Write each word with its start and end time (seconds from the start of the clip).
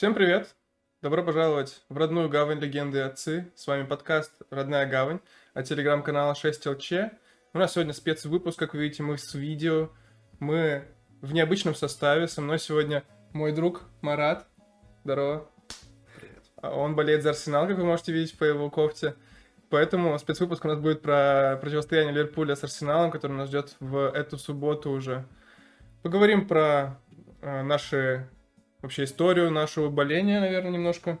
Всем 0.00 0.14
привет! 0.14 0.56
Добро 1.02 1.22
пожаловать 1.22 1.82
в 1.90 1.98
родную 1.98 2.30
гавань 2.30 2.58
легенды 2.58 2.96
и 2.96 3.00
отцы. 3.02 3.52
С 3.54 3.66
вами 3.66 3.84
подкаст 3.84 4.32
«Родная 4.48 4.86
гавань» 4.86 5.20
от 5.52 5.66
телеграм-канала 5.66 6.32
6ЛЧ. 6.32 7.10
У 7.52 7.58
нас 7.58 7.74
сегодня 7.74 7.92
спецвыпуск, 7.92 8.58
как 8.58 8.72
вы 8.72 8.80
видите, 8.80 9.02
мы 9.02 9.18
с 9.18 9.34
видео. 9.34 9.90
Мы 10.38 10.86
в 11.20 11.34
необычном 11.34 11.74
составе. 11.74 12.28
Со 12.28 12.40
мной 12.40 12.58
сегодня 12.58 13.04
мой 13.34 13.52
друг 13.52 13.82
Марат. 14.00 14.48
Здорово. 15.04 15.50
Привет. 16.18 16.44
А 16.62 16.70
Он 16.70 16.96
болеет 16.96 17.22
за 17.22 17.28
Арсенал, 17.28 17.66
как 17.66 17.76
вы 17.76 17.84
можете 17.84 18.14
видеть 18.14 18.38
по 18.38 18.44
его 18.44 18.70
кофте. 18.70 19.16
Поэтому 19.68 20.18
спецвыпуск 20.18 20.64
у 20.64 20.68
нас 20.68 20.78
будет 20.78 21.02
про 21.02 21.58
противостояние 21.60 22.14
Ливерпуля 22.14 22.56
с 22.56 22.64
Арсеналом, 22.64 23.10
который 23.10 23.36
нас 23.36 23.50
ждет 23.50 23.76
в 23.80 24.10
эту 24.14 24.38
субботу 24.38 24.92
уже. 24.92 25.26
Поговорим 26.00 26.48
про 26.48 26.98
э, 27.42 27.62
наши 27.64 28.30
вообще 28.82 29.04
историю 29.04 29.50
нашего 29.50 29.90
боления, 29.90 30.40
наверное, 30.40 30.70
немножко. 30.70 31.18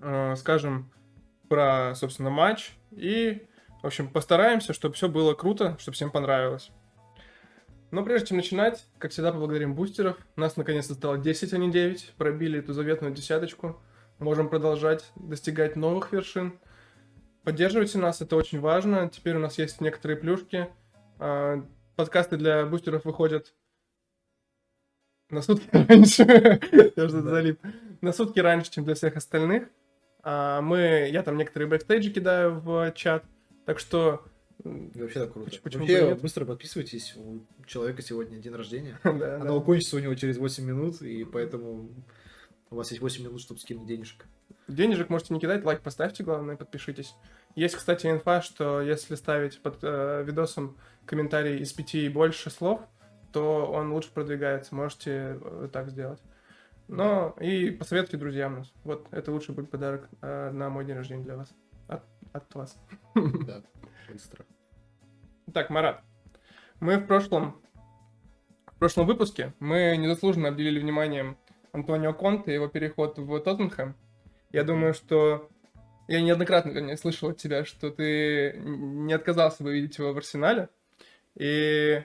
Э, 0.00 0.34
скажем 0.36 0.92
про, 1.48 1.94
собственно, 1.94 2.30
матч. 2.30 2.72
И, 2.90 3.46
в 3.82 3.86
общем, 3.86 4.08
постараемся, 4.08 4.72
чтобы 4.72 4.94
все 4.94 5.08
было 5.08 5.34
круто, 5.34 5.76
чтобы 5.78 5.94
всем 5.94 6.10
понравилось. 6.10 6.70
Но 7.90 8.04
прежде 8.04 8.28
чем 8.28 8.38
начинать, 8.38 8.84
как 8.98 9.12
всегда, 9.12 9.32
поблагодарим 9.32 9.74
бустеров. 9.74 10.16
Нас 10.34 10.56
наконец-то 10.56 10.94
стало 10.94 11.18
10, 11.18 11.52
а 11.52 11.58
не 11.58 11.70
9. 11.70 12.14
Пробили 12.16 12.58
эту 12.58 12.72
заветную 12.72 13.14
десяточку. 13.14 13.80
Можем 14.18 14.48
продолжать 14.48 15.10
достигать 15.14 15.76
новых 15.76 16.12
вершин. 16.12 16.58
Поддерживайте 17.44 17.98
нас, 17.98 18.20
это 18.20 18.34
очень 18.34 18.60
важно. 18.60 19.08
Теперь 19.08 19.36
у 19.36 19.38
нас 19.40 19.56
есть 19.58 19.80
некоторые 19.80 20.16
плюшки. 20.16 20.68
А, 21.18 21.62
Подкасты 21.96 22.36
для 22.36 22.66
бустеров 22.66 23.06
выходят 23.06 23.54
на 25.30 25.42
сутки 25.42 25.68
раньше. 25.72 26.22
Я 26.96 27.06
Да. 27.06 27.08
залип. 27.08 27.60
На 28.00 28.12
сутки 28.12 28.38
раньше, 28.40 28.70
чем 28.70 28.84
для 28.84 28.94
всех 28.94 29.16
остальных. 29.16 29.68
А, 30.22 30.60
Мы, 30.60 31.08
я 31.10 31.22
там 31.22 31.36
некоторые 31.36 31.68
бэкстейджи 31.68 32.10
кидаю 32.10 32.60
в 32.60 32.92
чат. 32.92 33.24
Так 33.64 33.78
что, 33.78 34.22
И 34.64 35.00
Вообще 35.00 35.20
так 35.20 35.32
круто. 35.32 35.50
Почему- 35.62 35.82
Вообще, 35.86 36.14
быстро 36.14 36.44
подписывайтесь. 36.44 37.14
У 37.16 37.42
человека 37.66 38.02
сегодня 38.02 38.38
день 38.38 38.54
рождения. 38.54 38.98
да, 39.04 39.36
Оно 39.36 39.44
да. 39.44 39.52
закончится 39.54 39.96
у 39.96 39.98
него 40.00 40.14
через 40.14 40.38
8 40.38 40.64
минут, 40.64 41.02
и 41.02 41.24
поэтому 41.24 41.90
у 42.70 42.76
вас 42.76 42.90
есть 42.90 43.00
8 43.02 43.24
минут, 43.24 43.40
чтобы 43.40 43.60
скинуть 43.60 43.86
денежек. 43.86 44.24
Денежек 44.68 45.08
можете 45.10 45.34
не 45.34 45.40
кидать, 45.40 45.64
лайк 45.64 45.80
поставьте, 45.82 46.24
главное, 46.24 46.56
подпишитесь. 46.56 47.14
Есть, 47.54 47.76
кстати, 47.76 48.06
инфа, 48.08 48.42
что 48.42 48.80
если 48.80 49.14
ставить 49.14 49.60
под 49.62 49.78
э, 49.82 50.24
видосом 50.26 50.76
комментарий 51.04 51.58
из 51.60 51.72
пяти 51.72 52.06
и 52.06 52.08
больше 52.08 52.50
слов, 52.50 52.80
то 53.36 53.70
он 53.70 53.92
лучше 53.92 54.10
продвигается. 54.14 54.74
Можете 54.74 55.38
э, 55.38 55.68
так 55.70 55.90
сделать. 55.90 56.22
Но 56.88 57.36
и 57.38 57.70
посоветуйте 57.70 58.16
друзьям 58.16 58.60
нас. 58.60 58.72
Вот, 58.82 59.06
это 59.10 59.30
лучший 59.30 59.54
будет 59.54 59.70
подарок 59.70 60.08
э, 60.22 60.50
на 60.52 60.70
мой 60.70 60.86
день 60.86 60.96
рождения 60.96 61.22
для 61.22 61.36
вас. 61.36 61.54
От, 61.86 62.02
от 62.32 62.54
вас. 62.54 62.80
Да, 63.14 63.62
быстро. 64.10 64.46
Так, 65.52 65.68
Марат, 65.68 66.02
мы 66.80 66.96
в 66.96 67.06
прошлом, 67.06 67.60
в 68.68 68.78
прошлом 68.78 69.06
выпуске 69.06 69.52
мы 69.58 69.94
незаслуженно 69.98 70.48
обделили 70.48 70.80
вниманием 70.80 71.36
Антонио 71.72 72.14
Конте 72.14 72.52
и 72.52 72.54
его 72.54 72.68
переход 72.68 73.18
в 73.18 73.38
Тоттенхэм. 73.38 73.94
Я 74.50 74.64
думаю, 74.64 74.94
что 74.94 75.50
я 76.08 76.22
неоднократно, 76.22 76.70
вернее, 76.70 76.96
слышал 76.96 77.28
от 77.28 77.36
тебя, 77.36 77.66
что 77.66 77.90
ты 77.90 78.58
не 78.64 79.12
отказался 79.12 79.62
бы 79.62 79.74
видеть 79.74 79.98
его 79.98 80.14
в 80.14 80.16
Арсенале. 80.16 80.70
И 81.34 82.02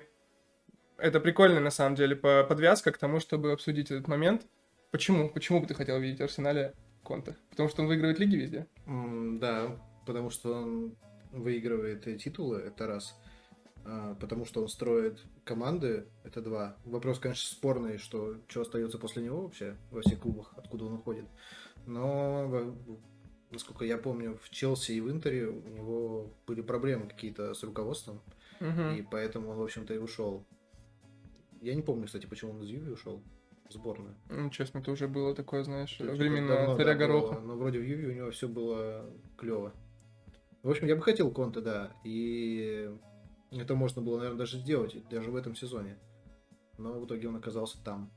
это 1.01 1.19
прикольная, 1.19 1.59
на 1.61 1.71
самом 1.71 1.95
деле, 1.95 2.15
по- 2.15 2.43
подвязка 2.43 2.91
к 2.91 2.97
тому, 2.97 3.19
чтобы 3.19 3.51
обсудить 3.51 3.91
этот 3.91 4.07
момент. 4.07 4.47
Почему? 4.91 5.29
Почему 5.29 5.61
бы 5.61 5.67
ты 5.67 5.73
хотел 5.73 5.99
видеть 5.99 6.19
в 6.19 6.23
Арсенале 6.23 6.73
Конте? 7.03 7.35
Потому 7.49 7.69
что 7.69 7.81
он 7.81 7.87
выигрывает 7.87 8.19
лиги 8.19 8.35
везде. 8.35 8.67
М, 8.85 9.39
Да, 9.39 9.77
потому 10.05 10.29
что 10.29 10.53
он 10.53 10.95
выигрывает 11.31 12.03
титулы, 12.21 12.57
это 12.59 12.87
раз. 12.87 13.15
А, 13.85 14.15
Потому 14.15 14.45
что 14.45 14.61
он 14.61 14.67
строит 14.67 15.19
команды, 15.43 16.05
это 16.23 16.41
два. 16.41 16.75
Вопрос, 16.85 17.19
конечно, 17.19 17.47
спорный, 17.49 17.97
что 17.97 18.35
что 18.47 18.61
остается 18.61 18.99
после 18.99 19.23
него 19.23 19.41
вообще 19.41 19.75
во 19.89 20.01
всех 20.01 20.19
клубах, 20.19 20.53
откуда 20.57 20.85
он 20.85 20.93
уходит. 20.93 21.25
Но, 21.87 22.75
насколько 23.49 23.85
я 23.85 23.97
помню, 23.97 24.37
в 24.43 24.49
Челси 24.49 24.91
и 24.93 25.01
в 25.01 25.09
Интере 25.09 25.47
у 25.47 25.67
него 25.67 26.33
были 26.45 26.61
проблемы 26.61 27.07
какие-то 27.07 27.53
с 27.53 27.63
руководством, 27.63 28.21
Мгм. 28.59 28.95
и 28.95 29.01
поэтому 29.01 29.49
он, 29.49 29.57
в 29.57 29.63
общем-то, 29.63 29.93
и 29.93 29.97
ушел. 29.97 30.45
Я 31.61 31.75
не 31.75 31.83
помню, 31.83 32.07
кстати, 32.07 32.25
почему 32.25 32.53
он 32.53 32.63
из 32.63 32.69
Юви 32.69 32.91
ушел 32.91 33.23
в 33.69 33.71
сборную. 33.71 34.15
Ну, 34.29 34.49
честно, 34.49 34.79
это 34.79 34.91
уже 34.91 35.07
было 35.07 35.35
такое, 35.35 35.63
знаешь, 35.63 35.95
Это 35.99 36.11
временно 36.11 36.55
давно, 36.55 36.75
царя 36.75 36.93
да, 36.93 37.05
Гороха. 37.05 37.35
было, 37.35 37.39
но 37.41 37.55
вроде 37.55 37.79
в 37.79 37.83
Юве 37.83 38.07
у 38.07 38.11
него 38.13 38.31
все 38.31 38.47
было 38.47 39.05
клево. 39.37 39.73
В 40.63 40.69
общем, 40.69 40.87
я 40.87 40.95
бы 40.95 41.03
хотел 41.03 41.31
Конте, 41.31 41.61
да. 41.61 41.95
И 42.03 42.89
это 43.51 43.75
можно 43.75 44.01
было, 44.01 44.17
наверное, 44.17 44.39
даже 44.39 44.57
сделать, 44.57 44.95
даже 45.09 45.29
в 45.29 45.35
этом 45.35 45.55
сезоне. 45.55 45.99
Но 46.79 46.99
в 46.99 47.05
итоге 47.05 47.27
он 47.27 47.35
оказался 47.35 47.83
там. 47.83 48.11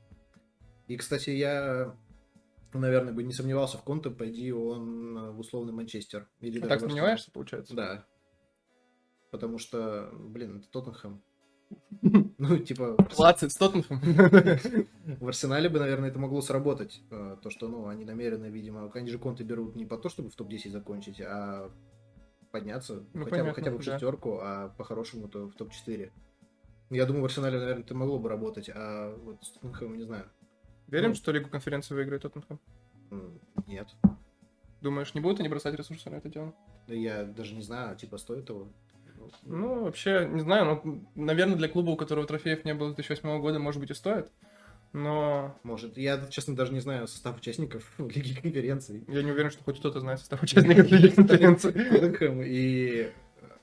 И, 0.87 0.97
кстати, 0.97 1.29
я, 1.29 1.95
наверное, 2.73 3.13
бы 3.13 3.23
не 3.23 3.33
сомневался 3.33 3.77
в 3.77 3.83
Конте, 3.83 4.09
пойди 4.09 4.51
он 4.51 5.33
в 5.33 5.39
условный 5.39 5.71
Манчестер. 5.71 6.27
Или 6.39 6.57
А 6.57 6.61
даже 6.61 6.69
так 6.69 6.89
сомневаешься, 6.89 7.31
получается? 7.31 7.75
Да. 7.75 8.07
Потому 9.31 9.59
что, 9.59 10.09
блин, 10.13 10.57
это 10.57 10.69
Тоттенхэм. 10.71 11.21
Ну, 12.37 12.57
типа, 12.57 12.97
20 13.15 13.51
с 13.51 13.57
в 15.19 15.27
Арсенале 15.27 15.69
бы, 15.69 15.79
наверное, 15.79 16.09
это 16.09 16.19
могло 16.19 16.41
сработать. 16.41 17.01
э, 17.09 17.37
То, 17.41 17.49
что, 17.49 17.67
ну, 17.69 17.87
они 17.87 18.03
намеренно, 18.03 18.45
видимо, 18.47 18.91
они 18.93 19.09
же 19.09 19.17
конты 19.19 19.43
берут 19.43 19.75
не 19.75 19.85
по 19.85 19.97
то, 19.97 20.09
чтобы 20.09 20.29
в 20.29 20.35
топ-10 20.35 20.69
закончить, 20.71 21.21
а 21.21 21.71
подняться 22.51 23.03
Ну, 23.13 23.23
хотя, 23.23 23.29
понятно, 23.37 23.51
бы, 23.51 23.55
хотя 23.55 23.71
бы 23.71 23.77
в 23.77 23.85
да. 23.85 23.91
шестерку, 23.93 24.39
а 24.41 24.69
по-хорошему 24.77 25.27
то 25.29 25.47
в 25.47 25.55
топ-4. 25.55 26.11
Я 26.89 27.05
думаю, 27.05 27.21
в 27.21 27.25
Арсенале, 27.25 27.57
наверное, 27.57 27.83
это 27.83 27.95
могло 27.95 28.19
бы 28.19 28.29
работать, 28.29 28.69
а 28.73 29.15
вот 29.23 29.43
с 29.43 29.51
Тоттенхэмом 29.51 29.97
не 29.97 30.03
знаю. 30.03 30.25
Верим, 30.87 31.09
Ну. 31.09 31.15
что 31.15 31.31
Лигу 31.31 31.49
конференции 31.49 31.95
выиграет 31.95 32.21
Тоттенхэм? 32.23 32.59
Нет. 33.67 33.87
Думаешь, 34.81 35.15
не 35.15 35.21
будут 35.21 35.39
они 35.39 35.49
бросать 35.49 35.73
ресурсы 35.75 36.09
на 36.09 36.15
это 36.15 36.29
дело? 36.29 36.53
Да 36.87 36.93
Я 36.93 37.23
даже 37.23 37.55
не 37.55 37.61
знаю, 37.61 37.95
типа, 37.95 38.17
стоит 38.17 38.45
того. 38.45 38.67
Ну, 39.43 39.57
Ну, 39.75 39.83
вообще, 39.85 40.27
не 40.31 40.41
знаю, 40.41 40.65
но, 40.65 41.01
наверное, 41.15 41.55
для 41.55 41.67
клуба, 41.67 41.91
у 41.91 41.97
которого 41.97 42.25
трофеев 42.27 42.65
не 42.65 42.73
было 42.73 42.91
с 42.91 42.95
2008 42.95 43.39
года, 43.41 43.59
может 43.59 43.79
быть, 43.81 43.91
и 43.91 43.93
стоит. 43.93 44.31
Но 44.93 45.59
Может, 45.63 45.97
я, 45.97 46.25
честно, 46.27 46.55
даже 46.55 46.71
не 46.71 46.79
знаю 46.79 47.07
состав 47.07 47.37
участников 47.37 47.83
Лиги 47.99 48.33
конференций. 48.39 49.03
я 49.07 49.23
не 49.23 49.31
уверен, 49.31 49.51
что 49.51 49.63
хоть 49.63 49.79
кто-то 49.79 49.99
знает 49.99 50.19
состав 50.19 50.41
участников 50.41 50.87
Лиги 50.91 51.09
конференции. 51.09 52.47
И 52.47 53.11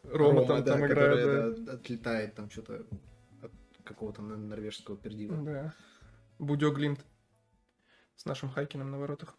Рома 0.04 0.44
там- 0.46 0.64
там 0.64 0.84
играет, 0.86 1.68
отлетает 1.68 2.34
там 2.34 2.50
что-то 2.50 2.84
от 3.42 3.52
какого-то 3.84 4.20
норвежского 4.20 4.96
пердила. 4.96 5.36
Да. 5.38 5.74
Будё 6.38 6.70
Глинт 6.72 7.00
с 8.16 8.26
нашим 8.26 8.50
Хайкином 8.50 8.90
на 8.90 8.98
воротах. 8.98 9.34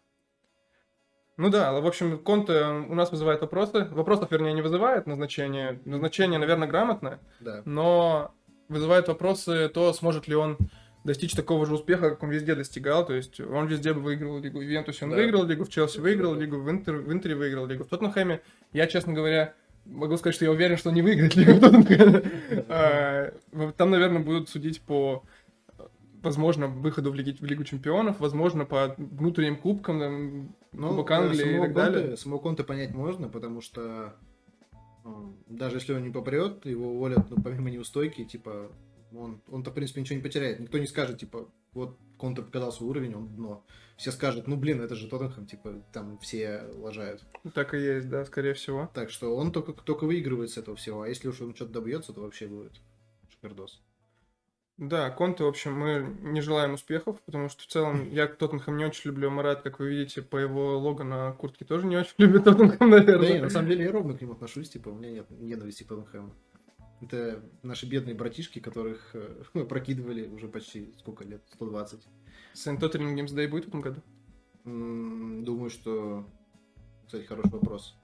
Ну 1.36 1.50
да, 1.50 1.72
в 1.80 1.86
общем, 1.86 2.18
Конте 2.18 2.64
у 2.88 2.94
нас 2.94 3.10
вызывает 3.10 3.40
вопросы. 3.40 3.86
Вопросов, 3.90 4.30
вернее, 4.30 4.52
не 4.52 4.62
вызывает 4.62 5.06
назначение. 5.06 5.80
Назначение, 5.84 6.38
наверное, 6.38 6.68
грамотное. 6.68 7.18
Да. 7.40 7.62
но 7.64 8.32
вызывает 8.68 9.08
вопросы 9.08 9.68
то, 9.68 9.92
сможет 9.92 10.26
ли 10.26 10.34
он 10.34 10.56
достичь 11.04 11.32
такого 11.34 11.66
же 11.66 11.74
успеха, 11.74 12.08
как 12.10 12.22
он 12.22 12.30
везде 12.30 12.54
достигал. 12.54 13.04
То 13.04 13.12
есть 13.14 13.38
он 13.40 13.66
везде 13.66 13.92
бы 13.92 14.00
выиграл 14.00 14.38
лигу. 14.38 14.58
В 14.58 14.62
Ювентусе 14.62 15.04
он 15.04 15.10
Да. 15.10 15.16
выиграл 15.16 15.44
лигу, 15.44 15.64
в 15.64 15.68
Челси 15.68 15.98
выиграл 16.00 16.34
лигу, 16.34 16.56
в, 16.60 16.70
Интер, 16.70 16.96
в 16.96 17.12
Интере 17.12 17.34
выиграл 17.34 17.66
лигу. 17.66 17.84
В 17.84 17.88
Тоттенхэме, 17.88 18.40
я, 18.72 18.86
честно 18.86 19.12
говоря, 19.12 19.52
могу 19.84 20.16
сказать, 20.16 20.34
что 20.34 20.46
я 20.46 20.50
уверен, 20.50 20.78
что 20.78 20.88
он 20.88 20.94
не 20.94 21.02
выиграет 21.02 21.34
лигу 21.36 21.52
в 21.52 21.60
Тоттенхэме. 21.60 22.22
А, 22.68 23.32
Там, 23.76 23.90
наверное, 23.90 24.22
будут 24.22 24.48
судить 24.48 24.80
по 24.80 25.22
возможно, 26.22 26.68
выходу 26.68 27.10
в, 27.12 27.14
Лиги- 27.14 27.36
в 27.38 27.44
Лигу 27.44 27.64
Чемпионов, 27.64 28.18
возможно, 28.18 28.64
по 28.64 28.94
внутренним 28.96 29.56
кубкам, 29.56 30.00
там, 30.00 30.54
Кубок 30.76 31.10
э, 31.10 31.14
Англии 31.14 31.56
и 31.56 31.58
так 31.60 31.70
Конте- 31.70 31.74
далее. 31.74 32.16
Самого 32.16 32.38
Конте 32.38 32.64
понять 32.64 32.94
можно, 32.94 33.28
потому 33.28 33.60
что 33.60 34.14
м, 35.04 35.36
даже 35.46 35.76
если 35.76 35.92
он 35.94 36.02
не 36.02 36.10
попрет, 36.10 36.64
его 36.66 36.92
уволят, 36.92 37.30
ну, 37.30 37.36
помимо 37.42 37.70
неустойки, 37.70 38.24
типа, 38.24 38.70
он, 39.14 39.40
он-то, 39.48 39.70
в 39.70 39.74
принципе, 39.74 40.00
ничего 40.00 40.16
не 40.16 40.22
потеряет. 40.22 40.60
Никто 40.60 40.78
не 40.78 40.86
скажет, 40.86 41.18
типа, 41.18 41.48
вот 41.72 41.98
Конте 42.18 42.42
показал 42.42 42.72
свой 42.72 42.90
уровень, 42.90 43.14
он 43.14 43.28
дно. 43.34 43.64
Все 43.96 44.10
скажут, 44.10 44.46
ну, 44.48 44.56
блин, 44.56 44.80
это 44.80 44.96
же 44.96 45.08
Тоттенхэм, 45.08 45.46
типа, 45.46 45.82
там 45.92 46.18
все 46.18 46.62
лажают. 46.78 47.24
Так 47.54 47.74
и 47.74 47.78
есть, 47.78 48.08
да, 48.08 48.24
скорее 48.24 48.54
всего. 48.54 48.90
Так 48.92 49.10
что 49.10 49.36
он 49.36 49.52
только, 49.52 49.72
только 49.72 50.04
выигрывает 50.04 50.50
с 50.50 50.58
этого 50.58 50.76
всего, 50.76 51.02
а 51.02 51.08
если 51.08 51.28
уж 51.28 51.40
он 51.40 51.54
что-то 51.54 51.72
добьется, 51.72 52.12
то 52.12 52.20
вообще 52.22 52.46
будет 52.46 52.72
шикардос. 53.28 53.82
Да, 54.76 55.08
Конте, 55.10 55.44
в 55.44 55.46
общем, 55.46 55.78
мы 55.78 56.16
не 56.22 56.40
желаем 56.40 56.74
успехов, 56.74 57.20
потому 57.26 57.48
что 57.48 57.62
в 57.62 57.66
целом 57.66 58.10
я 58.10 58.26
Тоттенхэм 58.26 58.76
не 58.76 58.84
очень 58.84 59.10
люблю. 59.10 59.30
Марат, 59.30 59.62
как 59.62 59.78
вы 59.78 59.88
видите, 59.88 60.20
по 60.20 60.36
его 60.36 60.78
лого 60.78 61.04
на 61.04 61.32
куртке 61.32 61.64
тоже 61.64 61.86
не 61.86 61.96
очень 61.96 62.14
любит 62.18 62.44
Тоттенхэм, 62.44 62.90
Да 62.90 62.96
наверное. 62.98 63.32
не, 63.34 63.40
на 63.40 63.50
самом 63.50 63.68
деле 63.68 63.84
я 63.84 63.92
ровно 63.92 64.16
к 64.18 64.20
ним 64.20 64.32
отношусь, 64.32 64.70
типа, 64.70 64.88
у 64.88 64.94
меня 64.94 65.12
нет 65.12 65.30
ненависти 65.30 65.84
к 65.84 65.88
Тоттенхэму. 65.88 66.34
Это 67.02 67.40
наши 67.62 67.86
бедные 67.86 68.16
братишки, 68.16 68.58
которых 68.58 69.14
э, 69.14 69.44
прокидывали 69.68 70.26
уже 70.26 70.48
почти 70.48 70.92
сколько 70.98 71.22
лет? 71.24 71.42
120. 71.54 72.00
Сент 72.54 72.80
Тоттенхэм 72.80 73.14
Геймс 73.14 73.30
Дэй 73.32 73.46
будет 73.46 73.66
в 73.66 73.68
этом 73.68 73.80
году? 73.80 74.00
Думаю, 74.64 75.70
что... 75.70 76.26
Кстати, 77.06 77.24
хороший 77.26 77.50
вопрос. 77.50 77.96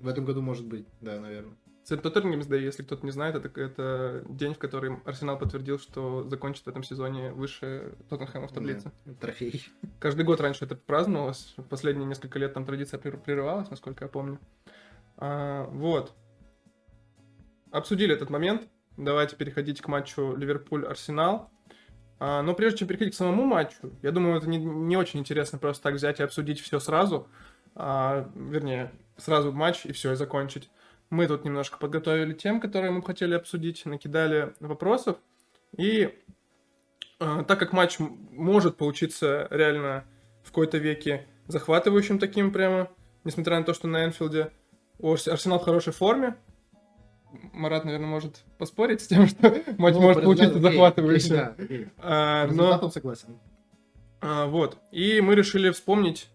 В 0.00 0.08
этом 0.08 0.24
году 0.24 0.42
может 0.42 0.66
быть, 0.66 0.86
да, 1.00 1.20
наверное. 1.20 1.56
Это 1.88 2.10
Тоттенгемс 2.10 2.46
Day, 2.46 2.60
если 2.60 2.82
кто-то 2.82 3.04
не 3.04 3.12
знает, 3.12 3.36
это, 3.36 3.60
это 3.60 4.24
день, 4.28 4.54
в 4.54 4.58
который 4.58 4.98
Арсенал 5.04 5.38
подтвердил, 5.38 5.78
что 5.78 6.28
закончит 6.28 6.64
в 6.64 6.68
этом 6.68 6.82
сезоне 6.82 7.30
выше 7.32 7.94
Тоттенхэма 8.08 8.48
в 8.48 8.52
таблице. 8.52 8.90
Да, 9.04 9.14
Трофей. 9.14 9.64
Каждый 10.00 10.24
год 10.24 10.40
раньше 10.40 10.64
это 10.64 10.74
праздновалось, 10.74 11.54
последние 11.70 12.06
несколько 12.06 12.40
лет 12.40 12.54
там 12.54 12.64
традиция 12.66 12.98
прер- 12.98 13.22
прерывалась, 13.22 13.70
насколько 13.70 14.04
я 14.04 14.08
помню. 14.08 14.40
А, 15.16 15.66
вот. 15.66 16.12
Обсудили 17.70 18.14
этот 18.14 18.30
момент. 18.30 18.68
Давайте 18.96 19.36
переходить 19.36 19.80
к 19.80 19.88
матчу 19.88 20.34
Ливерпуль-Арсенал. 20.36 21.50
А, 22.18 22.42
но 22.42 22.54
прежде 22.54 22.78
чем 22.78 22.88
переходить 22.88 23.14
к 23.14 23.16
самому 23.16 23.44
матчу, 23.44 23.92
я 24.02 24.10
думаю, 24.10 24.38
это 24.38 24.48
не, 24.48 24.58
не 24.58 24.96
очень 24.96 25.20
интересно 25.20 25.58
просто 25.58 25.84
так 25.84 25.94
взять 25.94 26.18
и 26.18 26.22
обсудить 26.22 26.60
все 26.60 26.80
сразу. 26.80 27.28
А, 27.74 28.28
вернее, 28.34 28.90
сразу 29.18 29.52
матч 29.52 29.86
и 29.86 29.92
все, 29.92 30.12
и 30.12 30.16
закончить. 30.16 30.70
Мы 31.10 31.26
тут 31.28 31.44
немножко 31.44 31.78
подготовили 31.78 32.32
тем, 32.32 32.60
которые 32.60 32.90
мы 32.90 33.02
хотели 33.02 33.34
обсудить, 33.34 33.84
накидали 33.86 34.54
вопросов. 34.60 35.16
И 35.76 36.12
э, 37.20 37.44
так 37.46 37.58
как 37.58 37.72
матч 37.72 37.98
может 37.98 38.76
получиться 38.76 39.46
реально 39.50 40.04
в 40.42 40.48
какой-то 40.48 40.78
веке 40.78 41.26
захватывающим 41.46 42.18
таким 42.18 42.52
прямо, 42.52 42.88
несмотря 43.24 43.58
на 43.58 43.64
то, 43.64 43.72
что 43.74 43.86
на 43.88 44.04
Энфилде 44.04 44.50
Арсенал 45.00 45.58
в 45.60 45.64
хорошей 45.64 45.92
форме, 45.92 46.36
Марат, 47.52 47.84
наверное, 47.84 48.06
может 48.08 48.44
поспорить 48.58 49.00
с 49.02 49.06
тем, 49.08 49.26
что 49.28 49.50
матч 49.78 49.94
Ну, 49.94 50.00
может 50.00 50.16
по 50.22 50.22
получиться 50.22 50.58
захватывающим. 50.58 51.34
да. 51.34 51.54
А, 51.98 52.46
но- 52.48 52.90
согласен. 52.90 53.38
а, 54.20 54.46
вот. 54.46 54.78
И 54.90 55.20
мы 55.20 55.34
решили 55.34 55.70
вспомнить 55.70 56.28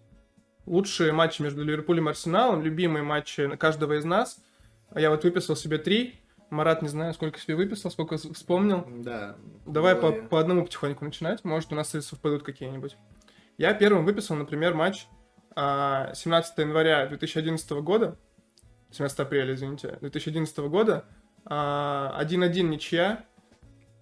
лучшие 0.65 1.11
матчи 1.11 1.41
между 1.41 1.63
Ливерпулем 1.63 2.07
и 2.07 2.11
Арсеналом, 2.11 2.61
любимые 2.61 3.03
матчи 3.03 3.53
каждого 3.57 3.97
из 3.97 4.05
нас. 4.05 4.37
А 4.91 4.99
Я 4.99 5.09
вот 5.09 5.23
выписал 5.23 5.55
себе 5.55 5.77
три. 5.77 6.19
Марат, 6.49 6.81
не 6.81 6.89
знаю, 6.89 7.13
сколько 7.13 7.39
себе 7.39 7.55
выписал, 7.55 7.91
сколько 7.91 8.17
вспомнил. 8.17 8.85
Да. 8.97 9.37
Давай 9.65 9.95
по, 9.95 10.11
по 10.11 10.39
одному 10.39 10.65
потихоньку 10.65 11.05
начинать. 11.05 11.45
Может, 11.45 11.71
у 11.71 11.75
нас 11.75 11.89
совпадут 11.89 12.43
какие-нибудь. 12.43 12.97
Я 13.57 13.73
первым 13.73 14.03
выписал, 14.05 14.35
например, 14.35 14.73
матч 14.73 15.07
а, 15.55 16.13
17 16.13 16.57
января 16.57 17.05
2011 17.07 17.71
года. 17.81 18.17
17 18.91 19.19
апреля, 19.21 19.53
извините, 19.53 19.97
2011 20.01 20.57
года. 20.69 21.05
а, 21.45 22.21
1-1 22.21 22.63
ничья. 22.63 23.25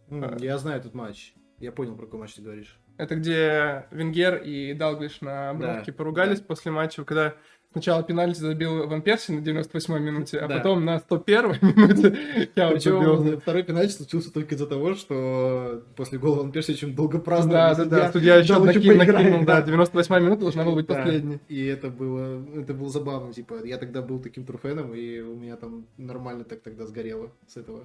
М, 0.09 0.24
а. 0.24 0.38
Я 0.39 0.57
знаю 0.57 0.80
этот 0.80 0.95
матч. 0.95 1.33
Я 1.59 1.71
понял, 1.71 1.95
про 1.95 2.06
какой 2.06 2.21
матч 2.21 2.33
ты 2.33 2.42
говоришь. 2.42 2.80
Это 2.97 3.15
где 3.15 3.85
Венгер 3.92 4.38
и 4.38 4.74
Далглиш 4.74 5.21
на 5.21 5.53
бровке 5.53 5.92
Да, 5.92 5.97
поругались 5.97 6.39
да. 6.39 6.45
после 6.47 6.71
матча, 6.71 7.03
когда 7.06 7.35
сначала 7.71 8.04
пенальти 8.04 8.39
забил 8.39 8.88
Ван 8.88 9.01
Перси 9.01 9.31
на 9.31 9.39
98-й 9.42 10.00
минуте, 10.00 10.39
а 10.39 10.48
Да. 10.48 10.57
потом 10.57 10.86
на 10.86 10.98
101-й 10.98 11.60
минуте 11.75 12.50
я. 12.56 12.69
Причем 12.71 13.39
второй 13.39 13.63
пенальти 13.63 13.92
случился 13.94 14.33
только 14.33 14.56
из-за 14.56 14.66
того, 14.68 14.95
что 14.95 15.83
после 15.95 16.18
гола 16.19 16.42
он 16.42 16.51
Перси 16.51 16.71
очень 16.71 16.95
долго 16.95 17.19
праздновал. 17.19 17.75
Да, 17.75 17.86
да, 17.86 17.86
да, 17.86 18.12
судья 18.12 18.38
еще 18.38 18.57
накинул, 18.60 18.98
накинул, 18.98 19.45
да, 19.45 19.62
98-я 19.62 20.19
минута 20.19 20.42
должна 20.42 20.63
была 20.63 20.75
быть 20.75 20.88
Да. 20.88 20.95
последней. 20.95 21.39
И 21.48 21.66
это 21.66 21.89
было, 21.89 22.44
это 22.56 22.74
было 22.74 22.89
забавно, 22.89 23.33
типа, 23.33 23.63
я 23.66 23.77
тогда 23.77 24.01
был 24.01 24.19
таким 24.19 24.45
турфеном, 24.45 24.94
и 24.94 25.19
у 25.19 25.36
меня 25.36 25.56
там 25.56 25.86
нормально 25.98 26.44
так 26.44 26.62
тогда 26.62 26.86
сгорело 26.88 27.31
с 27.48 27.57
этого. 27.57 27.83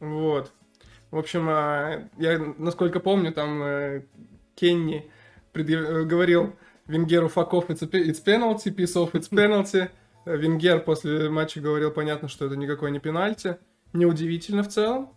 Вот. 0.00 0.50
В 1.10 1.18
общем, 1.18 1.46
а, 1.48 2.08
я, 2.18 2.38
насколько 2.58 3.00
помню, 3.00 3.32
там 3.32 3.62
э, 3.62 4.02
Кенни 4.54 5.10
предъяв- 5.52 5.88
э, 5.88 6.04
говорил 6.04 6.52
Венгеру 6.88 7.28
off, 7.28 7.68
it's, 7.68 8.24
penalty, 8.24 8.70
piece 8.74 8.96
off, 8.96 9.12
it's 9.12 9.28
penalty. 9.30 9.90
Э, 10.24 10.36
Венгер 10.36 10.80
после 10.80 11.28
матча 11.28 11.60
говорил, 11.60 11.90
понятно, 11.90 12.28
что 12.28 12.46
это 12.46 12.56
никакой 12.56 12.90
не 12.90 12.98
пенальти. 12.98 13.58
Неудивительно 13.92 14.62
в 14.62 14.68
целом. 14.68 15.12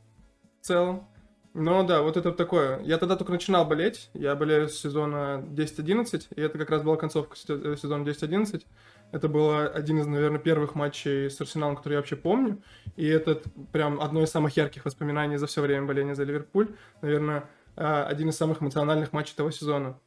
В 0.61 0.65
целом. 0.65 1.07
Но 1.53 1.83
да, 1.83 2.01
вот 2.01 2.17
это 2.17 2.31
такое. 2.31 2.81
Я 2.81 2.97
тогда 2.97 3.15
только 3.15 3.31
начинал 3.31 3.65
болеть. 3.65 4.09
Я 4.13 4.35
болею 4.35 4.67
с 4.69 4.77
сезона 4.77 5.43
10-11, 5.49 6.27
и 6.35 6.41
это 6.41 6.57
как 6.57 6.69
раз 6.69 6.83
была 6.83 6.97
концовка 6.97 7.35
э, 7.47 7.75
сезона 7.81 8.03
10-11. 8.03 8.65
Это 9.13 9.27
был 9.29 9.51
один 9.57 9.99
из, 9.99 10.07
наверное, 10.07 10.39
первых 10.39 10.75
матчей 10.75 11.29
с 11.29 11.39
Арсеналом, 11.39 11.77
который 11.77 11.93
я 11.93 11.99
вообще 11.99 12.17
помню. 12.17 12.61
И 12.97 13.07
это 13.07 13.41
прям 13.71 13.99
одно 14.01 14.23
из 14.23 14.29
самых 14.29 14.55
ярких 14.57 14.83
воспоминаний 14.83 15.37
за 15.37 15.47
все 15.47 15.61
время 15.61 15.85
боления 15.85 16.15
за 16.15 16.23
Ливерпуль. 16.23 16.69
Наверное, 17.01 17.49
один 17.75 18.29
из 18.29 18.37
самых 18.37 18.61
эмоциональных 18.61 19.11
матчей 19.11 19.35
того 19.35 19.51
сезона. 19.51 19.97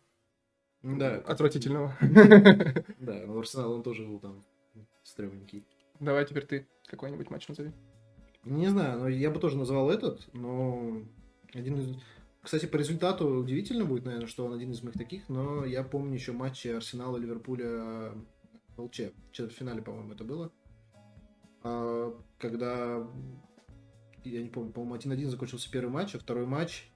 Да. 0.84 1.16
Отвратительного. 1.26 1.96
Да, 3.00 3.22
но 3.26 3.38
Арсенал 3.38 3.72
он 3.72 3.82
тоже 3.82 4.06
был 4.06 4.20
там 4.20 4.44
стрёмненький. 5.02 5.64
Давай 5.98 6.26
теперь 6.26 6.44
ты 6.44 6.66
какой-нибудь 6.86 7.31
матч 7.31 7.48
назови. 7.48 7.72
Не 8.44 8.69
знаю, 8.69 9.00
но 9.00 9.08
я 9.08 9.31
бы 9.31 9.40
тоже 9.40 9.56
назвал 9.56 9.90
этот, 9.90 10.28
но 10.34 11.02
один 11.54 11.78
из... 11.78 11.96
Кстати, 12.42 12.66
по 12.66 12.76
результату 12.76 13.26
удивительно 13.26 13.86
будет, 13.86 14.04
наверное, 14.04 14.28
что 14.28 14.44
он 14.44 14.52
один 14.52 14.72
из 14.72 14.82
моих 14.82 14.98
таких, 14.98 15.31
но 15.31 15.64
я 15.64 15.82
помню 15.82 16.14
еще 16.14 16.32
матчи 16.32 16.69
Арсенала 16.69 17.16
Ливерпуля 17.16 18.12
в 18.76 18.82
ЛЧ. 18.82 19.00
В 19.30 19.32
четвертьфинале, 19.32 19.80
по-моему, 19.80 20.12
это 20.12 20.25
было. 20.25 20.52
А, 21.62 22.14
Когда, 22.38 23.08
я 24.25 24.42
не 24.42 24.50
помню, 24.50 24.72
по-моему, 24.72 24.96
1-1 24.96 25.30
закончился 25.30 25.70
первый 25.70 25.90
матч, 25.90 26.14
а 26.14 26.19
второй 26.19 26.44
матч 26.44 26.90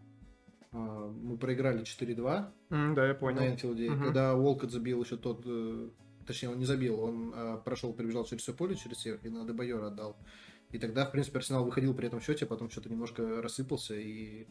мы 0.73 1.39
проиграли 1.39 1.83
4-2 1.83 2.53
М, 2.71 2.95
да, 2.95 3.03
я 3.07 3.13
на 3.13 3.19
понял. 3.19 3.43
Энфилде, 3.43 3.91
Мгм. 3.91 4.05
когда 4.05 4.35
Уолкот 4.37 4.71
забил 4.71 5.03
еще 5.03 5.17
тот, 5.17 5.43
э, 5.47 5.91
точнее, 6.27 6.51
он 6.51 6.59
не 6.59 6.65
забил, 6.67 7.01
он 7.01 7.33
а, 7.35 7.57
прошел, 7.59 7.93
перебежал 7.95 8.25
через 8.25 8.43
все 8.43 8.53
поле, 8.55 8.75
через 8.77 8.99
всех, 8.99 9.25
и 9.25 9.29
на 9.31 9.47
Дебайора 9.47 9.87
отдал. 9.87 10.17
И 10.71 10.79
тогда, 10.79 11.07
в 11.07 11.13
принципе, 11.13 11.39
Арсенал 11.39 11.65
выходил 11.65 11.95
при 11.95 12.07
этом 12.09 12.21
счете, 12.21 12.45
а 12.45 12.49
потом 12.49 12.69
что-то 12.69 12.91
немножко 12.91 13.41
рассыпался, 13.41 13.95
и 13.95 14.47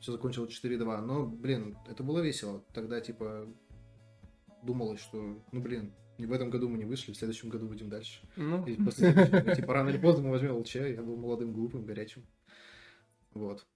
все 0.00 0.12
закончилось 0.12 0.50
4-2. 0.64 1.00
Но, 1.02 1.26
блин, 1.26 1.76
это 1.86 2.02
было 2.02 2.20
весело. 2.20 2.64
Тогда, 2.72 3.00
типа, 3.02 3.46
думалось, 4.62 5.00
что, 5.00 5.42
ну, 5.52 5.60
блин, 5.60 5.92
не 6.16 6.24
в 6.24 6.32
этом 6.32 6.48
году 6.48 6.68
мы 6.70 6.78
не 6.78 6.86
вышли, 6.86 7.12
в 7.12 7.16
следующем 7.16 7.50
году 7.50 7.68
будем 7.68 7.90
дальше. 7.90 8.26
Ну, 8.36 8.64
И 8.66 8.76
после 8.82 9.12
следующего, 9.12 9.54
типа, 9.54 9.74
рано 9.74 9.90
или 9.90 9.98
поздно 9.98 10.24
мы 10.24 10.30
возьмем 10.30 10.56
ЛЧ, 10.56 10.76
я 10.76 11.02
был 11.02 11.16
молодым, 11.16 11.52
глупым, 11.52 11.84
горячим. 11.84 12.24
Вот. 13.34 13.66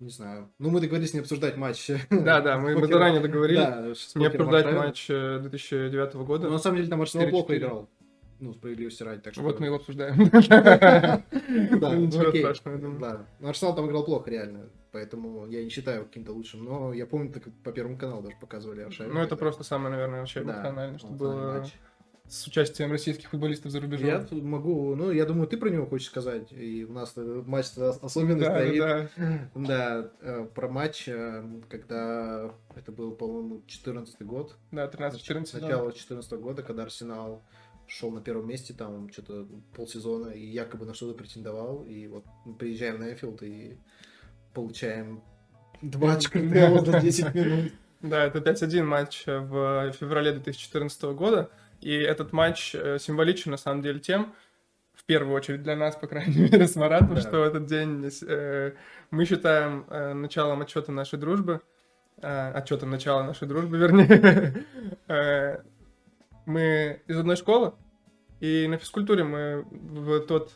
Не 0.00 0.10
знаю. 0.10 0.50
Ну, 0.58 0.70
мы 0.70 0.80
договорились 0.80 1.14
не 1.14 1.20
обсуждать 1.20 1.56
матч. 1.56 1.88
да, 2.10 2.40
да, 2.40 2.58
мы, 2.58 2.86
заранее 2.86 3.20
договорились 3.20 4.12
Да, 4.14 4.20
не 4.20 4.26
обсуждать 4.26 4.72
матч 4.72 5.06
э, 5.08 5.38
2009 5.40 6.14
года. 6.14 6.46
Но 6.46 6.54
на 6.54 6.58
самом 6.58 6.76
деле 6.76 6.88
там 6.88 7.00
Арсенал 7.00 7.26
4-4. 7.26 7.30
плохо 7.30 7.56
играл. 7.56 7.88
Ну, 8.40 8.52
справедливости 8.52 9.02
ради, 9.04 9.22
так 9.22 9.32
что... 9.32 9.42
Вот 9.42 9.60
мы 9.60 9.66
его 9.66 9.76
обсуждаем. 9.76 10.16
Да, 11.80 11.94
Ничего 11.94 12.36
страшного, 12.36 12.78
думаю. 12.78 13.26
Арсенал 13.42 13.76
там 13.76 13.86
играл 13.86 14.04
плохо, 14.04 14.30
реально. 14.30 14.68
Поэтому 14.90 15.46
я 15.46 15.62
не 15.62 15.70
считаю 15.70 16.04
каким-то 16.04 16.32
лучшим. 16.32 16.64
Но 16.64 16.92
я 16.92 17.06
помню, 17.06 17.32
так 17.32 17.44
по 17.62 17.72
Первому 17.72 17.96
каналу 17.96 18.22
даже 18.22 18.36
показывали 18.40 18.82
Аршавина. 18.82 19.14
Ну, 19.14 19.20
это 19.20 19.36
просто 19.36 19.62
самое, 19.64 19.90
наверное, 19.90 20.20
вообще 20.20 20.42
Да, 20.42 20.54
эмоциональное, 20.54 20.98
что 20.98 21.08
было. 21.08 21.66
С 22.26 22.46
участием 22.46 22.90
российских 22.90 23.28
футболистов 23.28 23.70
за 23.70 23.80
рубежом. 23.80 24.06
Я 24.08 24.26
могу... 24.30 24.94
Ну, 24.94 25.10
я 25.10 25.26
думаю, 25.26 25.46
ты 25.46 25.56
про 25.58 25.68
него 25.68 25.86
хочешь 25.86 26.08
сказать. 26.08 26.52
И 26.52 26.84
у 26.84 26.92
нас 26.92 27.12
этот 27.12 27.46
матч 27.46 27.66
особенно 27.76 28.38
Да, 28.38 28.56
стоит. 28.56 28.78
да, 28.78 29.08
Да, 29.54 30.10
э, 30.22 30.48
про 30.54 30.68
матч, 30.68 31.06
э, 31.06 31.44
когда 31.68 32.50
это 32.74 32.92
был, 32.92 33.12
по-моему, 33.12 33.62
14 33.66 34.22
год. 34.22 34.56
да, 34.72 34.86
13-14 34.86 35.44
сезон. 35.46 35.62
Начало 35.62 35.92
14 35.92 36.32
года, 36.32 36.62
когда 36.62 36.84
Арсенал 36.84 37.42
шел 37.86 38.10
на 38.10 38.22
первом 38.22 38.48
месте, 38.48 38.72
там 38.72 39.12
что-то 39.12 39.46
полсезона, 39.76 40.30
и 40.30 40.46
якобы 40.46 40.86
на 40.86 40.94
что-то 40.94 41.16
претендовал. 41.18 41.84
И 41.84 42.06
вот 42.06 42.24
мы 42.46 42.54
приезжаем 42.54 43.00
на 43.00 43.12
Эфилд 43.12 43.42
и 43.42 43.76
получаем 44.54 45.22
два 45.82 46.14
очка 46.14 46.40
за 46.40 47.00
10 47.00 47.34
минут. 47.34 47.72
Да, 48.00 48.24
это 48.24 48.38
5-1 48.38 48.82
матч 48.82 49.24
в 49.26 49.92
феврале 49.92 50.32
2014 50.32 51.02
года. 51.14 51.50
И 51.80 51.94
этот 51.94 52.32
матч 52.32 52.74
э, 52.74 52.98
символичен, 52.98 53.50
на 53.50 53.56
самом 53.56 53.82
деле, 53.82 54.00
тем, 54.00 54.34
в 54.94 55.04
первую 55.04 55.34
очередь 55.34 55.62
для 55.62 55.76
нас, 55.76 55.96
по 55.96 56.06
крайней 56.06 56.36
мере, 56.38 56.66
с 56.66 56.76
Маратом, 56.76 57.14
Да. 57.16 57.20
что 57.20 57.44
этот 57.44 57.66
день 57.66 58.08
э, 58.26 58.72
мы 59.10 59.24
считаем 59.24 59.84
э, 59.90 60.12
началом 60.14 60.62
отчета 60.62 60.92
нашей 60.92 61.18
дружбы, 61.18 61.60
э, 62.22 62.52
отчетом 62.52 62.90
начала 62.90 63.22
нашей 63.22 63.46
дружбы, 63.48 63.76
вернее. 63.78 64.64
Э, 65.08 65.58
Мы 66.46 67.00
из 67.06 67.18
одной 67.18 67.36
школы, 67.36 67.72
и 68.40 68.66
на 68.68 68.76
физкультуре 68.76 69.24
мы 69.24 69.62
в 69.70 70.20
тот... 70.26 70.52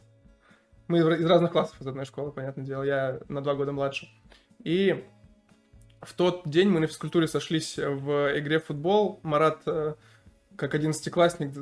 Мы 0.87 0.99
из 0.99 1.27
разных 1.27 1.53
классов 1.53 1.81
из 1.81 1.87
одной 1.87 2.05
школы, 2.07 2.31
понятное 2.33 2.65
дело, 2.65 2.83
я 2.83 3.21
на 3.29 3.43
два 3.43 3.55
года 3.55 3.73
младше. 3.73 4.09
И 4.65 5.05
в 6.01 6.15
тот 6.15 6.43
день 6.49 6.69
мы 6.69 6.81
на 6.81 6.87
физкультуре 6.87 7.27
сошлись 7.29 7.77
в 7.79 8.39
игре 8.39 8.59
в 8.61 8.67
футбол. 8.67 9.21
Марат, 9.23 9.61
э, 9.67 9.95
как 10.59 10.75
одиннадцатиклассник, 10.75 11.53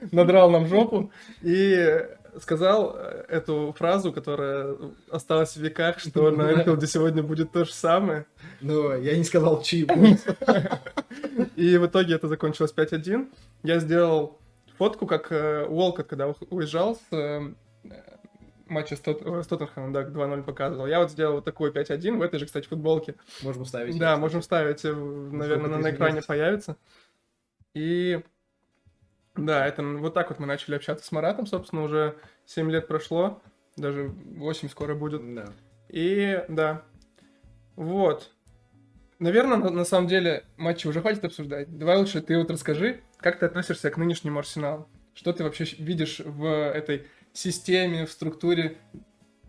надрал 0.12 0.48
нам 0.50 0.66
жопу. 0.68 1.10
И 1.42 2.06
сказал 2.40 2.94
э, 2.96 3.24
эту 3.28 3.74
фразу, 3.76 4.12
которая 4.12 4.76
осталась 5.10 5.56
в 5.56 5.60
веках, 5.60 5.98
что 5.98 6.30
на 6.36 6.52
Энфилде 6.52 6.86
сегодня 6.86 7.22
будет 7.22 7.52
то 7.52 7.64
же 7.64 7.72
самое. 7.72 8.26
Но 8.60 8.94
я 8.94 9.16
не 9.16 9.24
сказал, 9.24 9.60
чьи 9.62 9.86
И 11.56 11.76
в 11.76 11.86
итоге 11.86 12.14
это 12.14 12.28
закончилось 12.28 12.72
5-1. 12.74 13.28
Я 13.64 13.80
сделал 13.80 14.38
фотку, 14.78 15.06
как 15.06 15.32
э, 15.32 15.66
Уолкот, 15.66 16.06
когда 16.06 16.28
уезжал 16.48 16.94
с 16.94 17.00
э, 17.10 17.52
матча 18.68 18.94
с, 18.94 19.00
Тот- 19.00 19.22
с 19.22 19.46
Тоттенхэмом, 19.48 19.92
да, 19.92 20.04
2-0 20.04 20.44
показывал. 20.44 20.86
Я 20.86 21.00
вот 21.00 21.10
сделал 21.10 21.34
вот 21.34 21.44
такой 21.44 21.72
5-1 21.72 22.18
в 22.18 22.22
этой 22.22 22.38
же, 22.38 22.46
кстати, 22.46 22.68
футболке. 22.68 23.16
Можем 23.42 23.64
ставить. 23.64 23.98
Да, 23.98 24.16
можем 24.16 24.42
ставить, 24.42 24.84
наверное, 24.84 25.78
на 25.78 25.90
экране 25.90 26.22
появится. 26.22 26.76
И 27.74 28.22
да, 29.36 29.66
это 29.66 29.82
вот 29.82 30.14
так 30.14 30.28
вот 30.30 30.38
мы 30.38 30.46
начали 30.46 30.74
общаться 30.74 31.06
с 31.06 31.12
Маратом, 31.12 31.46
собственно, 31.46 31.82
уже 31.82 32.16
7 32.46 32.70
лет 32.70 32.86
прошло, 32.86 33.42
даже 33.76 34.08
8 34.08 34.68
скоро 34.68 34.94
будет. 34.94 35.34
Да. 35.34 35.46
И 35.88 36.44
да, 36.48 36.82
вот. 37.76 38.30
Наверное, 39.18 39.56
на, 39.56 39.70
на 39.70 39.84
самом 39.84 40.08
деле 40.08 40.44
матчи 40.56 40.86
уже 40.86 41.00
хватит 41.00 41.24
обсуждать. 41.24 41.78
Давай 41.78 41.96
лучше 41.96 42.20
ты 42.20 42.36
вот 42.36 42.50
расскажи, 42.50 43.00
как 43.18 43.38
ты 43.38 43.46
относишься 43.46 43.90
к 43.90 43.96
нынешнему 43.96 44.38
Арсеналу? 44.38 44.88
Что 45.14 45.32
ты 45.32 45.44
вообще 45.44 45.64
видишь 45.78 46.20
в 46.20 46.44
этой 46.72 47.06
системе, 47.32 48.04
в 48.04 48.10
структуре? 48.10 48.78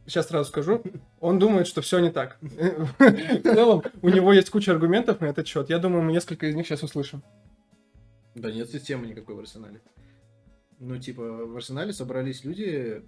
Сейчас 0.06 0.28
сразу 0.28 0.50
скажу. 0.50 0.84
Он 1.20 1.40
думает, 1.40 1.66
что 1.68 1.82
все 1.82 2.00
не 2.00 2.12
так. 2.12 2.38
В 2.42 3.42
целом, 3.42 3.84
у 4.02 4.10
него 4.10 4.34
есть 4.34 4.50
куча 4.50 4.72
аргументов 4.72 5.22
на 5.22 5.26
этот 5.26 5.48
счет. 5.48 5.70
Я 5.70 5.80
думаю, 5.80 6.04
мы 6.04 6.12
несколько 6.12 6.48
из 6.48 6.56
них 6.56 6.68
сейчас 6.68 6.84
услышим. 6.84 7.24
Да 8.36 8.52
нет 8.52 8.70
системы 8.70 9.08
никакой 9.08 9.36
в 9.36 9.40
Арсенале. 9.40 9.82
Ну, 10.80 10.98
типа, 10.98 11.22
в 11.22 11.56
Арсенале 11.56 11.94
собрались 11.94 12.44
люди, 12.44 13.04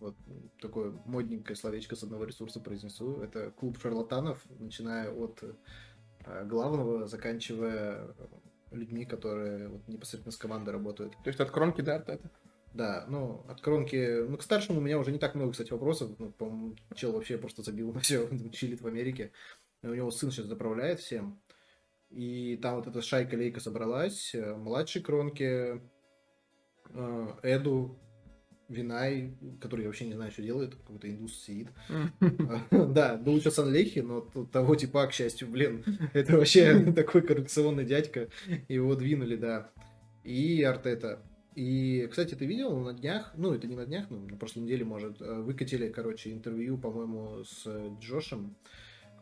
вот 0.00 0.14
такое 0.60 0.92
модненькое 1.04 1.56
словечко 1.56 1.96
с 1.96 2.02
одного 2.02 2.24
ресурса 2.24 2.60
произнесу, 2.60 3.20
это 3.20 3.50
клуб 3.50 3.78
шарлатанов, 3.80 4.42
начиная 4.58 5.10
от 5.10 5.42
э, 6.24 6.44
главного, 6.46 7.06
заканчивая 7.06 8.14
людьми, 8.70 9.04
которые 9.04 9.68
вот, 9.68 9.88
непосредственно 9.88 10.32
с 10.32 10.36
командой 10.36 10.70
работают. 10.70 11.12
То 11.24 11.28
есть 11.28 11.40
от 11.40 11.50
кромки 11.50 11.80
до 11.80 11.96
Артета. 11.96 12.30
Да, 12.74 13.06
ну, 13.08 13.44
от 13.48 13.60
кромки... 13.62 14.26
Ну, 14.28 14.36
к 14.36 14.42
старшему 14.42 14.80
у 14.80 14.82
меня 14.82 14.98
уже 14.98 15.10
не 15.10 15.18
так 15.18 15.34
много, 15.34 15.52
кстати, 15.52 15.72
вопросов. 15.72 16.10
Ну, 16.18 16.30
по-моему, 16.30 16.76
чел 16.94 17.12
вообще 17.12 17.38
просто 17.38 17.62
забил 17.62 17.92
на 17.92 18.00
все, 18.00 18.28
чилит 18.52 18.82
в 18.82 18.86
Америке. 18.86 19.32
И 19.82 19.86
у 19.86 19.94
него 19.94 20.10
сын 20.10 20.30
сейчас 20.30 20.46
заправляет 20.46 21.00
всем. 21.00 21.40
И 22.10 22.58
там 22.62 22.76
вот 22.76 22.86
эта 22.86 23.02
шайка-лейка 23.02 23.60
собралась. 23.60 24.34
э, 24.34 24.54
Младший 24.54 25.02
кромки, 25.02 25.80
э, 26.90 27.28
Эду, 27.42 27.98
Винай, 28.68 29.32
который 29.60 29.82
я 29.82 29.88
вообще 29.88 30.06
не 30.06 30.14
знаю, 30.14 30.32
что 30.32 30.42
делает, 30.42 30.74
какой-то 30.74 31.08
индус 31.08 31.38
сидит. 31.44 31.68
Да, 32.70 33.16
был 33.16 33.36
еще 33.36 33.50
Санлехи, 33.50 34.00
но 34.00 34.20
того 34.20 34.74
типа, 34.76 35.06
к 35.06 35.12
счастью, 35.12 35.48
блин, 35.48 35.84
это 36.14 36.36
вообще 36.36 36.92
такой 36.92 37.22
коррупционный 37.22 37.84
дядька. 37.84 38.28
Его 38.68 38.94
двинули, 38.94 39.36
да. 39.36 39.70
И 40.24 40.62
Артета. 40.62 41.22
И, 41.54 42.06
кстати, 42.10 42.34
ты 42.34 42.44
видел 42.44 42.78
на 42.80 42.92
днях, 42.92 43.32
ну, 43.34 43.54
это 43.54 43.66
не 43.66 43.76
на 43.76 43.86
днях, 43.86 44.06
ну, 44.10 44.18
на 44.28 44.36
прошлой 44.36 44.64
неделе, 44.64 44.84
может, 44.84 45.22
э, 45.22 45.40
выкатили, 45.40 45.88
короче, 45.88 46.30
интервью, 46.32 46.76
по-моему, 46.76 47.44
с 47.44 47.62
э, 47.66 47.90
Джошем. 48.00 48.54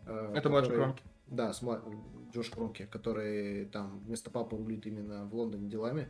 э, 0.06 0.32
Это 0.34 0.48
младший 0.48 0.74
кромки. 0.74 1.02
Да, 1.34 1.52
с 1.52 1.62
мла- 1.62 1.82
Джош 2.32 2.50
Кромки, 2.50 2.86
который 2.90 3.66
там 3.66 4.00
вместо 4.00 4.30
папы 4.30 4.56
рулит 4.56 4.86
именно 4.86 5.26
в 5.26 5.34
Лондоне 5.34 5.68
делами. 5.68 6.08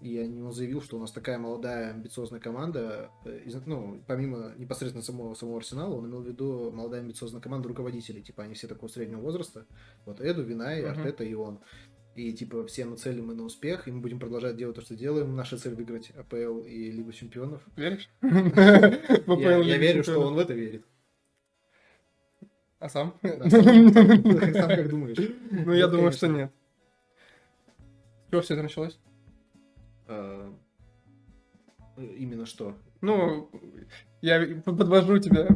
И 0.00 0.18
он 0.20 0.50
заявил, 0.52 0.82
что 0.82 0.96
у 0.96 1.00
нас 1.00 1.12
такая 1.12 1.38
молодая, 1.38 1.90
амбициозная 1.92 2.40
команда, 2.40 3.10
э, 3.24 3.48
ну, 3.66 4.02
помимо 4.08 4.52
непосредственно 4.56 5.04
самого, 5.04 5.34
самого 5.34 5.58
Арсенала, 5.58 5.94
он 5.94 6.08
имел 6.08 6.22
в 6.22 6.26
виду 6.26 6.72
молодая, 6.72 7.02
амбициозная 7.02 7.40
команда 7.40 7.68
руководителей, 7.68 8.20
типа, 8.20 8.42
они 8.42 8.54
все 8.54 8.66
такого 8.66 8.88
среднего 8.88 9.20
возраста, 9.20 9.64
вот 10.04 10.20
Эду, 10.20 10.42
Винай, 10.42 10.82
Мгм. 10.82 10.90
Артета 10.90 11.22
и 11.22 11.34
он. 11.34 11.60
И, 12.16 12.32
типа, 12.32 12.66
все 12.66 12.84
нацелены 12.84 13.32
на 13.32 13.44
успех, 13.44 13.86
и 13.86 13.92
мы 13.92 14.00
будем 14.00 14.18
продолжать 14.18 14.56
делать 14.56 14.74
то, 14.74 14.82
что 14.82 14.96
делаем. 14.96 15.36
Наша 15.36 15.56
цель 15.56 15.74
выиграть 15.74 16.10
АПЛ 16.10 16.58
и 16.62 16.90
Лигу 16.90 17.12
Чемпионов. 17.12 17.62
Веришь? 17.76 18.10
Я 18.22 19.78
верю, 19.78 20.02
что 20.02 20.18
он 20.18 20.34
в 20.34 20.38
это 20.38 20.52
верит. 20.52 20.84
А 22.82 22.88
сам? 22.88 23.14
Да, 23.22 23.48
сам, 23.48 23.62
сам- 23.92 23.92
сам 24.52 24.68
как 24.68 24.88
думаешь? 24.88 25.16
Ну, 25.52 25.72
я 25.72 25.86
Вот, 25.86 25.92
думаю, 25.94 26.12
что 26.12 26.26
нет. 26.26 26.50
С 28.26 28.30
чего 28.30 28.40
все 28.42 28.54
это 28.54 28.62
началось? 28.64 28.98
А, 30.08 30.52
Именно 31.96 32.44
что? 32.44 32.74
Ну, 33.00 33.48
я 34.20 34.44
подвожу 34.64 35.18
тебя 35.18 35.46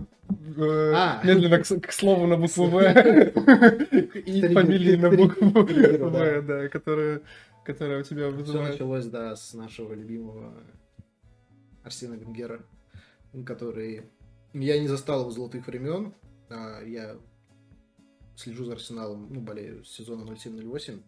э, 0.56 0.92
А. 0.95 1.21
медленно 1.25 1.59
к, 1.59 1.92
слову 1.92 2.26
на 2.28 2.37
букву 2.37 2.66
В 2.66 2.80
и 2.85 4.54
фамилии 4.54 4.95
на 4.95 5.11
букву 5.11 5.49
В, 5.50 6.42
да. 6.47 6.68
которая 6.68 7.23
которая 7.64 8.00
у 8.00 8.02
тебя 8.04 8.28
Все 8.28 8.37
вызывает. 8.37 8.73
началось, 8.75 9.06
да, 9.06 9.35
с 9.35 9.52
нашего 9.52 9.92
любимого 9.95 10.54
Арсена 11.83 12.14
Венгера, 12.14 12.61
который... 13.45 14.02
Я 14.52 14.78
не 14.78 14.87
застал 14.87 15.23
его 15.23 15.30
золотых 15.33 15.66
времен, 15.66 16.12
а 16.49 16.83
я 16.83 17.19
слежу 18.37 18.65
за 18.65 18.73
Арсеналом, 18.73 19.33
ну, 19.33 19.41
болею 19.41 19.85
с 19.85 19.91
сезона 19.91 20.31
07-08, 20.31 21.03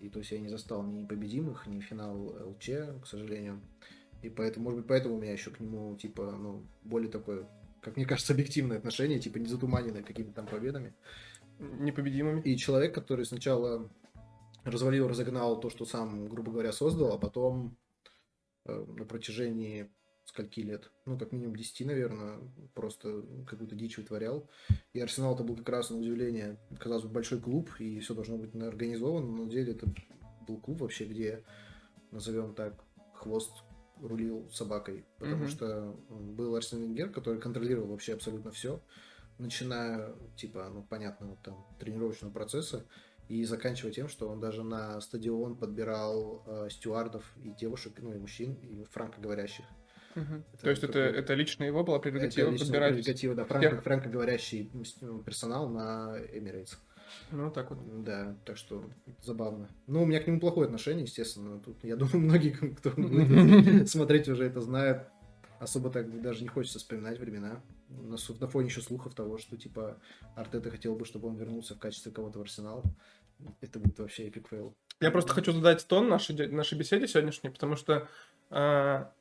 и 0.00 0.08
то 0.08 0.18
есть 0.18 0.30
я 0.30 0.38
не 0.38 0.48
застал 0.48 0.82
ни 0.82 1.00
непобедимых, 1.00 1.66
ни 1.66 1.80
финал 1.80 2.36
ЛЧ, 2.50 2.70
к 3.02 3.06
сожалению. 3.06 3.60
И 4.22 4.28
поэтому, 4.28 4.64
может 4.64 4.80
быть, 4.80 4.88
поэтому 4.88 5.16
у 5.16 5.20
меня 5.20 5.32
еще 5.32 5.50
к 5.50 5.60
нему, 5.60 5.96
типа, 5.96 6.32
ну, 6.32 6.64
более 6.82 7.10
такое, 7.10 7.48
как 7.80 7.96
мне 7.96 8.04
кажется, 8.04 8.32
объективное 8.32 8.78
отношение, 8.78 9.20
типа, 9.20 9.38
не 9.38 9.46
затуманенное 9.46 10.02
какими-то 10.02 10.34
там 10.34 10.46
победами. 10.46 10.94
Непобедимыми. 11.58 12.40
И 12.42 12.56
человек, 12.56 12.94
который 12.94 13.24
сначала 13.24 13.88
развалил, 14.64 15.08
разогнал 15.08 15.60
то, 15.60 15.70
что 15.70 15.84
сам, 15.84 16.28
грубо 16.28 16.52
говоря, 16.52 16.72
создал, 16.72 17.12
а 17.12 17.18
потом 17.18 17.76
э, 18.66 18.84
на 18.96 19.04
протяжении 19.04 19.90
скольки 20.28 20.60
лет, 20.60 20.90
ну, 21.06 21.18
как 21.18 21.32
минимум 21.32 21.56
10, 21.56 21.86
наверное, 21.86 22.38
просто 22.74 23.24
какую-то 23.46 23.74
дичь 23.74 23.96
вытворял. 23.96 24.48
И 24.92 25.00
Арсенал 25.00 25.34
это 25.34 25.42
был 25.42 25.56
как 25.56 25.68
раз, 25.70 25.90
на 25.90 25.96
удивление, 25.96 26.58
казалось 26.78 27.04
бы, 27.04 27.10
большой 27.10 27.40
клуб, 27.40 27.70
и 27.78 27.98
все 28.00 28.14
должно 28.14 28.36
быть 28.36 28.54
организовано, 28.54 29.26
но 29.26 29.44
на 29.44 29.50
деле 29.50 29.72
это 29.72 29.86
был 30.46 30.58
клуб 30.58 30.82
вообще, 30.82 31.06
где, 31.06 31.44
назовем 32.10 32.54
так, 32.54 32.74
хвост 33.14 33.52
рулил 34.00 34.48
собакой, 34.52 35.06
потому 35.18 35.44
Мгм. 35.44 35.48
что 35.48 35.98
был 36.10 36.54
Арсен 36.54 36.80
Венгер, 36.80 37.10
который 37.10 37.40
контролировал 37.40 37.88
вообще 37.88 38.12
абсолютно 38.12 38.50
все, 38.50 38.82
начиная, 39.38 40.14
типа, 40.36 40.68
ну, 40.72 40.82
понятно, 40.82 41.28
вот 41.28 41.42
там, 41.42 41.66
тренировочного 41.80 42.32
процесса, 42.32 42.86
и 43.28 43.44
заканчивая 43.44 43.92
тем, 43.92 44.08
что 44.08 44.28
он 44.28 44.40
даже 44.40 44.62
на 44.62 45.00
стадион 45.00 45.56
подбирал 45.56 46.42
э, 46.46 46.68
стюардов 46.70 47.24
и 47.42 47.50
девушек, 47.50 47.94
ну, 47.98 48.14
и 48.14 48.18
мужчин, 48.18 48.54
и 48.54 48.84
франкоговорящих. 48.84 49.64
Это 50.52 50.62
То 50.62 50.70
есть 50.70 50.82
это, 50.84 50.92
такой- 50.92 51.18
это 51.18 51.34
лично 51.34 51.64
его 51.64 51.84
была 51.84 51.98
прерогатива 51.98 52.50
Это 52.50 52.58
подбирать? 52.58 52.94
прерогатива, 52.94 53.34
да, 53.34 53.44
франко- 53.44 53.80
франкоговорящий 53.82 54.70
м, 55.02 55.22
персонал 55.24 55.68
на 55.68 56.16
Emirates. 56.32 56.76
Ну, 57.30 57.50
так 57.50 57.70
вот. 57.70 58.04
Да, 58.04 58.36
так 58.44 58.56
что 58.58 58.84
забавно. 59.22 59.68
Ну, 59.86 60.02
у 60.02 60.06
меня 60.06 60.20
к 60.20 60.26
нему 60.26 60.40
плохое 60.40 60.66
отношение, 60.66 61.04
естественно. 61.04 61.58
Тут, 61.58 61.82
я 61.84 61.96
думаю, 61.96 62.18
многие, 62.20 62.50
кто 62.50 62.90
будет 62.90 63.88
смотреть, 63.90 64.28
уже 64.28 64.44
это 64.44 64.60
знают. 64.60 65.08
Особо 65.58 65.90
так 65.90 66.20
даже 66.22 66.42
не 66.42 66.48
хочется 66.48 66.78
вспоминать 66.78 67.18
времена. 67.18 67.60
На, 67.88 68.16
на 68.40 68.48
фоне 68.48 68.68
еще 68.68 68.80
слухов 68.82 69.14
того, 69.14 69.38
что, 69.38 69.56
типа, 69.56 69.98
Артета 70.36 70.70
хотел 70.70 70.94
бы, 70.94 71.04
чтобы 71.04 71.28
он 71.28 71.36
вернулся 71.36 71.74
в 71.74 71.78
качестве 71.78 72.12
кого-то 72.12 72.38
в 72.38 72.42
Арсенал. 72.42 72.84
Это 73.60 73.78
будет 73.80 73.98
вообще 73.98 74.28
epic 74.28 74.48
fail. 74.48 74.76
Я 75.00 75.10
просто 75.10 75.32
хочу 75.32 75.52
задать 75.52 75.84
тон 75.86 76.08
нашей, 76.08 76.48
нашей 76.48 76.76
беседе 76.78 77.08
сегодняшней, 77.08 77.50
потому 77.50 77.74
что 77.76 78.06
а, 78.50 79.12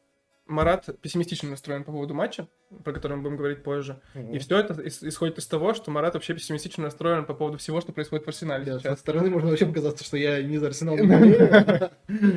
Марат 0.48 0.90
пессимистично 1.02 1.50
настроен 1.50 1.84
по 1.84 1.92
поводу 1.92 2.14
матча, 2.14 2.48
про 2.84 2.94
который 2.94 3.18
мы 3.18 3.24
будем 3.24 3.38
говорить 3.38 3.64
позже. 3.64 4.02
И 4.32 4.38
все 4.40 4.60
это 4.60 4.74
ис- 4.76 5.08
исходит 5.08 5.38
из 5.38 5.48
того, 5.48 5.74
что 5.74 5.92
Марат 5.92 6.14
вообще 6.14 6.34
пессимистично 6.34 6.84
настроен 6.84 7.26
по 7.26 7.34
поводу 7.34 7.58
всего, 7.58 7.82
что 7.82 7.92
происходит 7.92 8.26
в 8.26 8.30
Арсенале 8.30 8.66
Да, 8.66 8.74
со 8.76 8.80
сейчас. 8.80 9.00
стороны 9.00 9.30
можно 9.30 9.50
вообще 9.50 9.66
показаться, 9.66 10.04
что 10.04 10.18
я 10.18 10.42
не 10.42 10.58
за 10.58 10.68
Арсенал 10.68 10.96
болею, 10.98 11.90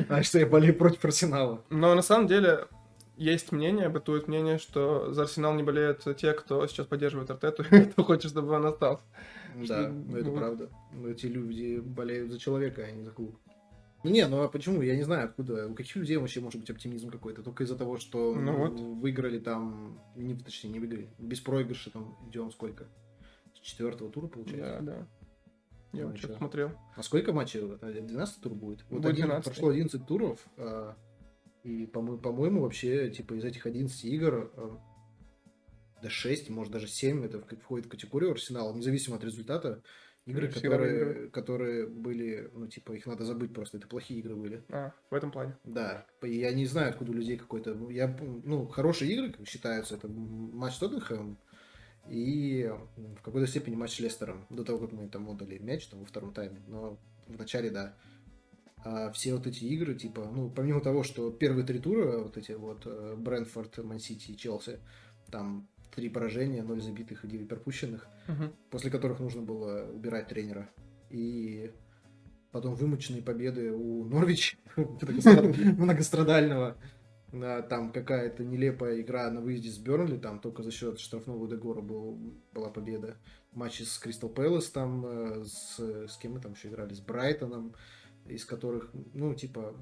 а 0.09 0.23
что 0.23 0.39
я 0.39 0.45
болею 0.45 0.75
против 0.75 1.03
Арсенала. 1.05 1.63
Но 1.69 1.93
на 1.95 2.01
самом 2.01 2.27
деле 2.27 2.65
есть 3.17 3.51
мнение, 3.51 3.87
бытует 3.89 4.27
мнение, 4.27 4.57
что 4.57 5.13
за 5.13 5.23
Арсенал 5.23 5.53
не 5.53 5.63
болеют 5.63 6.03
те, 6.17 6.33
кто 6.33 6.65
сейчас 6.67 6.87
поддерживает 6.87 7.29
Артету, 7.31 7.63
кто 7.91 8.03
хочет, 8.03 8.31
чтобы 8.31 8.51
он 8.53 8.65
остался. 8.65 9.03
Да, 9.67 9.91
это 10.17 10.31
правда. 10.31 10.69
Эти 11.07 11.25
люди 11.27 11.79
болеют 11.79 12.31
за 12.31 12.39
человека, 12.39 12.83
а 12.87 12.91
не 12.91 13.03
за 13.03 13.11
клуб. 13.11 13.37
Ну 14.03 14.09
не, 14.09 14.27
ну 14.27 14.41
а 14.41 14.47
почему? 14.47 14.81
Я 14.81 14.95
не 14.95 15.03
знаю, 15.03 15.25
откуда. 15.25 15.67
У 15.67 15.75
каких 15.75 15.95
людей 15.95 16.17
вообще 16.17 16.39
может 16.41 16.59
быть 16.59 16.69
оптимизм 16.69 17.09
какой-то? 17.09 17.43
Только 17.43 17.63
из-за 17.63 17.75
того, 17.77 17.97
что 17.97 18.33
Ну 18.35 18.57
вот. 18.57 18.79
выиграли 18.79 19.37
там, 19.39 20.01
не, 20.15 20.35
точнее, 20.35 20.71
не 20.71 20.79
выиграли, 20.79 21.09
без 21.19 21.39
проигрыша 21.39 21.91
там 21.91 22.17
идем 22.29 22.51
сколько? 22.51 22.87
С 23.55 23.59
четвертого 23.59 24.11
тура 24.11 24.27
получается? 24.27 24.79
Да, 24.81 24.93
да. 24.93 25.07
Я 25.93 26.07
Ну, 26.07 26.15
что-то 26.17 26.37
смотрел. 26.37 26.71
А 26.95 27.03
сколько 27.03 27.33
матчей? 27.33 27.61
12 27.61 28.41
тур 28.41 28.53
будет? 28.53 28.83
Вот 28.89 29.01
Будет 29.01 29.11
один- 29.13 29.25
12. 29.25 29.45
прошло 29.45 29.69
11 29.69 30.05
туров, 30.07 30.39
а 30.57 30.95
И, 31.63 31.85
по-мо- 31.85 32.17
по-моему, 32.17 32.61
вообще, 32.61 33.11
типа, 33.11 33.35
из 33.35 33.43
этих 33.45 33.67
11 33.67 34.03
игр, 34.05 34.51
э, 34.55 34.69
да 36.01 36.09
6, 36.09 36.49
может, 36.49 36.73
даже 36.73 36.87
7, 36.87 37.23
это 37.23 37.39
входит 37.39 37.85
в 37.85 37.89
категорию 37.89 38.31
Арсенала, 38.31 38.73
независимо 38.73 39.17
от 39.17 39.23
результата. 39.23 39.83
Игры, 40.25 40.49
которые, 40.49 41.29
которые 41.29 41.87
были, 41.87 42.49
ну, 42.53 42.67
типа, 42.67 42.91
их 42.91 43.07
надо 43.07 43.25
забыть 43.25 43.53
просто, 43.53 43.77
это 43.77 43.87
плохие 43.87 44.19
игры 44.19 44.35
были. 44.35 44.63
А, 44.69 44.93
в 45.09 45.15
этом 45.15 45.31
плане. 45.31 45.57
Да, 45.63 46.05
я 46.21 46.53
не 46.53 46.67
знаю, 46.67 46.89
откуда 46.91 47.11
у 47.11 47.15
людей 47.15 47.37
какой-то... 47.37 47.73
ну, 47.73 47.89
Я, 47.89 48.15
ну, 48.43 48.67
хорошие 48.67 49.11
игры 49.11 49.31
как 49.31 49.47
считаются. 49.47 49.95
Это 49.95 50.07
матч 50.07 50.75
с 50.75 50.79
Тоттенхэмом 50.79 51.39
и 52.07 52.71
в 52.97 53.21
какой-то 53.21 53.47
степени 53.47 53.75
матч 53.75 53.95
с 53.95 53.99
Лестером. 53.99 54.45
До 54.49 54.63
того, 54.63 54.79
как 54.79 54.91
мы 54.91 55.07
там 55.07 55.27
отдали 55.29 55.57
мяч 55.57 55.87
там, 55.87 56.01
во 56.01 56.05
втором 56.05 56.33
тайме. 56.33 56.61
Но 56.67 56.99
в 57.27 57.37
начале, 57.37 57.71
да. 57.71 57.95
А 58.83 59.11
все 59.11 59.35
вот 59.35 59.45
эти 59.47 59.63
игры, 59.65 59.95
типа, 59.95 60.29
ну, 60.31 60.49
помимо 60.49 60.81
того, 60.81 61.03
что 61.03 61.31
первые 61.31 61.65
три 61.65 61.79
тура, 61.79 62.19
вот 62.19 62.37
эти 62.37 62.53
вот, 62.53 62.83
э, 62.85 63.15
Брэнфорд, 63.15 63.77
Ман-Сити 63.79 64.31
и 64.31 64.37
Челси, 64.37 64.79
там 65.29 65.67
три 65.95 66.09
поражения, 66.09 66.63
ноль 66.63 66.81
забитых 66.81 67.23
и 67.25 67.27
девять 67.27 67.47
пропущенных, 67.49 68.07
Мгм. 68.27 68.53
после 68.69 68.89
которых 68.91 69.19
нужно 69.19 69.41
было 69.41 69.89
убирать 69.91 70.27
тренера. 70.27 70.69
И 71.09 71.71
потом 72.51 72.75
вымученные 72.75 73.21
победы 73.21 73.71
у 73.71 74.05
Норвич, 74.05 74.57
многостра- 74.77 75.75
многострадального. 75.75 76.77
Там 77.69 77.93
какая-то 77.93 78.43
нелепая 78.43 78.99
игра 78.99 79.29
на 79.31 79.39
выезде 79.39 79.69
с 79.69 79.77
Бернли, 79.77 80.17
там 80.17 80.39
только 80.41 80.63
за 80.63 80.71
счет 80.71 80.99
штрафного 80.99 81.47
Эдегора 81.47 81.79
был, 81.79 82.19
была 82.51 82.69
победа. 82.69 83.15
Матчи 83.53 83.83
с 83.83 83.97
Кристал 83.99 84.29
Пэлас, 84.29 84.69
там 84.69 85.05
э, 85.05 85.43
с, 85.45 85.79
с 85.79 86.17
кем 86.17 86.33
мы 86.33 86.41
там 86.41 86.53
еще 86.53 86.67
играли, 86.67 86.93
с 86.93 86.99
Брайтоном, 86.99 87.73
из 88.25 88.45
которых, 88.45 88.89
ну, 89.13 89.33
типа... 89.33 89.75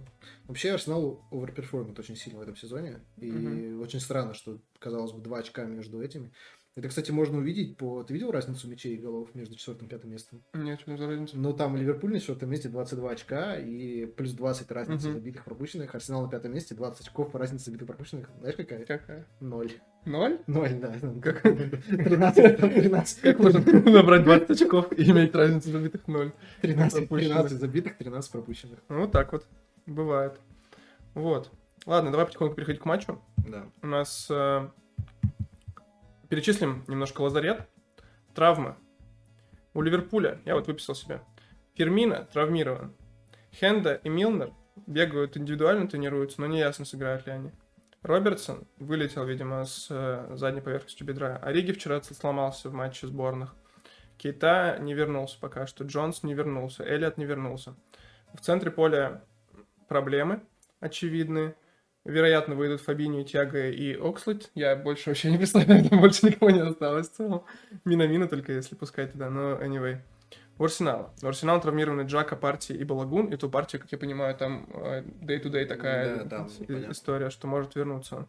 Вообще 0.45 0.71
Арсенал 0.71 1.25
оверперформит 1.31 1.99
очень 1.99 2.15
сильно 2.15 2.39
в 2.39 2.41
этом 2.41 2.55
сезоне. 2.55 3.05
И 3.17 3.31
Мгм. 3.31 3.81
очень 3.81 3.99
странно, 3.99 4.33
что, 4.33 4.59
казалось 4.79 5.11
бы, 5.11 5.21
два 5.21 5.39
очка 5.39 5.65
между 5.65 6.01
этими. 6.01 6.31
Это, 6.79 6.87
кстати, 6.87 7.11
можно 7.11 7.39
увидеть 7.39 7.75
по... 7.75 8.03
Ты 8.03 8.13
видел 8.13 8.31
разницу 8.31 8.69
мячей 8.69 8.95
и 8.95 8.97
голов 8.97 9.35
между 9.35 9.53
четвертым 9.55 9.87
и 9.87 9.89
пятым 9.89 10.11
местом? 10.11 10.41
Нет, 10.53 10.79
что 10.79 10.95
за 10.95 11.07
разница? 11.07 11.37
Ну, 11.37 11.51
там 11.51 11.75
Ливерпуль 11.75 12.13
на 12.13 12.21
четвертом 12.21 12.49
месте 12.49 12.69
22 12.69 13.11
очка 13.11 13.57
и 13.57 14.05
плюс 14.05 14.31
20 14.31 14.71
разницы 14.71 15.09
Мгм. 15.09 15.15
забитых 15.17 15.43
пропущенных. 15.43 15.93
Арсенал 15.93 16.21
на 16.23 16.29
пятом 16.29 16.53
месте 16.53 16.75
20 16.75 17.01
очков 17.01 17.31
по 17.33 17.37
разнице 17.37 17.65
забитых 17.65 17.87
пропущенных. 17.87 18.29
Знаешь, 18.39 18.55
какая? 18.55 18.85
Какая? 18.85 19.27
Ноль. 19.41 19.73
Ноль? 20.05 20.39
Ноль, 20.47 20.73
да. 20.75 20.95
Как? 21.21 21.41
13, 21.41 22.57
13. 22.57 23.21
Как 23.23 23.39
можно 23.39 23.59
набрать 23.91 24.23
20 24.23 24.49
очков 24.51 24.93
и 24.93 25.03
иметь 25.11 25.35
разницу 25.35 25.71
забитых 25.71 26.07
ноль? 26.07 26.31
13, 26.61 27.09
пропущенных? 27.09 27.35
13 27.35 27.59
забитых, 27.59 27.97
13 27.97 28.31
пропущенных. 28.31 28.79
Ну, 28.87 29.01
вот 29.01 29.11
так 29.11 29.33
вот. 29.33 29.45
Бывает. 29.85 30.39
Вот. 31.13 31.51
Ладно, 31.85 32.11
давай 32.11 32.25
потихоньку 32.25 32.55
переходить 32.55 32.81
к 32.81 32.85
матчу. 32.85 33.19
Да. 33.37 33.65
У 33.81 33.87
нас 33.87 34.27
э, 34.29 34.69
перечислим 36.29 36.85
немножко 36.87 37.21
лазарет. 37.21 37.67
Травмы. 38.33 38.75
У 39.73 39.81
Ливерпуля, 39.81 40.39
я 40.45 40.55
вот 40.55 40.67
выписал 40.67 40.95
себе. 40.95 41.21
Фермина 41.75 42.27
травмирован. 42.31 42.95
Хенда 43.51 43.95
и 43.95 44.09
Милнер 44.09 44.53
бегают 44.87 45.37
индивидуально, 45.37 45.87
тренируются, 45.87 46.41
но 46.41 46.47
не 46.47 46.59
ясно, 46.59 46.85
сыграют 46.85 47.25
ли 47.25 47.33
они. 47.33 47.51
Робертсон 48.01 48.67
вылетел, 48.77 49.25
видимо, 49.25 49.65
с 49.65 49.87
э, 49.89 50.35
задней 50.35 50.61
поверхностью 50.61 51.05
бедра. 51.05 51.37
Ориги 51.37 51.73
вчера 51.73 52.01
сломался 52.01 52.69
в 52.69 52.73
матче 52.73 53.07
сборных. 53.07 53.55
Кейта 54.17 54.77
не 54.79 54.93
вернулся 54.93 55.37
пока 55.39 55.67
что. 55.67 55.83
Джонс 55.83 56.23
не 56.23 56.33
вернулся. 56.33 56.83
Эллиот 56.83 57.17
не 57.17 57.25
вернулся. 57.25 57.75
В 58.33 58.41
центре 58.41 58.71
поля 58.71 59.23
проблемы 59.87 60.41
очевидные. 60.79 61.55
Вероятно, 62.05 62.55
выйдут 62.55 62.81
Фабинho, 62.85 63.23
Тяга 63.23 63.69
и 63.69 63.93
Окслет. 63.93 64.49
Я 64.55 64.75
больше 64.75 65.09
вообще 65.09 65.29
не 65.31 65.37
представляю, 65.37 65.83
там 65.89 65.99
больше 65.99 66.25
никого 66.25 66.49
не 66.49 66.61
осталось 66.61 67.09
в 67.09 67.13
целом. 67.13 67.43
Мина-мина 67.85 68.27
только 68.27 68.53
если 68.53 68.75
пускать 68.75 69.11
туда, 69.11 69.29
но 69.29 69.53
anyway. 69.61 69.97
У 70.57 70.63
Арсенала. 70.65 71.13
У 71.21 71.27
Арсенала 71.27 71.61
травмированы 71.61 72.01
Джака, 72.01 72.35
Партии 72.35 72.75
и 72.75 72.83
Балагун. 72.83 73.27
И 73.27 73.37
ту 73.37 73.49
партию, 73.49 73.81
как 73.81 73.91
я 73.91 73.97
понимаю, 73.97 74.35
там 74.35 74.67
э, 74.73 75.03
day-to-day 75.21 75.65
такая 75.65 76.25
Да, 76.25 76.47
непонятно. 76.59 76.91
история, 76.91 77.29
что 77.29 77.47
может 77.47 77.75
вернуться 77.75 78.15
он. 78.17 78.27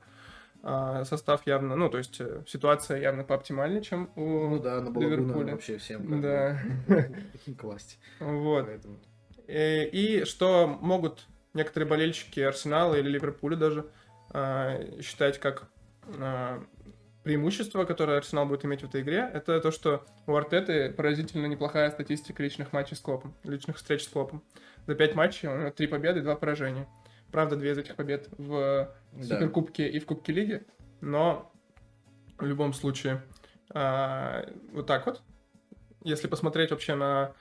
А, 0.63 1.05
состав 1.05 1.47
явно, 1.47 1.75
ну, 1.75 1.89
то 1.89 1.99
есть 1.99 2.21
э, 2.21 2.43
ситуация 2.47 3.01
явно 3.01 3.25
пооптимальнее, 3.25 3.83
чем 3.83 4.11
у 4.15 4.49
Ну 4.49 4.59
да, 4.61 4.81
на 4.81 4.97
Ливерпуля. 4.97 5.53
вообще 5.53 5.79
всем 5.79 6.21
Да. 6.21 6.61
класть. 7.59 7.99
Вот. 8.21 8.67
Поэтому... 8.67 8.99
Э, 9.49 9.87
И 9.89 10.25
что 10.25 10.69
могут 10.69 11.27
некоторые 11.55 11.89
болельщики 11.89 12.41
Арсенала 12.41 12.95
или 12.95 13.09
Ливерпуля 13.09 13.57
даже 13.57 13.87
а, 14.33 14.81
считать 15.03 15.39
как 15.39 15.69
а, 16.19 16.63
преимущество, 17.23 17.85
которое 17.85 18.19
Арсенал 18.19 18.47
будет 18.47 18.65
иметь 18.65 18.83
в 18.83 18.89
этой 18.89 19.03
игре, 19.03 19.29
это 19.33 19.61
то, 19.61 19.71
что 19.71 20.07
у 20.27 20.35
Артеты 20.35 20.91
поразительно 20.91 21.47
неплохая 21.47 21.91
статистика 21.91 22.43
личных 22.43 22.73
матчей 22.73 22.97
с 22.97 23.01
Клопом, 23.01 23.35
личных 23.45 23.77
встреч 23.77 24.05
с 24.05 24.09
Клопом. 24.09 24.43
За 24.87 24.95
пять 24.95 25.15
матчей 25.15 25.49
у 25.49 25.57
него 25.57 25.71
три 25.71 25.87
победы 25.87 26.21
и 26.21 26.23
два 26.23 26.37
поражения. 26.37 26.89
Правда, 27.31 27.57
две 27.57 27.73
из 27.73 27.79
этих 27.79 27.95
побед 27.97 28.29
в 28.39 28.93
Да. 29.13 29.23
Суперкубке 29.23 29.89
и 29.89 30.01
в 30.01 30.07
Кубке 30.07 30.33
Лиги, 30.33 30.65
но 31.01 31.53
в 32.39 32.45
любом 32.45 32.73
случае 32.73 33.23
а, 33.73 34.47
вот 34.73 34.87
так 34.87 35.07
вот. 35.07 35.23
Если 36.03 36.29
посмотреть 36.29 36.71
вообще 36.71 36.95
на 36.95 37.35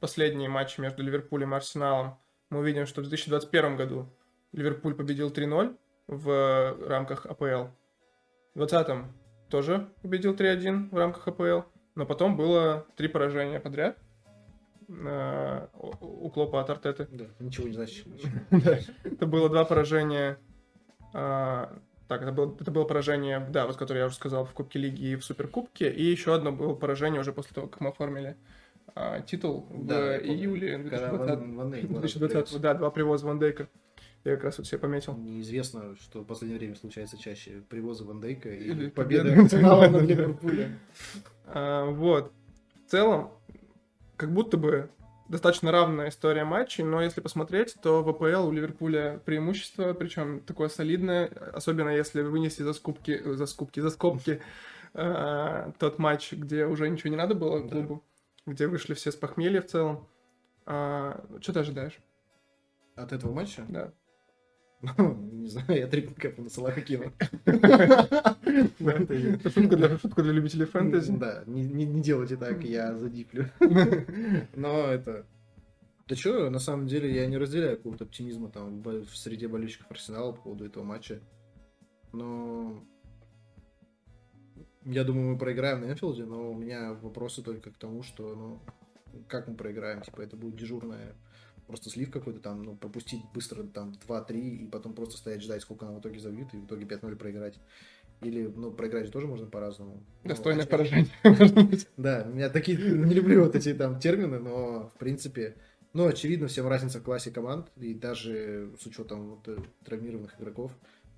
последние 0.00 0.48
матчи 0.48 0.80
между 0.80 1.02
Ливерпулем 1.02 1.52
и 1.52 1.56
Арсеналом, 1.56 2.18
мы 2.54 2.60
увидим, 2.60 2.86
что 2.86 3.00
в 3.00 3.04
2021 3.04 3.76
году 3.76 4.08
Ливерпуль 4.52 4.94
победил 4.94 5.30
3-0 5.30 5.76
в 6.06 6.88
рамках 6.88 7.26
АПЛ. 7.26 7.66
В 8.54 8.58
2020 8.58 9.06
тоже 9.50 9.88
победил 10.02 10.34
3-1 10.34 10.90
в 10.90 10.96
рамках 10.96 11.26
АПЛ, 11.26 11.62
но 11.96 12.06
потом 12.06 12.36
было 12.36 12.86
три 12.96 13.08
поражения 13.08 13.58
подряд 13.58 13.98
э, 14.88 15.66
у 16.00 16.30
Клопа 16.30 16.60
от 16.60 16.70
Артеты. 16.70 17.08
Да, 17.10 17.24
ничего 17.40 17.66
не 17.66 17.74
значит. 17.74 18.06
Это 19.02 19.26
было 19.26 19.48
два 19.48 19.64
поражения. 19.64 20.38
а, 21.12 21.76
так, 22.06 22.22
это 22.22 22.32
было, 22.32 22.56
это 22.60 22.70
было 22.70 22.84
поражение, 22.84 23.40
да, 23.50 23.66
вот 23.66 23.76
которое 23.76 24.00
я 24.00 24.06
уже 24.06 24.14
сказал, 24.14 24.44
в 24.44 24.52
Кубке 24.52 24.78
Лиги 24.78 25.06
и 25.06 25.16
в 25.16 25.24
Суперкубке. 25.24 25.90
И 25.90 26.04
еще 26.04 26.34
одно 26.34 26.52
было 26.52 26.74
поражение 26.74 27.20
уже 27.20 27.32
после 27.32 27.54
того, 27.54 27.66
как 27.66 27.80
мы 27.80 27.88
оформили 27.88 28.36
а, 28.94 29.20
титул 29.22 29.66
в 29.70 29.86
Да, 29.86 30.18
помню. 30.18 30.32
июле 30.34 30.72
Когда 30.78 30.98
2020, 31.10 31.38
Ван- 31.38 31.56
Ван 31.56 31.70
Дейк 31.70 31.88
2020 31.88 32.60
да, 32.60 32.74
два 32.74 32.90
привоза 32.90 33.26
Ван 33.26 33.38
Дейка. 33.38 33.68
Я 34.24 34.36
как 34.36 34.44
раз 34.44 34.58
вот 34.58 34.66
себе 34.66 34.78
пометил. 34.78 35.14
Неизвестно, 35.16 35.96
что 35.96 36.22
в 36.22 36.24
последнее 36.24 36.58
время 36.58 36.74
случается 36.76 37.18
чаще. 37.18 37.62
Привозы 37.68 38.04
Ван 38.04 38.20
Дейка 38.20 38.48
и 38.48 38.64
Или 38.70 38.88
победы 38.88 39.32
Арсенала 39.32 39.88
над. 39.88 40.02
Ливерпулем. 40.02 40.78
Вот. 41.46 42.32
В 42.86 42.90
целом, 42.90 43.30
как 44.16 44.32
будто 44.32 44.56
бы 44.56 44.88
достаточно 45.28 45.72
равная 45.72 46.08
история 46.08 46.44
матчей, 46.44 46.84
но 46.84 47.02
если 47.02 47.20
посмотреть, 47.20 47.74
то 47.82 48.02
в 48.02 48.08
АПЛ 48.08 48.46
у 48.48 48.52
Ливерпуля 48.52 49.20
преимущество, 49.24 49.92
причем 49.94 50.40
такое 50.40 50.68
солидное, 50.68 51.30
особенно 51.52 51.88
если 51.90 52.22
вынести 52.22 52.62
за 52.62 52.72
скупки, 52.74 53.20
за 53.24 53.46
скупки, 53.46 53.80
за 53.80 53.90
скобки 53.90 54.40
а, 54.94 55.72
тот 55.78 55.98
матч, 55.98 56.32
где 56.32 56.66
уже 56.66 56.88
ничего 56.88 57.10
не 57.10 57.16
надо 57.16 57.34
было 57.34 57.66
клубу, 57.66 58.02
где 58.46 58.66
вышли 58.66 58.94
все 58.94 59.12
с 59.12 59.16
похмелья 59.16 59.60
в 59.60 59.66
целом. 59.66 60.08
А, 60.66 61.24
что 61.40 61.52
ты 61.52 61.60
ожидаешь? 61.60 61.98
От 62.96 63.12
этого 63.12 63.32
матча? 63.32 63.64
Да. 63.68 63.92
Ну, 64.98 65.14
Не 65.14 65.48
знаю, 65.48 65.78
я 65.78 65.86
трипл 65.86 66.12
кэп 66.14 66.38
на 66.38 66.50
Салаха 66.50 66.82
кинул. 66.82 67.10
Это 67.46 68.36
шутка 69.50 69.76
для, 69.76 70.32
любителей 70.32 70.66
фэнтези. 70.66 71.16
Да, 71.16 71.42
не, 71.46 72.02
делайте 72.02 72.36
так, 72.36 72.62
я 72.64 72.94
задиплю. 72.94 73.46
Но 74.54 74.92
это... 74.92 75.24
Да 76.06 76.16
что, 76.16 76.50
на 76.50 76.58
самом 76.58 76.86
деле, 76.86 77.14
я 77.14 77.24
не 77.26 77.38
разделяю 77.38 77.78
какого-то 77.78 78.04
оптимизма 78.04 78.50
там 78.50 78.82
в 78.82 79.06
в 79.06 79.16
среде 79.16 79.48
болельщиков 79.48 79.90
Арсенала 79.90 80.32
по 80.32 80.42
поводу 80.42 80.66
этого 80.66 80.84
матча. 80.84 81.20
Но 82.12 82.84
я 84.84 85.04
думаю, 85.04 85.32
мы 85.32 85.38
проиграем 85.38 85.80
на 85.80 85.86
Энфилде, 85.86 86.24
но 86.24 86.50
у 86.50 86.54
меня 86.54 86.94
вопросы 86.94 87.42
только 87.42 87.70
к 87.70 87.78
тому, 87.78 88.02
что, 88.02 88.34
ну, 88.34 88.60
как 89.28 89.48
мы 89.48 89.54
проиграем, 89.54 90.02
типа, 90.02 90.22
это 90.22 90.36
будет 90.36 90.56
дежурная 90.56 91.14
просто 91.66 91.90
слив 91.90 92.10
какой-то 92.10 92.40
там, 92.40 92.62
ну, 92.62 92.76
пропустить 92.76 93.22
быстро 93.32 93.62
там 93.64 93.94
2-3 94.06 94.38
и 94.38 94.66
потом 94.66 94.94
просто 94.94 95.16
стоять 95.16 95.42
ждать, 95.42 95.62
сколько 95.62 95.86
она 95.86 95.96
в 95.96 96.00
итоге 96.00 96.20
забьют, 96.20 96.52
и 96.52 96.58
в 96.58 96.66
итоге 96.66 96.84
5-0 96.84 97.16
проиграть. 97.16 97.58
Или, 98.22 98.46
ну, 98.46 98.70
проиграть 98.70 99.06
же 99.06 99.12
тоже 99.12 99.26
можно 99.26 99.46
по-разному. 99.46 100.02
Ну, 100.22 100.28
Достойное 100.28 100.64
оч- 100.64 100.68
поражение. 100.68 101.06
да, 101.96 102.28
я 102.34 102.48
такие 102.48 102.78
не 102.78 103.14
люблю 103.14 103.44
вот 103.44 103.54
эти 103.54 103.74
там 103.74 103.98
термины, 103.98 104.38
но 104.38 104.88
в 104.94 104.98
принципе, 104.98 105.56
ну, 105.92 106.06
очевидно, 106.06 106.46
всем 106.46 106.66
разница 106.66 107.00
в 107.00 107.02
классе 107.02 107.30
команд, 107.30 107.70
и 107.76 107.94
даже 107.94 108.70
с 108.80 108.86
учетом 108.86 109.30
вот, 109.30 109.48
э, 109.48 109.58
травмированных 109.84 110.40
игроков, 110.40 110.72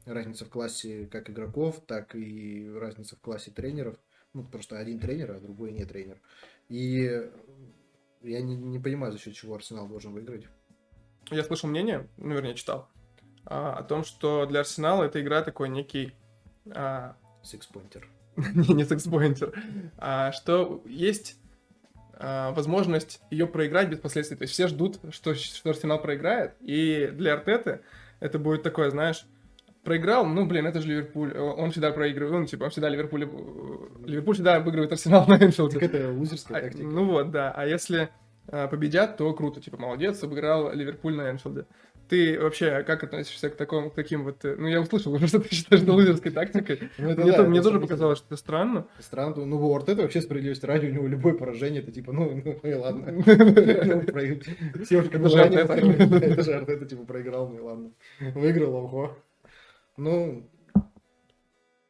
разница 0.06 0.44
в 0.44 0.48
классе 0.48 1.06
как 1.10 1.28
игроков, 1.28 1.82
так 1.86 2.14
и 2.14 2.70
разница 2.74 3.16
в 3.16 3.20
классе 3.20 3.50
тренеров. 3.50 3.96
Ну, 4.32 4.44
потому 4.44 4.62
что 4.62 4.78
один 4.78 4.98
тренер, 4.98 5.32
а 5.32 5.40
другой 5.40 5.72
не 5.72 5.84
тренер. 5.84 6.18
И 6.68 7.30
я 8.22 8.42
не, 8.42 8.56
не 8.56 8.78
понимаю, 8.78 9.12
за 9.12 9.18
счет 9.18 9.34
чего 9.34 9.54
Арсенал 9.54 9.86
должен 9.88 10.12
выиграть. 10.12 10.46
Я 11.30 11.42
слышал 11.42 11.68
мнение, 11.68 12.06
ну, 12.16 12.34
вернее, 12.34 12.54
читал, 12.54 12.88
а, 13.44 13.74
о 13.74 13.82
том, 13.82 14.04
что 14.04 14.46
для 14.46 14.60
Арсенала 14.60 15.04
эта 15.04 15.20
игра 15.20 15.42
такой 15.42 15.68
некий... 15.68 16.12
А, 16.70 17.16
Сикспоинтер. 17.42 18.08
не, 18.36 18.74
не 18.74 18.84
секспоинтер, 18.84 19.54
а 19.96 20.32
что 20.32 20.82
есть 20.84 21.36
а, 22.12 22.52
возможность 22.52 23.20
ее 23.30 23.46
проиграть 23.46 23.88
без 23.88 23.98
последствий. 23.98 24.36
То 24.36 24.42
есть 24.42 24.52
все 24.52 24.68
ждут, 24.68 24.98
что, 25.10 25.34
что 25.34 25.70
Арсенал 25.70 26.00
проиграет, 26.00 26.54
и 26.60 27.08
для 27.12 27.34
Артеты 27.34 27.80
это 28.20 28.38
будет 28.38 28.62
такое, 28.62 28.90
знаешь, 28.90 29.26
проиграл, 29.86 30.26
ну, 30.26 30.44
блин, 30.44 30.66
это 30.66 30.80
же 30.80 30.88
Ливерпуль, 30.88 31.32
он 31.38 31.70
всегда 31.70 31.92
проигрывает, 31.92 32.40
ну, 32.40 32.46
типа, 32.46 32.64
он 32.64 32.70
всегда 32.70 32.90
Ливерпуль, 32.90 33.22
Ливерпуль 34.04 34.34
всегда 34.34 34.60
выигрывает 34.60 34.92
Арсенал 34.92 35.26
на 35.26 35.36
Энфилде. 35.36 35.78
Так 35.78 35.94
это 35.94 36.12
лузерская 36.12 36.58
А, 36.58 36.60
тактика. 36.60 36.84
ну 36.84 37.06
вот, 37.06 37.30
да, 37.30 37.52
а 37.56 37.64
если 37.66 38.10
а, 38.48 38.68
победят, 38.68 39.16
то 39.16 39.32
круто, 39.32 39.60
типа, 39.60 39.78
молодец, 39.78 40.22
обыграл 40.22 40.72
Ливерпуль 40.72 41.14
на 41.14 41.30
Энфилде. 41.30 41.64
Ты 42.08 42.38
вообще 42.40 42.84
как 42.84 43.02
относишься 43.02 43.50
к, 43.50 43.56
такому, 43.56 43.90
к 43.90 43.94
таким 43.94 44.22
вот... 44.22 44.44
э, 44.44 44.54
Ну, 44.56 44.68
я 44.68 44.80
услышал 44.80 45.12
уже, 45.12 45.26
что 45.28 45.40
ты 45.40 45.52
считаешь 45.52 45.82
это 45.82 45.92
лузерской 45.92 46.30
тактикой. 46.30 46.78
Ну, 46.98 47.10
это 47.10 47.42
Мне, 47.44 47.58
это 47.58 47.68
тоже 47.68 47.80
показалось, 47.80 48.18
что 48.18 48.28
это 48.28 48.36
странно. 48.36 48.86
Странно, 49.00 49.44
ну, 49.44 49.56
у 49.68 49.74
Артета 49.74 50.02
вообще 50.02 50.20
справедливости 50.20 50.64
ради, 50.66 50.86
у 50.86 50.92
него 50.92 51.08
любое 51.08 51.34
поражение, 51.34 51.82
это 51.82 51.90
типа, 51.90 52.12
ну, 52.12 52.40
ну 52.44 52.60
и 52.62 52.74
ладно. 52.74 53.22
Все 54.84 54.98
уже 54.98 55.10
Это 55.10 56.42
же. 56.42 56.52
Это 56.52 56.78
же 56.78 56.86
типа, 56.86 57.04
проиграл, 57.04 57.48
ну 57.48 57.56
и 57.56 57.60
ладно. 57.60 57.90
Выиграл, 58.34 58.74
ого. 58.74 59.16
Ну, 59.96 60.48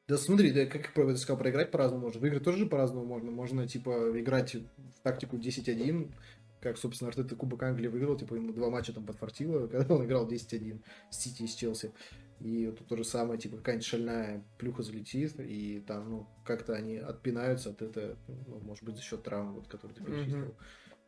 да 0.09 0.17
смотри, 0.19 0.53
да 0.53 0.67
как 0.67 0.93
я 0.97 1.17
сказал, 1.17 1.37
проиграть 1.37 1.71
по-разному 1.71 2.05
можно. 2.05 2.21
Выиграть 2.21 2.45
тоже 2.45 2.67
по-разному 2.67 3.05
можно. 3.05 3.31
Можно, 3.31 3.67
типа, 3.67 4.19
играть 4.21 4.55
в 4.55 5.01
тактику 5.03 5.37
10-1, 5.37 6.13
как, 6.61 6.79
собственно, 6.79 7.09
Артета 7.09 7.35
Кубок 7.35 7.63
Англии 7.65 7.89
выиграл, 7.89 8.17
типа, 8.17 8.35
ему 8.35 8.53
два 8.53 8.71
матча 8.71 8.93
там 8.93 9.05
подфартило, 9.05 9.67
когда 9.69 9.95
он 9.95 10.05
играл 10.05 10.29
10-1 10.29 10.81
с 11.11 11.19
Сити 11.19 11.43
и 11.43 11.47
с 11.47 11.55
Челси. 11.55 11.93
И 12.39 12.67
тут 12.67 12.87
то 12.87 12.97
же 12.97 13.05
самое, 13.05 13.41
типа, 13.41 13.57
какая-нибудь 13.57 13.87
шальная 13.87 14.45
плюха 14.59 14.83
залетит, 14.83 15.41
и 15.41 15.81
там, 15.81 16.11
ну, 16.11 16.27
как-то 16.45 16.75
они 16.75 16.97
отпинаются 16.97 17.71
от 17.71 17.83
этого, 17.83 18.17
ну, 18.29 18.61
может 18.61 18.85
быть, 18.85 18.97
за 18.97 19.03
счет 19.03 19.23
травм, 19.23 19.55
вот, 19.55 19.69
который 19.69 19.93
ты 19.93 20.05
перечислил. 20.05 20.39
Мгм. 20.39 20.55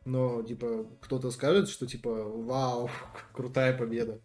Но, 0.05 0.41
типа, 0.43 0.87
кто-то 1.01 1.29
скажет, 1.29 1.69
что, 1.69 1.85
типа, 1.85 2.09
вау, 2.09 2.89
крутая 3.33 3.77
победа. 3.77 4.19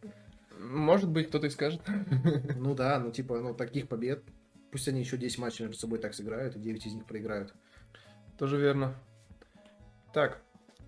Может 0.59 1.11
быть, 1.11 1.29
кто-то 1.29 1.47
и 1.47 1.51
скажет. 1.51 1.81
Ну 2.57 2.75
да, 2.75 2.99
ну, 2.99 3.11
типа, 3.11 3.41
ну, 3.41 3.55
таких 3.55 3.89
побед, 3.89 4.25
пусть 4.71 4.89
они 4.89 5.01
еще 5.01 5.17
10 5.17 5.39
матчей 5.39 5.65
между 5.65 5.79
собой 5.79 5.99
так 5.99 6.15
сыграют, 6.15 6.57
и 6.57 6.61
9 6.61 6.87
из 6.87 6.95
них 6.95 7.07
проиграют. 7.07 7.55
Тоже 8.39 8.57
верно. 8.59 8.95
Так, 10.13 10.41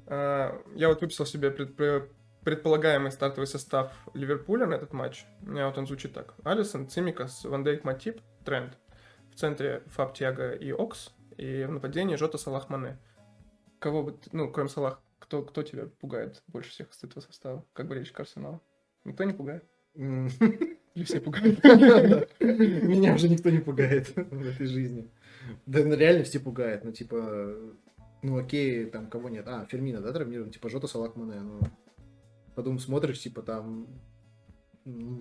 а, 0.07 0.63
я 0.75 0.89
вот 0.89 1.01
выписал 1.01 1.27
себе 1.27 1.51
предпре- 1.51 2.09
предполагаемый 2.43 3.11
стартовый 3.11 3.47
состав 3.47 3.93
Ливерпуля 4.15 4.67
на 4.67 4.75
этот 4.75 4.93
матч. 4.93 5.27
У 5.43 5.51
меня 5.51 5.67
вот 5.67 5.79
он 5.79 5.87
звучит 5.87 6.13
так. 6.15 6.35
Алисон, 6.45 6.89
Цимикас, 6.89 7.45
Ван 7.45 7.65
Дейк, 7.65 7.85
Матип, 7.85 8.21
Трент. 8.45 8.79
В 9.33 9.37
центре 9.37 9.83
Фаб, 9.89 10.15
Тиаго 10.15 10.53
и 10.53 10.73
Окс. 10.73 11.13
И 11.37 11.65
в 11.65 11.73
нападении 11.73 12.17
Жота, 12.17 12.39
Салах, 12.39 12.71
Мане. 12.71 12.99
Кого 13.79 14.03
бы, 14.05 14.19
ну, 14.33 14.51
кроме 14.51 14.69
Салах, 14.69 15.01
кто, 15.19 15.43
кто 15.43 15.63
тебя 15.63 15.87
пугает 16.01 16.43
больше 16.47 16.71
всех 16.71 16.93
из 16.93 17.03
этого 17.03 17.21
состава? 17.21 17.65
Как 17.73 17.89
болельщик 17.89 18.19
Арсенала? 18.19 18.61
Никто 19.07 19.25
не 19.25 19.33
пугает? 19.33 19.65
Или 19.95 21.05
все 21.05 21.21
пугают? 21.21 21.63
Меня 22.41 23.15
уже 23.15 23.29
никто 23.29 23.51
не 23.51 23.61
пугает 23.61 24.09
в 24.17 24.47
этой 24.47 24.67
жизни. 24.67 25.09
Да, 25.67 25.85
ну, 25.85 25.95
реально 25.95 26.25
все 26.25 26.41
пугает. 26.41 26.85
Ну, 26.85 26.93
типа, 26.93 27.55
ну, 28.23 28.39
окей, 28.39 28.87
там 28.87 29.09
кого 29.09 29.29
нет. 29.29 29.47
А, 29.47 29.67
Фермина, 29.67 30.01
да, 30.01 30.13
травмирован? 30.13 30.51
Типа, 30.51 30.69
Жота 30.69 30.87
Салах 30.87 31.15
Мане. 31.15 31.41
Ну, 31.41 31.61
потом 32.55 32.79
смотришь, 32.79 33.21
типа, 33.21 33.43
там 33.43 33.87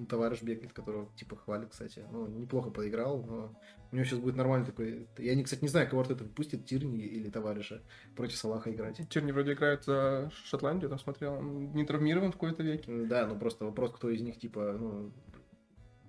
товарищ 0.10 0.42
бегает, 0.44 0.74
которого, 0.74 1.10
типа, 1.16 1.36
хвалит, 1.36 1.70
кстати. 1.70 2.04
Ну, 2.12 2.28
неплохо 2.28 2.70
поиграл, 2.70 3.24
но 3.24 3.60
у 3.92 3.96
него 3.96 4.06
сейчас 4.06 4.20
будет 4.20 4.36
нормальный 4.36 4.66
такой... 4.66 5.08
Я, 5.18 5.36
не, 5.36 5.44
кстати, 5.44 5.62
не 5.62 5.70
знаю, 5.70 5.90
кого 5.90 6.04
это 6.04 6.16
выпустит, 6.16 6.66
Тирни 6.66 7.00
или 7.00 7.30
товарища 7.30 7.82
против 8.16 8.38
Салаха 8.38 8.72
играть. 8.72 9.02
Тирни 9.10 9.32
вроде 9.32 9.54
играет 9.54 9.84
за 9.84 10.30
Шотландию, 10.46 10.90
там 10.90 11.00
смотрел. 11.00 11.34
Он 11.34 11.74
не 11.74 11.86
травмирован 11.86 12.32
в 12.32 12.36
какой-то 12.36 12.62
веке. 12.62 13.06
Да, 13.06 13.26
ну 13.26 13.40
просто 13.40 13.66
вопрос, 13.66 13.92
кто 13.92 14.10
из 14.10 14.22
них, 14.22 14.38
типа, 14.38 14.78
ну, 14.80 15.12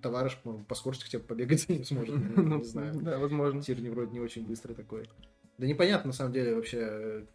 товарищ 0.01 0.37
ну, 0.43 0.63
по 0.63 0.75
скорости 0.75 1.05
хотя 1.05 1.19
бы 1.19 1.25
побегать 1.25 1.67
ним 1.69 1.83
сможет, 1.83 2.15
ну, 2.35 2.57
не 2.57 2.63
знаю. 2.63 2.93
Да, 3.01 3.17
возможно. 3.17 3.61
Тирни 3.61 3.89
вроде 3.89 4.11
не 4.11 4.19
очень 4.19 4.45
быстрый 4.45 4.73
такой. 4.73 5.09
Да 5.57 5.65
непонятно, 5.65 6.09
на 6.09 6.13
самом 6.13 6.33
деле, 6.33 6.53
вообще, 6.53 7.25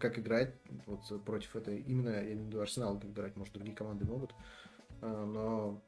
как 0.00 0.18
играть 0.18 0.54
вот 0.86 1.24
против 1.24 1.54
этой, 1.54 1.78
именно, 1.80 2.08
я 2.08 2.22
имею 2.24 2.44
в 2.44 2.46
виду, 2.46 2.60
Арсенал, 2.60 2.98
как 2.98 3.10
играть, 3.10 3.36
может, 3.36 3.54
другие 3.54 3.76
команды 3.76 4.04
могут, 4.04 4.34
но 5.00 5.82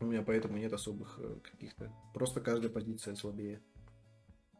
у 0.00 0.04
меня 0.06 0.22
поэтому 0.22 0.58
нет 0.58 0.72
особых 0.72 1.18
э, 1.18 1.38
каких-то, 1.42 1.92
просто 2.12 2.40
каждая 2.40 2.70
позиция 2.70 3.14
слабее. 3.14 3.60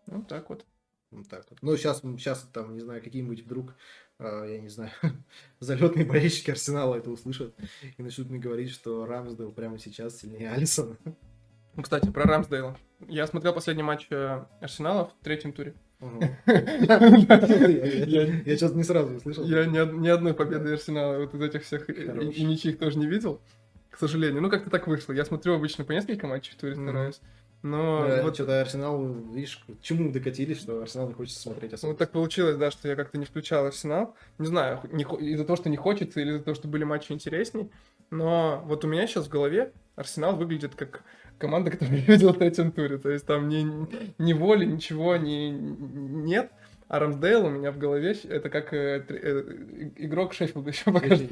Ну, 0.07 0.23
так 0.23 0.49
вот. 0.49 0.65
Вот 1.11 1.29
так 1.29 1.45
вот. 1.51 1.59
Ну, 1.63 1.77
сейчас, 1.77 2.01
сейчас 2.01 2.49
там, 2.53 2.75
не 2.75 2.81
знаю, 2.81 3.03
какие-нибудь 3.03 3.45
вдруг, 3.45 3.75
а, 4.19 4.45
я 4.45 4.59
не 4.61 4.69
знаю, 4.69 4.91
залетные 5.61 6.05
болельщики 6.05 6.51
Арсенала 6.51 6.97
это 6.97 7.11
услышат 7.11 7.55
и 7.97 8.03
начнут 8.03 8.31
мне 8.31 8.39
говорить, 8.39 8.71
что 8.71 9.07
Рамсдейл 9.07 9.53
прямо 9.53 9.79
сейчас 9.79 10.19
сильнее 10.19 10.51
Алисона. 10.51 10.97
Ну, 11.05 11.83
Кстати, 11.83 12.11
про 12.11 12.25
Рамсдейла. 12.25 12.77
Я 13.09 13.27
смотрел 13.27 13.53
последний 13.53 13.83
матч 13.83 14.07
э, 14.11 14.47
Арсенала 14.61 15.07
в 15.07 15.15
третьем 15.23 15.53
туре. 15.53 15.75
Я 16.47 16.59
сейчас 18.57 18.73
не 18.75 18.85
сразу 18.85 19.17
услышал. 19.17 19.45
я 19.45 19.67
ни, 19.67 19.79
од- 19.79 19.95
ни 19.95 20.09
одной 20.09 20.35
победы 20.35 20.73
Арсенала 20.75 21.19
вот 21.19 21.35
из 21.35 21.41
этих 21.41 21.65
всех 21.65 21.89
и, 21.91 22.07
Хорош. 22.07 22.35
и 22.35 22.45
ничьих 22.45 22.79
тоже 22.79 22.99
не 22.99 23.07
видел, 23.07 23.41
к 23.91 23.99
сожалению. 23.99 24.43
Ну, 24.43 24.51
как-то 24.51 24.71
так 24.71 24.87
вышло. 24.87 25.13
Я 25.13 25.25
смотрю 25.25 25.55
обычно 25.55 25.85
по 25.85 25.93
несколько 25.93 26.27
матчей 26.27 26.53
в 26.53 26.57
туре 26.57 26.75
стараюсь. 26.75 27.21
Но 27.63 28.07
Да, 28.07 28.23
вот, 28.23 28.35
что-то 28.35 28.61
Арсенал, 28.61 29.03
видишь, 29.33 29.65
к 29.67 29.83
чему 29.83 30.13
докатились, 30.13 30.61
что 30.61 30.83
Арсенал 30.83 31.09
не 31.09 31.15
хочется 31.15 31.41
смотреть 31.41 31.73
особо. 31.73 31.93
вот 31.93 31.99
так 31.99 32.13
получилось, 32.13 32.57
да, 32.57 32.71
что 32.71 32.87
я 32.87 32.95
как-то 32.95 33.19
не 33.19 33.25
включал 33.25 33.67
Арсенал. 33.67 34.15
Не 34.39 34.47
знаю, 34.47 34.81
не 34.93 35.05
из-за 35.33 35.45
того, 35.45 35.57
что 35.57 35.71
не 35.71 35.77
хочется, 35.77 36.21
или 36.21 36.31
из-за 36.33 36.45
того, 36.45 36.55
что 36.55 36.69
были 36.69 36.85
матчи 36.85 37.13
интересней. 37.13 37.71
Но 38.11 38.63
вот 38.67 38.85
у 38.85 38.89
меня 38.89 39.07
сейчас 39.07 39.27
в 39.27 39.31
голове 39.31 39.73
Арсенал 39.97 40.37
выглядит 40.37 40.75
как 40.77 41.03
команда, 41.39 41.71
которую 41.71 41.99
я 41.99 42.05
видел 42.07 42.33
в 42.33 42.39
третьем 42.39 42.73
туре. 42.73 42.99
То 42.99 43.11
есть 43.11 43.27
там 43.27 43.49
ни, 43.49 43.67
ни 44.19 44.33
воли, 44.33 44.65
ничего 44.65 45.17
ни, 45.17 45.51
нет. 45.51 46.51
А 46.89 47.01
Рамсдейл 47.01 47.47
у 47.47 47.51
меня 47.51 47.73
в 47.73 47.79
голове 47.79 48.13
это 48.29 48.49
как 48.49 48.73
э, 48.73 49.05
э, 49.09 49.91
игрок 49.97 50.35
Шеффилда 50.35 50.71
еще 50.71 50.93
пока 50.93 51.17
что. 51.17 51.27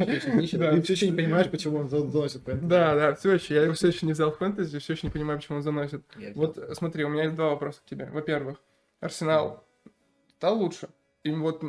Да. 0.58 0.72
Ты 0.72 0.82
все 0.82 0.92
еще 0.94 1.10
не 1.10 1.16
понимаешь, 1.16 1.48
почему 1.48 1.78
он 1.78 1.88
за- 1.88 2.08
заносит 2.10 2.42
фэнтези. 2.42 2.66
Да, 2.66 2.94
да, 2.96 3.14
все 3.14 3.34
еще. 3.34 3.54
Я 3.54 3.62
его 3.62 3.74
все 3.74 3.88
еще 3.88 4.04
не 4.04 4.14
взял 4.14 4.32
в 4.32 4.38
фэнтези, 4.38 4.78
все 4.80 4.94
еще 4.94 5.06
не 5.06 5.12
понимаю, 5.12 5.38
почему 5.38 5.58
он 5.58 5.62
заносит. 5.62 6.02
Вот 6.34 6.58
смотри, 6.72 7.04
у 7.04 7.08
меня 7.08 7.24
есть 7.24 7.36
два 7.36 7.50
вопроса 7.50 7.80
к 7.86 7.88
тебе. 7.88 8.06
Во-первых, 8.12 8.60
Арсенал 9.00 9.64
стал 10.38 10.58
лучше. 10.58 10.88
И 11.22 11.30
вот 11.30 11.62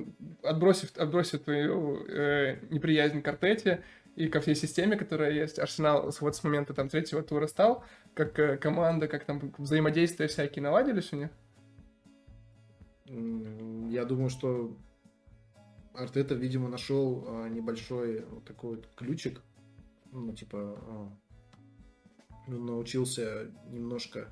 отбросив, 0.44 0.98
отбросив 0.98 1.42
твою 1.42 2.06
э, 2.08 2.58
неприязнь 2.72 3.22
к 3.22 3.28
Артете 3.28 3.84
и 4.16 4.28
ко 4.30 4.40
всей 4.40 4.56
системе, 4.56 4.96
которая 4.96 5.32
есть, 5.32 5.60
Арсенал 5.60 6.12
вот 6.20 6.36
с 6.36 6.44
момента 6.44 6.74
там 6.74 6.88
третьего 6.88 7.22
тура 7.22 7.48
стал, 7.48 7.84
как 8.14 8.40
э, 8.40 8.58
команда, 8.58 9.08
как 9.08 9.26
там 9.26 9.54
взаимодействия 9.58 10.28
всякие 10.28 10.64
наладились 10.64 11.12
у 11.12 11.18
них. 11.18 11.30
Я 13.92 14.06
думаю, 14.06 14.30
что 14.30 14.78
Артета, 15.94 16.34
видимо, 16.34 16.70
нашел 16.70 17.24
а, 17.28 17.48
небольшой 17.48 18.26
вот 18.26 18.46
такой 18.46 18.78
вот 18.78 18.90
ключик. 18.96 19.42
Ну, 20.12 20.34
типа, 20.34 21.12
он 22.48 22.66
научился 22.66 23.52
немножко 23.70 24.30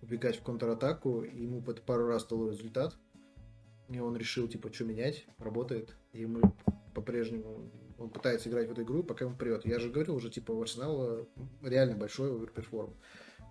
убегать 0.00 0.36
в 0.36 0.42
контратаку, 0.42 1.22
и 1.22 1.42
ему 1.42 1.62
под 1.62 1.82
пару 1.82 2.06
раз 2.06 2.26
дало 2.26 2.50
результат. 2.50 2.96
И 3.88 3.98
он 3.98 4.16
решил, 4.16 4.48
типа, 4.48 4.72
что 4.72 4.84
менять, 4.84 5.26
работает. 5.38 5.96
И 6.12 6.20
ему 6.20 6.54
по-прежнему 6.94 7.70
он 8.04 8.10
пытается 8.10 8.48
играть 8.48 8.68
в 8.68 8.72
эту 8.72 8.82
игру, 8.82 9.02
пока 9.02 9.24
ему 9.24 9.36
прет. 9.36 9.64
Я 9.66 9.78
же 9.78 9.90
говорил 9.90 10.14
уже, 10.16 10.30
типа, 10.30 10.52
у 10.52 10.62
Арсенала 10.62 11.26
реально 11.62 11.96
большой 11.96 12.34
оверперформ. 12.34 12.94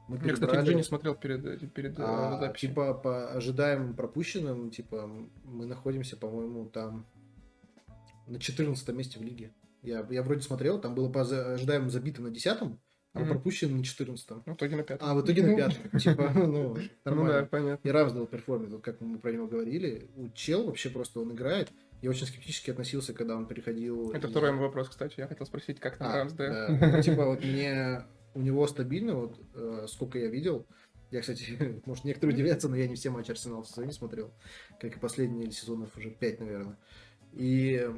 Мы 0.07 0.17
Я, 0.23 0.33
кстати, 0.33 0.57
уже 0.63 0.75
не 0.75 0.83
смотрел 0.83 1.15
перед, 1.15 1.45
э, 1.45 1.67
перед 1.67 1.97
э, 1.97 2.03
а, 2.05 2.39
записью. 2.39 2.69
типа 2.69 2.93
по 2.93 3.31
ожидаемым 3.31 3.95
пропущенным, 3.95 4.69
типа 4.69 5.09
мы 5.45 5.65
находимся, 5.65 6.17
по-моему, 6.17 6.65
там 6.65 7.05
на 8.27 8.39
14 8.39 8.89
месте 8.89 9.19
в 9.19 9.23
лиге. 9.23 9.53
Я, 9.81 10.05
я 10.09 10.23
вроде 10.23 10.41
смотрел, 10.41 10.79
там 10.79 10.93
было 10.95 11.09
по 11.09 11.21
ожидаемым 11.21 11.89
забито 11.89 12.21
на 12.21 12.31
10 12.31 12.57
а 13.15 13.19
Мгм. 13.19 13.29
пропущено 13.29 13.77
на 13.77 13.83
14 13.83 14.29
Ну, 14.45 14.53
в 14.53 14.55
итоге 14.57 14.75
на 14.75 14.83
пятом. 14.83 15.07
А 15.07 15.13
в 15.13 15.21
итоге 15.23 15.43
на 15.43 15.55
5 15.55 15.79
Типа, 16.01 16.31
ну, 16.33 16.47
Ну 16.47 16.73
да, 16.75 16.81
нормально. 17.05 17.45
понятно. 17.49 17.87
И 17.87 17.91
Рамсдейл 17.91 18.25
перформит, 18.25 18.71
вот 18.71 18.81
как 18.81 18.99
мы 19.01 19.19
про 19.19 19.31
него 19.31 19.45
говорили. 19.47 20.09
У 20.15 20.29
Чел 20.29 20.65
вообще 20.65 20.89
просто 20.89 21.19
он 21.19 21.31
играет. 21.31 21.71
Я 22.03 22.09
очень 22.09 22.27
скептически 22.27 22.69
относился, 22.69 23.13
когда 23.13 23.37
он 23.37 23.47
переходил... 23.47 24.11
Это 24.11 24.27
из- 24.27 24.31
второй 24.31 24.51
мой 24.51 24.63
вопрос, 24.63 24.89
кстати. 24.89 25.13
Я 25.17 25.25
хотел 25.25 25.45
спросить, 25.45 25.79
как 25.79 25.97
там 25.97 26.11
а, 26.11 26.15
Рамсдейл. 26.17 26.51
да. 26.51 26.87
Ну, 26.91 27.01
типа, 27.01 27.25
вот 27.25 27.45
мне 27.45 28.03
у 28.33 28.41
него 28.41 28.67
стабильно, 28.67 29.15
вот 29.15 29.39
э, 29.55 29.85
сколько 29.87 30.19
я 30.19 30.27
видел. 30.27 30.67
Я, 31.11 31.21
кстати, 31.21 31.81
может, 31.85 32.03
некоторые 32.03 32.35
удивятся, 32.35 32.67
но 32.67 32.75
я 32.75 32.89
не 32.89 32.95
все 32.95 33.09
матчи 33.09 33.31
Арсенала 33.31 33.63
в 33.63 33.69
сезоне 33.69 33.93
смотрел. 33.93 34.33
Как 34.81 34.97
и 34.97 34.99
последние 34.99 35.49
сезонов, 35.51 35.95
уже 35.95 36.09
5, 36.09 36.41
наверное. 36.41 36.77
И 37.31 37.89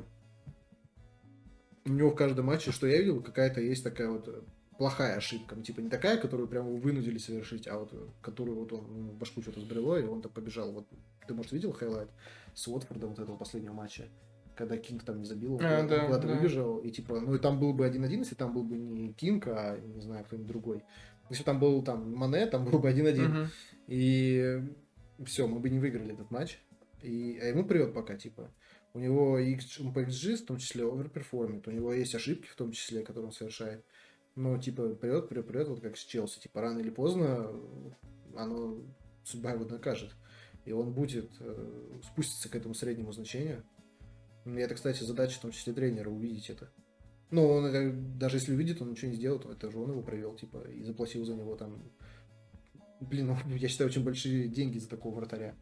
у 1.86 1.90
него 1.90 2.12
в 2.12 2.16
каждом 2.16 2.46
матче, 2.46 2.72
что 2.72 2.86
я 2.86 3.00
видел, 3.00 3.24
какая-то 3.24 3.60
есть 3.60 3.84
такая 3.84 4.10
вот 4.10 4.46
плохая 4.78 5.16
ошибка. 5.16 5.56
Ну, 5.56 5.64
типа, 5.64 5.80
не 5.80 5.90
такая, 5.90 6.18
которую 6.18 6.48
прямо 6.48 6.70
вынудили 6.70 7.18
совершить, 7.18 7.68
а 7.68 7.80
вот 7.80 7.92
которую 8.22 8.60
вот 8.60 8.72
он 8.72 9.10
в 9.10 9.18
башку 9.18 9.42
что-то 9.42 9.62
сбрело, 9.62 9.98
и 9.98 10.04
он 10.04 10.22
так 10.22 10.32
побежал. 10.32 10.72
Вот 10.72 10.88
ты, 11.28 11.34
может, 11.34 11.54
видел 11.54 11.72
highlight 11.72 12.10
с 12.56 12.68
Уотфордом 12.68 13.12
вот 13.12 13.20
этого 13.20 13.38
последнего 13.38 13.74
матча? 13.74 14.08
Когда 14.56 14.78
Кинг 14.78 15.04
там 15.04 15.20
не 15.20 15.26
забил, 15.26 15.56
он 15.56 15.66
А, 15.66 15.84
куда- 15.84 15.98
да, 15.98 16.06
куда-то 16.06 16.28
да. 16.28 16.36
выбежал, 16.36 16.78
и 16.80 16.90
типа, 16.90 17.20
ну 17.20 17.36
и 17.36 17.40
там 17.40 17.60
был 17.60 17.74
бы 17.74 17.86
1-1, 17.86 18.20
если 18.20 18.36
там 18.36 18.54
был 18.54 18.64
бы 18.64 18.78
не 18.78 19.14
Кинг, 19.14 19.48
а, 19.48 19.78
не 19.78 20.02
знаю, 20.02 20.24
кто-нибудь 20.26 20.48
другой. 20.48 20.84
Если 21.30 21.44
бы 21.44 21.46
там 21.46 21.60
был 21.60 21.84
там 21.84 22.14
Мане, 22.16 22.46
там 22.48 22.66
был 22.66 22.80
бы 22.80 22.90
1-1. 22.90 23.28
Мгм. 23.28 23.48
И 23.88 24.62
все, 25.26 25.48
мы 25.48 25.60
бы 25.60 25.70
не 25.70 25.80
выиграли 25.80 26.14
этот 26.14 26.32
матч. 26.32 26.60
И, 27.02 27.38
а 27.42 27.46
ему 27.48 27.66
прет 27.66 27.94
пока, 27.94 28.16
типа. 28.16 28.50
У 28.94 29.00
него 29.00 29.38
X, 29.38 29.82
он 29.82 29.94
по 29.94 30.00
xG 30.04 30.38
в 30.38 30.46
том 30.46 30.58
числе 30.58 30.86
оверперформит, 30.90 31.68
у 31.68 31.72
него 31.72 31.92
есть 31.94 32.16
ошибки 32.16 32.48
в 32.48 32.56
том 32.56 32.72
числе, 32.72 33.04
которые 33.04 33.26
он 33.28 33.32
совершает. 33.34 33.84
Но, 34.36 34.58
типа, 34.58 34.96
прет, 34.96 35.28
прет, 35.28 35.48
прет, 35.48 35.68
вот 35.68 35.82
как 35.82 35.98
с 35.98 36.04
Челси. 36.06 36.40
Типа, 36.40 36.62
рано 36.62 36.80
или 36.80 36.90
поздно 36.90 37.52
оно, 38.38 38.78
судьба 39.24 39.52
его 39.52 39.66
накажет. 39.66 40.16
И 40.66 40.72
он 40.72 40.94
будет 40.94 41.32
э, 41.40 42.00
спуститься 42.04 42.50
к 42.50 42.56
этому 42.56 42.74
среднему 42.74 43.12
значению. 43.12 43.64
И 44.46 44.56
это, 44.56 44.76
кстати, 44.76 45.04
задача 45.04 45.38
в 45.38 45.42
том 45.42 45.52
числе 45.52 45.74
тренера 45.74 46.10
увидеть 46.10 46.50
это. 46.50 46.72
Ну, 47.32 47.48
он 47.48 48.18
даже 48.18 48.38
если 48.38 48.54
увидит, 48.54 48.82
он 48.82 48.92
ничего 48.92 49.12
не 49.12 49.18
сделает, 49.18 49.44
то 49.44 49.52
это 49.52 49.72
же 49.72 49.80
он 49.80 49.92
его 49.92 50.02
провел, 50.02 50.36
типа, 50.36 50.68
и 50.70 50.84
заплатил 50.84 51.26
за 51.26 51.36
него 51.36 51.56
там. 51.56 51.92
Блин, 53.00 53.28
ну, 53.46 53.56
я 53.56 53.68
считаю, 53.68 53.90
очень 53.90 54.04
большие 54.04 54.48
деньги 54.48 54.80
за 54.80 54.90
такого 54.90 55.16
вратаря. 55.16 55.56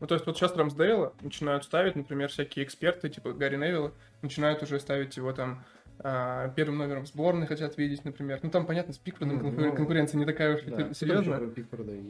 Ну, 0.00 0.06
то 0.06 0.14
есть 0.14 0.26
вот 0.26 0.36
сейчас 0.36 0.54
Рамсдейла 0.54 1.14
начинают 1.22 1.64
ставить, 1.64 1.96
например, 1.96 2.28
всякие 2.28 2.64
эксперты, 2.64 3.08
типа 3.08 3.32
Гарри 3.32 3.56
Невилла, 3.56 3.92
начинают 4.22 4.62
уже 4.62 4.78
ставить 4.78 5.16
его 5.16 5.32
там 5.32 5.64
а, 6.00 6.48
первым 6.50 6.78
номером 6.78 7.06
сборной 7.06 7.46
хотят 7.46 7.76
видеть, 7.76 8.04
например. 8.04 8.38
Ну, 8.42 8.50
там, 8.50 8.66
понятно, 8.66 8.92
с 8.92 8.98
Пикфордом 8.98 9.38
конкур- 9.40 9.60
ну, 9.66 9.74
конкуренция 9.74 10.18
не 10.18 10.24
такая 10.24 10.56
уж 10.56 10.62
Да. 10.62 10.94
Серьезная. 10.94 11.46
Пикфорда 11.48 11.92
и? 11.92 12.00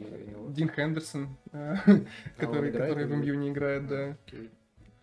Дин 0.49 0.69
Хендерсон, 0.69 1.35
э, 1.51 1.75
А 1.85 1.99
который, 2.37 2.71
который 2.71 3.05
в 3.05 3.11
МЮ 3.11 3.35
не 3.35 3.49
играет, 3.49 3.87
да. 3.87 4.17
Окей. 4.27 4.49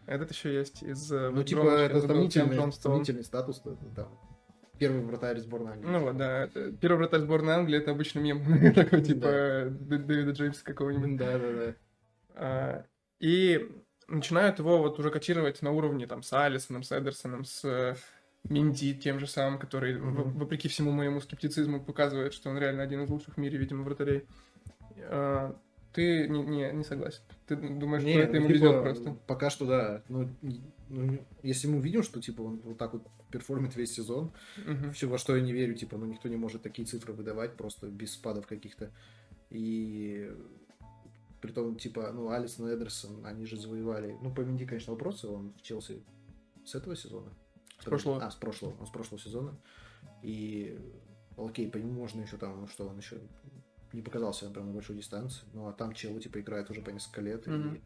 Этот 0.07 0.31
еще 0.31 0.55
есть 0.55 0.83
из... 0.85 1.11
э, 1.11 1.31
Ну, 1.31 1.43
типа, 1.43 1.67
это 1.69 2.01
сомнительный, 2.01 3.25
статус, 3.25 3.61
там. 3.95 4.09
Первый 4.79 5.01
вратарь 5.01 5.39
сборной 5.39 5.73
Англии. 5.73 5.89
Ну 5.91 5.99
вот, 6.01 6.17
да. 6.19 6.45
это- 6.45 6.71
Первый 6.73 6.99
вратарь 6.99 7.21
сборной 7.21 7.55
Англии 7.55 7.79
это 7.79 7.91
обычно 7.93 8.21
мем 8.21 8.43
такой, 8.75 9.01
типа 9.03 9.69
Дэвида 9.71 10.33
Джеймса 10.33 10.63
какого-нибудь. 10.65 11.17
Да, 11.17 11.39
да, 11.39 11.53
да. 11.53 11.75
А, 12.35 12.85
И 13.19 13.69
начинают 14.07 14.59
его 14.59 14.79
вот 14.79 14.99
уже 14.99 15.11
котировать 15.11 15.63
на 15.63 15.71
уровне 15.73 16.07
там 16.07 16.23
с 16.23 16.33
Алисоном, 16.33 16.83
с 16.83 16.93
Эдерсоном, 16.93 17.45
с 17.47 17.65
э, 17.65 17.95
Минди 18.49 18.95
тем 18.95 19.19
же 19.19 19.27
самым, 19.27 19.59
который, 19.59 19.99
Мгм. 19.99 20.39
вопреки 20.39 20.69
всему 20.69 20.93
моему 20.93 21.21
скептицизму, 21.21 21.81
показывает, 21.83 22.33
что 22.33 22.51
он 22.51 22.59
реально 22.59 22.83
один 22.83 23.03
из 23.03 23.11
лучших 23.11 23.35
в 23.35 23.39
мире, 23.39 23.59
видимо, 23.59 23.83
вратарей. 23.85 24.25
А, 24.99 25.57
Ты 25.93 26.29
не, 26.29 26.43
не, 26.43 26.71
не 26.73 26.85
согласен. 26.85 27.23
Ты 27.47 27.57
думаешь, 27.57 28.03
Не, 28.05 28.13
что 28.13 28.21
это 28.21 28.33
ну, 28.35 28.39
ему 28.41 28.49
типа, 28.49 28.57
везет 28.67 28.83
просто? 28.83 29.17
Пока 29.27 29.49
что 29.49 29.65
да. 29.65 30.03
Ну, 30.11 30.29
и- 30.43 30.61
ну, 30.91 31.19
если 31.43 31.69
мы 31.69 31.79
увидим, 31.79 32.03
что 32.03 32.21
типа 32.21 32.43
он 32.43 32.61
вот 32.65 32.77
так 32.77 32.93
вот 32.93 33.03
перформит 33.31 33.75
весь 33.77 33.95
сезон, 33.95 34.31
Мгм. 34.67 34.93
все 34.93 35.07
во 35.07 35.17
что 35.17 35.35
я 35.35 35.41
не 35.43 35.53
верю, 35.55 35.75
типа, 35.75 35.97
ну 35.97 36.05
никто 36.05 36.29
не 36.29 36.37
может 36.37 36.61
такие 36.63 36.87
цифры 36.87 37.15
выдавать 37.15 37.57
просто 37.57 37.87
без 37.89 38.13
спадов 38.13 38.47
каких-то. 38.47 38.91
И 39.49 40.31
притом, 41.41 41.77
типа, 41.77 42.11
ну, 42.13 42.29
Алисон 42.31 42.69
и 42.69 42.75
Эдерсон, 42.75 43.25
они 43.25 43.47
же 43.47 43.57
завоевали. 43.57 44.17
Ну, 44.21 44.31
по 44.35 44.43
Менди, 44.43 44.67
конечно, 44.67 44.93
вопросы, 44.93 45.29
он 45.29 45.55
в 45.55 45.63
Челси 45.63 46.03
с 46.67 46.75
этого 46.75 46.95
сезона. 46.95 47.33
С 47.79 47.85
прошлого. 47.85 48.25
А, 48.25 48.31
с 48.31 48.35
прошлого, 48.35 48.75
он 48.81 48.87
с 48.87 48.91
прошлого 48.91 49.21
сезона. 49.21 49.57
И 50.23 50.79
окей, 51.37 51.71
по 51.71 51.77
нему 51.77 51.93
можно 51.93 52.21
еще 52.23 52.37
там, 52.37 52.61
ну 52.61 52.67
что, 52.67 52.87
он 52.89 52.97
еще 52.99 53.19
не 53.93 54.03
показался 54.03 54.51
прям 54.51 54.67
на 54.69 54.73
большой 54.73 54.97
дистанции. 54.97 55.45
Ну, 55.53 55.69
а 55.69 55.73
там 55.73 55.93
челы, 55.93 56.21
типа, 56.21 56.41
играют 56.41 56.71
уже 56.71 56.83
по 56.83 56.91
несколько 56.91 57.21
лет. 57.21 57.47
Мгм. 57.47 57.75
И, 57.77 57.81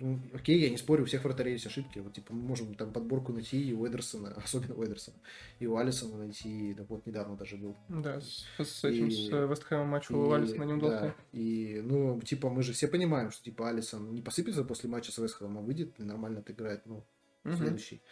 ну, 0.00 0.20
окей, 0.34 0.58
я 0.60 0.68
не 0.70 0.76
спорю, 0.76 1.04
у 1.04 1.06
всех 1.06 1.24
вратарей 1.24 1.52
есть 1.52 1.66
ошибки. 1.66 1.98
Вот, 2.00 2.12
типа, 2.14 2.34
мы 2.34 2.42
можем 2.42 2.74
там 2.74 2.92
подборку 2.92 3.32
найти 3.32 3.62
и 3.62 3.72
у 3.72 3.86
Эдерсона, 3.86 4.34
особенно 4.44 4.74
у 4.74 4.84
Эдерсона, 4.84 5.16
и 5.58 5.66
у 5.66 5.76
Алисона 5.76 6.18
найти, 6.18 6.74
да 6.74 6.84
вот 6.88 7.06
недавно 7.06 7.36
даже 7.36 7.56
был. 7.56 7.76
Да, 7.88 8.20
с, 8.20 8.44
с 8.58 8.84
этим, 8.84 9.06
И- 9.08 9.10
с 9.10 9.30
э, 9.32 9.46
Вестхэмом 9.46 9.88
матчу 9.88 10.12
И, 10.14 10.32
Алисона 10.34 10.64
не 10.64 10.72
удался. 10.74 11.00
да, 11.00 11.14
и, 11.32 11.80
ну, 11.82 12.20
типа, 12.20 12.50
мы 12.50 12.62
же 12.62 12.72
все 12.72 12.88
понимаем, 12.88 13.30
что, 13.30 13.44
типа, 13.44 13.68
Алисон 13.70 14.12
не 14.12 14.20
посыпется 14.22 14.64
после 14.64 14.90
матча 14.90 15.12
с 15.12 15.18
Вестхэмом, 15.18 15.58
а 15.58 15.60
выйдет 15.62 15.98
и 16.00 16.02
нормально 16.02 16.40
отыграет, 16.40 16.84
ну, 16.86 17.06
Мгм. 17.44 17.56
следующий. 17.56 18.02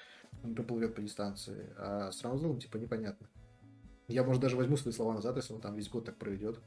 Он 0.43 0.55
проплывет 0.55 0.95
по 0.95 1.01
дистанции. 1.03 1.69
А 1.79 2.11
с 2.11 2.23
Раузелом, 2.23 2.59
типа, 2.59 2.77
непонятно. 2.77 3.27
Я, 4.09 4.25
может, 4.25 4.43
даже 4.43 4.57
возьму 4.57 4.77
свои 4.77 4.93
слова 4.93 5.15
назад, 5.15 5.37
если 5.37 5.55
он 5.55 5.61
там 5.61 5.75
весь 5.75 5.89
год 5.89 6.05
так 6.05 6.17
проведет. 6.17 6.61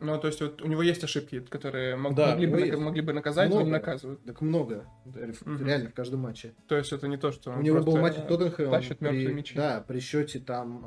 Ну, 0.00 0.18
то 0.18 0.26
есть 0.26 0.40
вот 0.40 0.60
у 0.62 0.66
него 0.66 0.82
есть 0.82 1.02
ошибки, 1.04 1.40
которые 1.40 1.94
мог- 1.96 2.16
Да, 2.16 2.32
могли, 2.32 2.46
бы, 2.48 2.60
есть. 2.60 2.76
могли 2.76 3.00
бы 3.02 3.12
наказать, 3.12 3.48
но 3.48 3.62
не 3.62 3.68
Много. 3.68 3.78
наказывают. 3.78 4.24
Так 4.24 4.40
много. 4.40 4.84
Мгм. 5.04 5.64
Реально, 5.64 5.90
в 5.90 5.94
каждом 5.94 6.20
матче. 6.20 6.54
То 6.66 6.76
есть 6.76 6.92
это 6.92 7.06
не 7.06 7.16
то, 7.16 7.30
что 7.30 7.52
он 7.52 7.58
У 7.60 7.62
него 7.62 7.80
был 7.82 7.96
матч 7.98 8.16
э, 8.16 8.24
с 8.24 8.26
Тоттенхэмом. 8.26 8.72
тащит 8.72 8.98
при- 8.98 9.32
мячи. 9.32 9.54
Да, 9.54 9.80
при 9.86 10.00
счете 10.00 10.40
там 10.40 10.84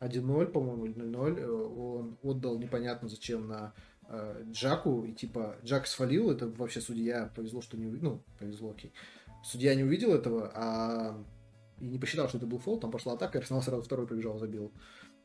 э, 0.00 0.06
1-0, 0.06 0.46
по-моему, 0.46 0.86
или 0.86 0.94
0-0, 0.94 1.38
э, 1.40 1.44
он 1.50 2.18
отдал 2.22 2.56
непонятно 2.58 3.08
зачем 3.08 3.48
на 3.48 3.74
э, 4.08 4.44
Джаку, 4.52 5.02
и 5.04 5.12
типа 5.12 5.56
Джак 5.64 5.88
свалил, 5.88 6.30
это 6.30 6.46
вообще 6.46 6.80
судья, 6.80 7.32
повезло, 7.34 7.60
что 7.60 7.76
не 7.76 7.86
увидел, 7.86 8.10
ну, 8.12 8.22
повезло, 8.38 8.70
окей. 8.70 8.92
Судья 9.44 9.74
не 9.74 9.84
увидел 9.84 10.14
этого, 10.14 10.50
а 10.54 11.16
и 11.78 11.86
не 11.86 11.98
посчитал, 11.98 12.28
что 12.28 12.38
это 12.38 12.46
был 12.46 12.58
фол, 12.58 12.80
там 12.80 12.90
пошла 12.90 13.12
атака, 13.14 13.38
и 13.38 13.40
Арсенал 13.40 13.62
сразу 13.62 13.82
второй 13.82 14.06
побежал, 14.06 14.38
забил. 14.38 14.72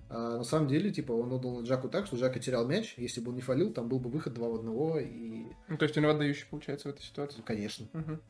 А 0.10 0.38
на 0.38 0.44
самом 0.44 0.68
деле, 0.68 0.92
типа, 0.92 1.14
он 1.14 1.32
отдал 1.32 1.62
на 1.62 1.66
Джаку 1.66 1.88
так, 1.88 2.06
что 2.06 2.18
Джака 2.18 2.40
терял 2.40 2.68
мяч, 2.68 2.96
если 2.98 3.22
бы 3.22 3.30
он 3.30 3.36
не 3.36 3.42
фалил, 3.42 3.72
там 3.72 3.88
был 3.88 4.00
бы 4.00 4.10
выход 4.10 4.34
2 4.34 4.50
в 4.50 4.56
1, 4.56 4.98
и, 5.00 5.46
Ну, 5.70 5.78
то 5.78 5.84
есть 5.84 5.98
он 5.98 6.06
отдающий, 6.06 6.46
получается, 6.50 6.90
в 6.90 6.92
этой 6.92 7.02
ситуации. 7.04 7.38
ну, 7.38 7.44
конечно, 7.46 7.88
Мгм. 7.94 8.22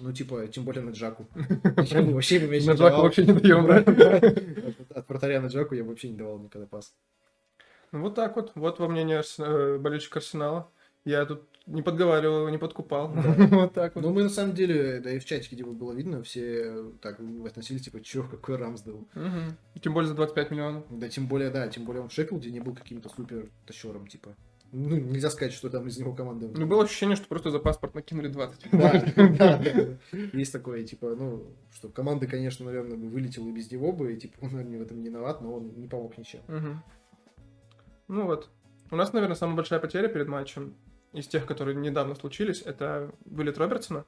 ну, 0.00 0.12
типа, 0.12 0.46
тем 0.48 0.64
более 0.64 0.82
на 0.84 0.90
Джаку. 0.90 1.26
Я 1.90 2.02
бы 2.02 2.12
вообще 2.12 2.46
мяч 2.46 2.66
На 2.66 2.72
Джаку 2.72 3.00
вообще 3.02 3.24
не 3.24 3.32
даем, 3.32 3.66
да? 3.66 3.78
От 4.94 5.08
вратаря 5.08 5.40
на 5.40 5.46
Джаку 5.46 5.74
я 5.74 5.82
бы 5.82 5.88
вообще 5.90 6.10
не 6.10 6.16
давал 6.18 6.38
никогда 6.38 6.66
пас. 6.66 6.94
Ну, 7.92 8.02
вот 8.02 8.14
так 8.14 8.36
вот. 8.36 8.52
Вот 8.54 8.78
во 8.78 8.88
мнение 8.88 9.22
э, 9.38 9.78
болельщик 9.78 10.14
Арсенала. 10.16 10.70
Я 11.10 11.26
тут 11.26 11.42
не 11.66 11.82
подговаривал, 11.82 12.40
его, 12.40 12.50
не 12.50 12.58
подкупал. 12.58 13.08
Вот 13.50 13.74
так 13.74 13.94
вот. 13.94 14.04
Ну, 14.04 14.12
мы 14.12 14.22
на 14.22 14.28
самом 14.28 14.54
деле, 14.54 15.00
да 15.00 15.12
и 15.12 15.18
в 15.18 15.24
чатике 15.24 15.56
типа, 15.56 15.70
было 15.70 15.92
видно, 15.92 16.22
все 16.22 16.92
так 17.00 17.20
относились, 17.46 17.82
типа, 17.82 18.00
чё, 18.00 18.24
какой 18.24 18.56
Рамсдейл. 18.56 19.08
Тем 19.80 19.94
более 19.94 20.08
за 20.08 20.14
25 20.14 20.50
миллионов. 20.50 20.84
Да, 20.90 21.08
тем 21.08 21.26
более, 21.26 21.50
да, 21.50 21.68
тем 21.68 21.84
более 21.84 22.02
он 22.02 22.08
в 22.08 22.12
Шеффилде 22.12 22.50
не 22.50 22.60
был 22.60 22.74
каким-то 22.74 23.08
супер 23.08 23.48
тащером, 23.66 24.06
типа. 24.06 24.34
Ну, 24.72 24.96
нельзя 24.96 25.30
сказать, 25.30 25.52
что 25.52 25.68
там 25.68 25.88
из 25.88 25.98
него 25.98 26.14
команда. 26.14 26.48
Ну, 26.54 26.66
было 26.66 26.84
ощущение, 26.84 27.16
что 27.16 27.26
просто 27.26 27.50
за 27.50 27.58
паспорт 27.58 27.94
накинули 27.94 28.28
20. 28.28 28.70
Да, 28.72 29.58
да. 29.58 29.98
Есть 30.32 30.52
такое, 30.52 30.84
типа, 30.84 31.16
ну, 31.16 31.44
что 31.72 31.88
команда, 31.88 32.28
конечно, 32.28 32.66
наверное, 32.66 32.96
бы 32.96 33.08
вылетела 33.08 33.48
и 33.48 33.52
без 33.52 33.70
него 33.70 33.92
бы, 33.92 34.14
и, 34.14 34.16
типа, 34.16 34.36
он, 34.42 34.52
наверное, 34.52 34.78
в 34.78 34.82
этом 34.82 35.00
не 35.00 35.08
виноват, 35.08 35.40
но 35.40 35.54
он 35.54 35.72
не 35.76 35.88
помог 35.88 36.16
ничем. 36.18 36.40
Ну 38.06 38.26
вот. 38.26 38.50
У 38.92 38.96
нас, 38.96 39.12
наверное, 39.12 39.36
самая 39.36 39.56
большая 39.56 39.78
потеря 39.78 40.08
перед 40.08 40.26
матчем 40.26 40.74
из 41.12 41.26
тех, 41.26 41.46
которые 41.46 41.76
недавно 41.76 42.14
случились, 42.14 42.62
это 42.62 43.12
вылет 43.24 43.58
Робертсона. 43.58 44.04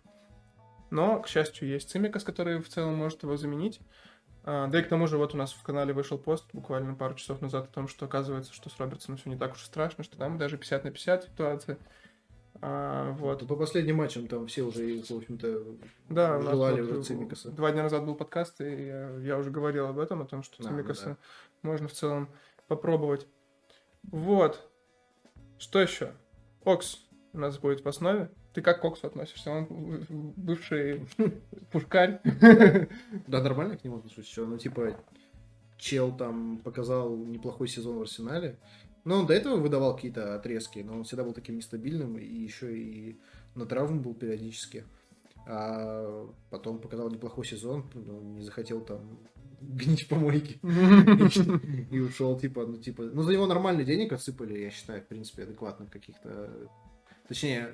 Но, 0.91 1.21
к 1.21 1.29
счастью, 1.29 1.69
есть 1.69 1.91
Цимикас, 1.91 2.23
который 2.23 2.61
в 2.61 2.69
целом 2.69 2.95
может 2.95 3.23
его 3.23 3.37
заменить. 3.37 3.81
А, 4.45 4.67
да 4.67 4.81
и 4.81 4.83
к 4.83 4.89
тому 4.89 5.07
же 5.07 5.17
вот 5.17 5.35
у 5.35 5.39
нас 5.39 5.53
в 5.53 5.63
канале 5.63 5.93
вышел 5.93 6.19
пост 6.19 6.45
буквально 6.53 6.95
пару 6.95 7.15
часов 7.15 7.41
назад 7.41 7.65
о 7.65 7.73
том, 7.73 7.89
что 7.89 8.07
оказывается, 8.07 8.53
что 8.53 8.69
с 8.71 8.79
Робертсоном 8.79 9.17
все 9.17 9.31
не 9.31 9.37
так 9.37 9.53
уж 9.53 9.63
и 9.63 9.67
страшно, 9.67 10.05
что 10.05 10.19
там 10.19 10.37
даже 10.39 10.59
50 10.59 10.85
на 10.85 10.91
50 10.91 11.25
ситуация. 11.25 11.79
А, 12.61 13.13
вот. 13.13 13.47
По 13.47 13.57
последним 13.57 13.97
матчам 13.97 14.29
там 14.29 14.47
все 14.47 14.63
уже, 14.63 15.03
в 15.03 15.11
общем-то, 15.11 15.65
Да, 16.09 16.41
желали 16.41 16.83
вот, 16.83 16.91
уже 16.91 17.03
Цимикаса. 17.05 17.51
Два 17.51 17.73
дня 17.73 17.85
назад 17.85 18.05
был 18.05 18.15
подкаст, 18.15 18.61
и 18.61 18.87
я, 18.87 19.11
я 19.19 19.39
уже 19.39 19.51
говорил 19.51 19.87
об 19.87 19.99
этом, 19.99 20.23
о 20.23 20.27
том, 20.27 20.43
что 20.43 20.63
Да, 20.63 20.69
Цимикаса 20.69 21.07
да. 21.07 21.17
можно 21.63 21.89
в 21.89 21.93
целом 21.93 22.29
попробовать. 22.69 23.27
Вот. 24.03 24.69
Что 25.59 25.81
еще? 25.81 26.13
Окс 26.65 27.05
у 27.33 27.39
нас 27.39 27.59
будет 27.59 27.85
в 27.85 27.89
основе. 27.89 28.31
Ты 28.53 28.61
как 28.61 28.81
к 28.81 28.85
Оксу 28.85 29.07
относишься? 29.07 29.51
Он 29.51 30.05
бывший 30.37 31.07
пушкарь. 31.73 32.21
Да, 33.27 33.43
нормально 33.43 33.77
к 33.77 33.85
нему 33.85 33.99
отношусь. 33.99 34.29
Что, 34.29 34.45
ну, 34.45 34.59
типа, 34.59 34.97
чел 35.79 36.15
там 36.15 36.59
показал 36.59 37.17
неплохой 37.17 37.69
сезон 37.69 37.99
в 37.99 38.03
Арсенале. 38.03 38.59
Но 39.05 39.21
он 39.21 39.27
до 39.27 39.35
этого 39.35 39.57
выдавал 39.57 39.97
какие-то 39.97 40.37
отрезки, 40.37 40.79
но 40.81 40.95
он 40.95 41.05
всегда 41.05 41.25
был 41.25 41.33
таким 41.33 41.57
нестабильным, 41.57 42.19
и 42.19 42.25
еще 42.25 42.77
и 42.77 43.21
на 43.55 43.67
травму 43.67 44.01
был 44.01 44.15
периодически. 44.15 44.85
А 45.47 46.29
потом 46.51 46.79
показал 46.79 47.11
неплохой 47.11 47.45
сезон, 47.45 47.91
ну, 47.95 48.21
не 48.21 48.45
захотел 48.45 48.81
там 48.81 49.19
гнить 49.63 50.03
в 50.03 50.09
помойке. 50.09 50.59
И 51.91 52.01
ушел, 52.01 52.39
типа, 52.39 52.67
ну, 52.67 52.77
типа, 52.77 53.05
ну, 53.05 53.23
за 53.23 53.33
него 53.33 53.47
нормальный 53.47 53.85
денег 53.85 54.13
отсыпали, 54.13 54.59
я 54.59 54.71
считаю, 54.71 55.03
в 55.03 55.07
принципе, 55.07 55.45
адекватных 55.45 55.91
каких-то, 55.91 56.51
точнее, 57.29 57.73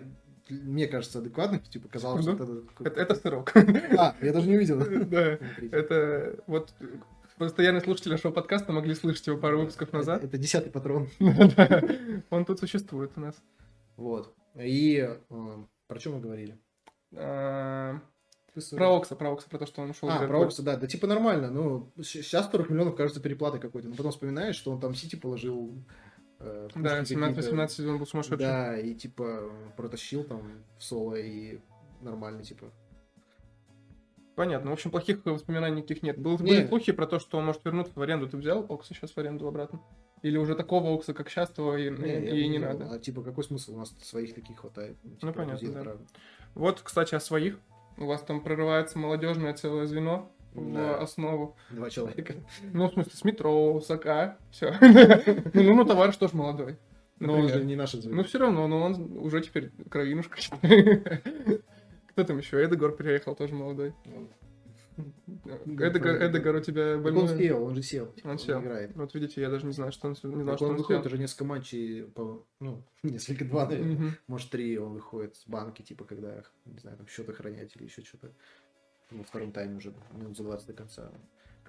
мне 0.49 0.87
кажется, 0.87 1.19
адекватных, 1.19 1.69
типа, 1.69 1.89
казалось, 1.89 2.23
что 2.23 2.33
это... 2.33 3.01
Это, 3.01 3.15
сырок. 3.15 3.53
А, 3.57 4.15
я 4.23 4.33
даже 4.33 4.49
не 4.49 4.57
увидел. 4.57 4.79
Да. 5.07 5.39
Это 5.71 6.43
вот 6.47 6.75
постоянные 7.39 7.81
слушатели 7.81 8.13
нашего 8.13 8.33
подкаста 8.33 8.73
могли 8.73 8.95
слышать 8.95 9.27
его 9.27 9.39
пару 9.39 9.61
выпусков 9.61 9.93
назад. 9.93 10.25
Это 10.25 10.39
десятый 10.39 10.71
патрон. 10.71 11.09
Он 12.31 12.45
тут 12.45 12.59
существует 12.59 13.13
у 13.17 13.21
нас. 13.21 13.37
Вот. 13.97 14.35
И 14.57 14.99
э, 14.99 15.65
про 15.87 16.01
что 16.01 16.11
мы 16.11 16.21
говорили? 16.21 16.59
С- 18.61 18.71
Про 18.71 18.97
Окса, 18.97 19.17
про 19.17 19.31
Окса, 19.33 19.49
про 19.49 19.59
то, 19.59 19.67
что 19.67 19.83
он 19.83 19.91
ушел. 19.91 20.09
А, 20.11 20.27
про 20.27 20.43
Окса, 20.43 20.63
да. 20.63 20.77
Да 20.77 20.87
типа 20.87 21.07
нормально. 21.07 21.51
Ну, 21.51 21.91
сейчас 22.03 22.51
40 22.51 22.71
миллионов 22.71 22.97
кажется 22.97 23.21
переплатой 23.21 23.61
какой-то. 23.61 23.89
Но 23.89 23.95
потом 23.95 24.11
вспоминаешь, 24.13 24.57
что 24.57 24.71
он 24.71 24.81
там 24.81 24.95
Сити 24.95 25.17
положил. 25.17 25.75
э, 26.41 26.69
Да, 26.77 26.99
пушки 26.99 27.15
17-18 27.15 27.35
какие-то. 27.35 27.69
сезон 27.69 27.99
был 27.99 28.07
сумасшедший. 28.07 28.39
Да, 28.39 28.79
и 28.79 28.95
типа 28.95 29.51
протащил 29.77 30.25
там 30.25 30.65
в 30.79 30.85
соло 30.85 31.15
и 31.17 31.59
нормально, 32.01 32.43
типа. 32.45 32.67
Понятно. 34.37 34.71
В 34.71 34.75
общем, 34.75 34.93
плохих 34.93 35.25
воспоминаний 35.25 35.79
никаких 35.79 36.03
нет. 36.05 36.17
Был. 36.19 36.37
Были 36.37 36.67
слухи 36.69 36.93
про 36.93 37.07
то, 37.09 37.19
что 37.19 37.39
он 37.39 37.47
может 37.47 37.65
вернуться 37.65 37.93
в 37.97 38.01
аренду. 38.03 38.29
Ты 38.29 38.37
взял 38.37 38.65
Окса 38.69 38.95
сейчас 38.95 39.11
в 39.11 39.19
аренду 39.19 39.49
обратно? 39.49 39.81
Или 40.23 40.37
уже 40.37 40.55
такого 40.55 40.95
Окса, 40.95 41.13
как 41.13 41.29
сейчас, 41.29 41.51
то 41.51 41.77
и, 41.77 41.91
Не, 41.91 42.19
и 42.19 42.31
бы 42.43 42.47
не 42.49 42.59
надо? 42.59 42.89
А 42.93 42.99
типа 43.01 43.23
какой 43.23 43.43
смысл? 43.43 43.75
У 43.75 43.79
нас 43.79 43.93
своих 44.03 44.35
таких 44.35 44.59
хватает. 44.61 44.97
Типа, 45.03 45.27
Ну, 45.27 45.33
понятно, 45.33 45.73
да. 45.73 45.81
правда. 45.83 46.07
Вот, 46.55 46.81
кстати, 46.83 47.17
о 47.17 47.21
своих. 47.21 47.59
У 47.99 48.07
вас 48.07 48.23
там 48.23 48.41
прорывается 48.41 48.99
молодежное 48.99 49.55
целое 49.55 49.87
звено 49.87 50.31
в 50.55 50.73
Да. 50.73 50.99
основу. 50.99 51.57
Два 51.71 51.91
человека. 51.91 52.35
Ну, 52.73 52.89
в 52.89 52.93
смысле, 52.93 53.13
с 53.13 53.25
метро, 53.25 53.81
Сака, 53.81 54.37
все. 54.51 54.75
Ну, 55.55 55.75
ну, 55.75 55.85
товарищ 55.85 56.17
тоже 56.17 56.37
молодой. 56.37 56.77
Но 57.19 57.35
он 57.35 57.49
же 57.49 57.65
не 57.65 57.75
наш 57.75 57.95
Ну, 57.95 58.23
все 58.23 58.39
равно, 58.39 58.69
но 58.69 58.83
он 58.83 59.19
уже 59.19 59.41
теперь 59.41 59.71
кровинушка. 59.91 60.39
Кто 62.09 62.25
там 62.25 62.39
еще? 62.39 62.65
Эдегор 62.65 62.93
переехал, 62.93 63.35
тоже 63.35 63.55
молодой. 63.55 63.93
Эдегор, 65.67 66.17
Эдегор 66.23 66.57
у 66.57 66.61
тебя 66.61 66.97
Так 66.97 66.97
он 66.97 67.03
больной. 67.03 67.39
сел, 67.39 67.63
он 67.63 67.75
же 67.75 67.83
сел. 67.83 68.15
Он 68.25 68.39
сел. 68.39 68.61
играет. 68.61 68.95
Вот 68.97 69.15
видите, 69.15 69.41
я 69.41 69.51
даже 69.51 69.67
не 69.67 69.73
знаю, 69.73 69.93
что 69.93 70.09
он 70.09 70.17
не 70.23 70.43
знал, 70.43 70.57
что 70.57 70.67
он 70.67 70.73
он 70.73 70.77
выходит 70.79 71.03
сел. 71.03 71.07
уже 71.13 71.19
несколько 71.19 71.45
матчей, 71.45 72.05
по, 72.05 72.47
ну, 72.61 72.83
несколько, 73.03 73.45
два, 73.45 73.67
наверное. 73.67 74.19
Может, 74.27 74.51
три 74.51 74.79
он 74.79 74.95
выходит 74.95 75.37
с 75.37 75.47
банки, 75.47 75.83
типа, 75.83 76.05
когда, 76.05 76.43
не 76.67 76.79
знаю, 76.79 76.97
там 76.97 77.07
счет 77.07 77.29
охранять 77.29 77.75
или 77.77 77.85
еще 77.85 78.03
что-то. 78.03 78.33
Во 79.11 79.25
втором 79.25 79.53
тайме 79.53 79.77
уже 79.77 79.95
минут 80.13 80.37
за 80.37 80.43
20 80.43 80.67
до 80.67 80.73
конца. 80.75 81.11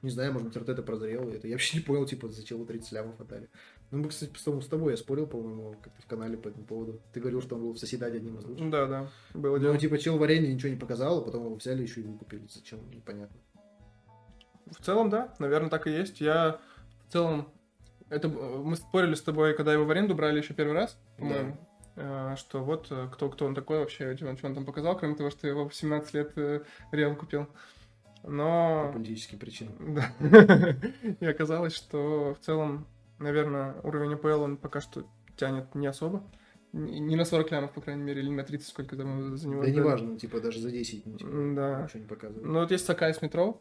Не 0.02 0.10
знаю, 0.10 0.32
может 0.34 0.48
быть, 0.48 0.58
Артета 0.58 0.82
прозрел. 0.82 1.30
Это 1.30 1.48
я 1.48 1.56
вообще 1.56 1.78
не 1.78 1.84
понял, 1.84 2.06
типа, 2.06 2.30
зачем 2.30 2.58
его 2.58 2.66
30 2.66 2.92
лямов 2.94 3.20
отдали. 3.20 3.50
Ну, 3.92 3.98
мы, 4.04 4.10
кстати, 4.10 4.32
с 4.38 4.44
тобой- 4.44 4.62
с 4.62 4.68
тобой 4.68 4.92
я 4.94 4.98
спорил, 4.98 5.26
по-моему, 5.26 5.76
как-то 5.82 6.02
в 6.02 6.06
канале 6.06 6.38
по 6.38 6.48
этому 6.50 6.66
поводу. 6.66 7.00
Ты 7.12 7.20
говорил, 7.20 7.42
что 7.42 7.56
он 7.56 7.62
был 7.64 7.74
в 7.74 7.80
соседаде 7.80 8.18
одним 8.18 8.38
из 8.38 8.46
лучших. 8.46 8.70
Да, 8.70 8.86
да, 8.86 9.10
было 9.34 9.56
Ну, 9.58 9.62
дело. 9.64 9.78
типа, 9.78 9.98
чел 9.98 10.18
в 10.18 10.24
арене 10.24 10.54
ничего 10.54 10.70
не 10.72 10.78
показал, 10.78 11.20
а 11.20 11.22
потом 11.24 11.46
его 11.46 11.56
взяли 11.56 11.82
еще 11.82 12.02
и 12.02 12.04
выкупили. 12.04 12.46
Зачем, 12.50 12.80
непонятно. 12.92 13.38
В 14.68 14.84
целом, 14.86 15.10
да, 15.10 15.34
наверное, 15.40 15.70
так 15.72 15.88
и 15.88 15.92
есть. 15.92 16.22
Я 16.22 16.60
в 17.08 17.12
целом... 17.14 17.50
Это 18.10 18.28
э, 18.28 18.58
мы 18.64 18.76
спорили 18.76 19.16
с 19.16 19.22
тобой, 19.22 19.56
когда 19.56 19.74
его 19.74 19.86
в 19.86 19.90
аренду 19.92 20.14
брали 20.16 20.38
еще 20.40 20.54
первый 20.54 20.74
раз, 20.74 20.98
по-моему. 21.18 21.58
э, 21.96 22.36
Что 22.38 22.64
вот 22.64 22.88
э, 22.92 23.08
кто, 23.12 23.30
кто 23.30 23.46
он 23.46 23.56
такой 23.56 23.80
вообще, 23.80 24.16
что 24.16 24.28
он, 24.28 24.38
что 24.38 24.48
он 24.48 24.54
там 24.56 24.66
показал, 24.66 24.96
кроме 24.98 25.16
того, 25.16 25.32
что 25.32 25.48
его 25.48 25.68
в 25.68 25.74
17 25.76 26.14
лет 26.14 26.34
Реал 26.92 27.16
купил. 27.16 27.48
По 28.22 28.30
Но... 28.30 28.92
политическим 28.94 29.40
причинам. 29.40 29.74
Да. 30.20 30.76
И 31.20 31.26
оказалось, 31.26 31.74
что 31.74 32.36
в 32.40 32.46
целом, 32.46 32.86
наверное, 33.20 33.76
уровень 33.84 34.14
АПЛ 34.14 34.42
он 34.42 34.58
пока 34.58 34.82
что 34.82 35.06
тянет 35.36 35.74
не 35.76 35.88
особо. 35.88 36.24
Не 36.72 37.16
на 37.16 37.26
40 37.26 37.52
лямов, 37.52 37.74
по 37.74 37.82
крайней 37.82 38.04
мере, 38.04 38.22
или 38.22 38.30
на 38.30 38.44
30, 38.44 38.68
сколько 38.68 38.96
там 38.96 39.36
за 39.38 39.48
него. 39.48 39.62
Да 39.64 39.68
отдали. 39.70 39.80
неважно, 39.82 40.20
типа, 40.20 40.40
даже 40.40 40.60
за 40.60 40.70
10 40.70 41.06
ничего, 41.06 41.30
Да. 41.56 41.84
ничего 41.84 42.00
не 42.02 42.06
показывают. 42.08 42.46
Ну 42.46 42.60
вот 42.60 42.70
есть 42.72 42.86
Сакай 42.86 43.14
с 43.14 43.22
метро. 43.24 43.60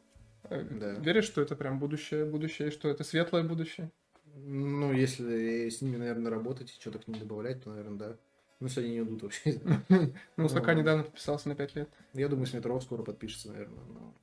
Э, 0.50 0.62
Да. 0.62 0.92
Веришь, 0.94 1.24
что 1.24 1.40
это 1.40 1.56
прям 1.56 1.78
будущее, 1.78 2.26
будущее, 2.26 2.70
что 2.70 2.88
это 2.88 3.04
светлое 3.04 3.44
будущее? 3.44 3.90
Ну, 4.34 4.92
если 4.92 5.68
с 5.70 5.80
ними, 5.80 5.96
наверное, 5.96 6.30
работать 6.30 6.70
и 6.70 6.80
что-то 6.80 6.98
к 6.98 7.08
ним 7.08 7.18
добавлять, 7.18 7.62
то, 7.64 7.70
наверное, 7.70 7.98
да. 7.98 8.16
Ну, 8.60 8.66
если 8.66 8.82
они 8.82 8.90
не 8.94 9.00
уйдут 9.00 9.22
вообще. 9.22 9.58
Ну, 10.36 10.48
Сака 10.48 10.74
недавно 10.74 11.04
подписался 11.04 11.48
на 11.48 11.54
5 11.54 11.76
лет. 11.76 11.88
Я 12.12 12.28
думаю, 12.28 12.46
с 12.46 12.52
Метров 12.52 12.82
скоро 12.82 13.02
подпишется, 13.04 13.48
наверное. 13.48 13.84
Но 13.86 14.14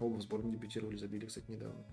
оба 0.00 0.16
в 0.16 0.22
сборной 0.22 0.50
дебютировали, 0.52 0.96
забили, 0.96 1.26
кстати, 1.26 1.50
недавно. 1.50 1.84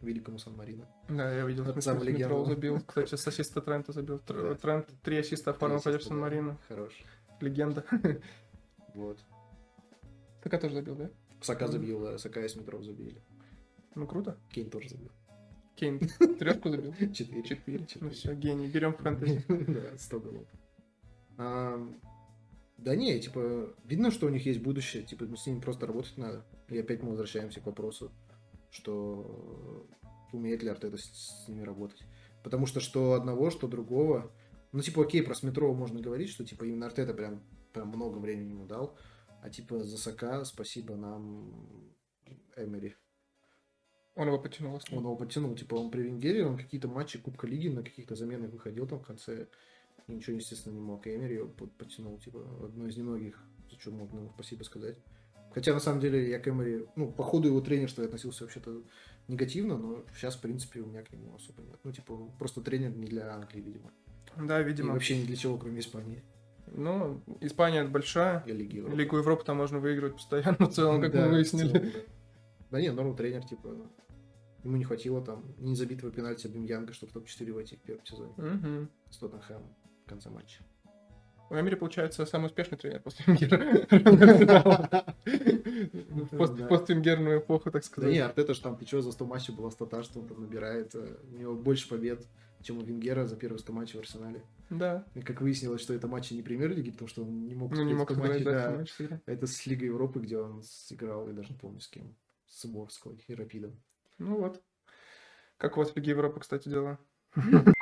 Великому 0.00 0.38
Сан-Марино. 0.38 0.86
Да, 1.08 1.32
я 1.32 1.44
видел, 1.46 1.64
в 1.64 1.76
метро 1.76 2.02
легенду. 2.02 2.44
забил. 2.44 2.80
Кстати, 2.80 3.14
с 3.14 3.26
ассиста 3.26 3.60
Трента 3.60 3.92
забил. 3.92 4.20
Да. 4.26 4.54
Трент 4.54 4.88
три 5.02 5.18
ассиста 5.18 5.52
оформил 5.52 5.80
против. 5.80 6.02
Сан-Марино. 6.02 6.58
Хорош. 6.68 6.92
Легенда. 7.40 7.84
Вот. 8.94 9.18
Сака 10.42 10.58
тоже 10.58 10.74
забил, 10.76 10.94
да? 10.94 11.10
Сака 11.42 11.66
забил, 11.66 12.00
да, 12.00 12.18
Сака 12.18 12.40
и 12.42 12.48
с 12.48 12.56
Метров 12.56 12.82
забили. 12.82 13.20
Ну, 13.94 14.06
круто. 14.06 14.38
Кейн 14.50 14.70
тоже 14.70 14.88
забил. 14.88 15.10
Кейн 15.74 15.98
трешку 16.38 16.70
забил. 16.70 16.94
Четыре. 17.12 17.42
Четыре. 17.42 17.86
Ну 18.00 18.10
все, 18.10 18.34
гений. 18.34 18.68
Берем 18.68 18.94
фэнтези. 18.94 19.44
Да, 19.48 19.98
100 19.98 20.20
голов. 20.20 20.46
Да 22.78 22.94
не, 22.94 23.18
типа, 23.20 23.74
видно, 23.84 24.10
что 24.10 24.26
у 24.26 24.30
них 24.30 24.46
есть 24.46 24.60
будущее, 24.60 25.02
типа, 25.02 25.26
с 25.36 25.46
ними 25.46 25.60
просто 25.60 25.86
работать 25.86 26.16
надо. 26.16 26.44
И 26.68 26.78
опять 26.78 27.02
мы 27.02 27.10
возвращаемся 27.10 27.60
к 27.60 27.66
вопросу, 27.66 28.12
что 28.70 29.86
умеет 30.32 30.62
ли 30.62 30.68
Артета 30.68 30.98
с, 30.98 31.44
с 31.44 31.48
ними 31.48 31.62
работать. 31.62 32.02
Потому 32.42 32.66
что 32.66 32.80
что 32.80 33.14
одного, 33.14 33.50
что 33.50 33.68
другого. 33.68 34.30
Ну, 34.72 34.80
типа, 34.80 35.02
окей, 35.02 35.22
про 35.22 35.34
Сметрова 35.34 35.74
можно 35.74 36.00
говорить, 36.00 36.28
что, 36.28 36.44
типа, 36.44 36.64
именно 36.64 36.86
Артета 36.86 37.14
прям, 37.14 37.42
прям 37.72 37.88
много 37.88 38.18
времени 38.18 38.50
ему 38.50 38.66
дал. 38.66 38.96
А, 39.42 39.50
типа, 39.50 39.82
за 39.82 39.96
Сака 39.96 40.44
спасибо 40.44 40.96
нам 40.96 41.94
Эмери. 42.56 42.96
Он 44.14 44.28
его 44.28 44.38
потянул. 44.38 44.80
Он 44.90 44.98
его 44.98 45.16
подтянул, 45.16 45.54
типа, 45.54 45.74
он 45.74 45.90
при 45.90 46.02
Венгере, 46.02 46.46
он 46.46 46.56
какие-то 46.56 46.88
матчи 46.88 47.18
Кубка 47.18 47.46
Лиги 47.46 47.68
на 47.68 47.82
каких-то 47.82 48.14
заменах 48.14 48.50
выходил 48.50 48.86
там 48.86 49.00
в 49.00 49.06
конце. 49.06 49.48
И 50.06 50.12
ничего, 50.12 50.36
естественно, 50.36 50.74
не 50.74 50.80
мог. 50.80 51.06
Эмери 51.06 51.36
его 51.36 51.48
под- 51.48 51.76
подтянул, 51.76 52.18
типа, 52.18 52.40
одно 52.64 52.86
из 52.86 52.96
немногих, 52.96 53.42
за 53.70 53.78
что 53.78 53.90
можно 53.90 54.18
ему 54.18 54.30
спасибо 54.34 54.62
сказать. 54.62 54.96
Хотя, 55.56 55.72
на 55.72 55.80
самом 55.80 56.00
деле, 56.00 56.28
я 56.28 56.38
к 56.38 56.46
Эмери, 56.48 56.84
ну, 56.96 57.10
по 57.10 57.22
ходу 57.24 57.48
его 57.48 57.62
тренерства 57.62 58.02
я 58.02 58.08
относился 58.08 58.44
вообще-то 58.44 58.82
негативно, 59.26 59.78
но 59.78 60.04
сейчас, 60.14 60.36
в 60.36 60.42
принципе, 60.42 60.80
у 60.80 60.86
меня 60.86 61.02
к 61.02 61.10
нему 61.10 61.34
особо 61.34 61.62
нет. 61.62 61.78
Ну, 61.82 61.92
типа, 61.92 62.14
просто 62.38 62.60
тренер 62.60 62.90
не 62.94 63.06
для 63.06 63.32
Англии, 63.34 63.62
видимо. 63.62 63.90
Да, 64.36 64.60
И 64.60 64.64
видимо. 64.64 64.92
вообще 64.92 65.16
ни 65.18 65.24
для 65.24 65.34
чего, 65.34 65.56
кроме 65.56 65.80
Испании 65.80 66.22
Ну, 66.66 67.22
Испания 67.40 67.84
большая. 67.84 68.42
и 68.46 68.52
Лиги 68.52 68.76
Европы. 68.76 68.96
Лигу 68.98 69.16
Европы 69.16 69.44
там 69.46 69.56
можно 69.56 69.78
выигрывать 69.78 70.16
постоянно, 70.16 70.58
в 70.68 70.74
целом, 70.74 71.00
как 71.00 71.12
Да, 71.12 71.24
мы 71.24 71.30
выяснили. 71.36 71.70
целом, 71.70 71.90
да. 71.90 72.00
Да 72.72 72.80
не, 72.82 72.92
норм 72.92 73.16
тренер, 73.16 73.42
типа, 73.46 73.74
ему 74.62 74.76
не 74.76 74.84
хватило 74.84 75.24
там 75.24 75.42
не 75.56 75.74
забитого 75.74 76.12
пенальти 76.12 76.48
Бимьянга, 76.48 76.92
чтобы 76.92 77.12
в 77.12 77.14
топ-4 77.14 77.50
войти 77.54 77.76
в 77.76 77.80
первом 77.80 78.04
сезоне 78.04 78.34
Мгм. 78.36 78.90
с 79.10 79.16
Тоттенхэмом 79.16 79.74
в 80.04 80.08
конце 80.10 80.28
матча. 80.28 80.62
В 81.48 81.54
Америке, 81.54 81.76
получается, 81.76 82.26
самый 82.26 82.46
успешный 82.46 82.76
тренер 82.76 83.00
после 83.00 83.24
Венгера. 83.26 83.86
В 85.24 86.36
пост- 86.36 86.54
Да. 86.56 86.66
Поственгерную 86.66 87.38
эпоху, 87.40 87.70
так 87.70 87.82
Да 87.96 88.06
не, 88.08 88.14
сказать. 88.16 88.18
Артета 88.20 88.54
ж 88.54 88.58
там, 88.58 88.78
чё, 88.84 89.00
за 89.00 89.12
100 89.12 89.24
матчей 89.26 89.54
была 89.54 89.70
стата, 89.70 90.02
что 90.02 90.20
он 90.20 90.26
там 90.28 90.40
набирает. 90.40 90.94
э, 90.94 91.16
У 91.32 91.36
него 91.36 91.54
больше 91.54 91.88
побед, 91.88 92.26
чем 92.62 92.78
у 92.78 92.82
Венгера 92.82 93.26
за 93.26 93.36
первые 93.36 93.58
100 93.60 93.72
матчей 93.72 93.98
в 93.98 94.00
Арсенале. 94.02 94.42
Да. 94.70 95.04
И 95.14 95.20
как 95.22 95.40
выяснилось, 95.40 95.80
что 95.82 95.94
это 95.94 96.08
матчи 96.08 96.34
не 96.34 96.42
премьер-лиги, 96.42 96.90
потому 96.90 97.08
что 97.08 97.22
он 97.22 97.46
не 97.46 97.54
мог 97.54 97.70
Ну, 97.72 97.84
не 97.84 97.94
мог 97.94 98.10
100 98.10 98.14
сыграть, 98.14 98.30
матчей, 98.32 98.44
да, 98.44 98.52
да. 98.52 98.68
всё 98.70 98.78
матч 98.78 98.90
сыграть. 98.92 99.20
Это 99.26 99.46
с 99.46 99.66
Лигой 99.66 99.86
Европы, 99.88 100.18
где 100.20 100.38
он 100.38 100.62
сыграл, 100.64 101.28
я 101.28 101.32
даже 101.32 101.50
не 101.50 101.56
помню 101.58 101.80
с 101.80 101.88
кем. 101.88 102.16
С 102.48 102.64
Уборской 102.64 103.22
и 103.28 103.34
Рапидом. 103.34 103.80
Ну 104.18 104.36
вот. 104.38 104.60
Как 105.58 105.76
у 105.76 105.80
вас 105.80 105.90
в 105.92 105.96
Лиге 105.96 106.10
Европы, 106.10 106.40
кстати, 106.40 106.68
дела? 106.68 106.98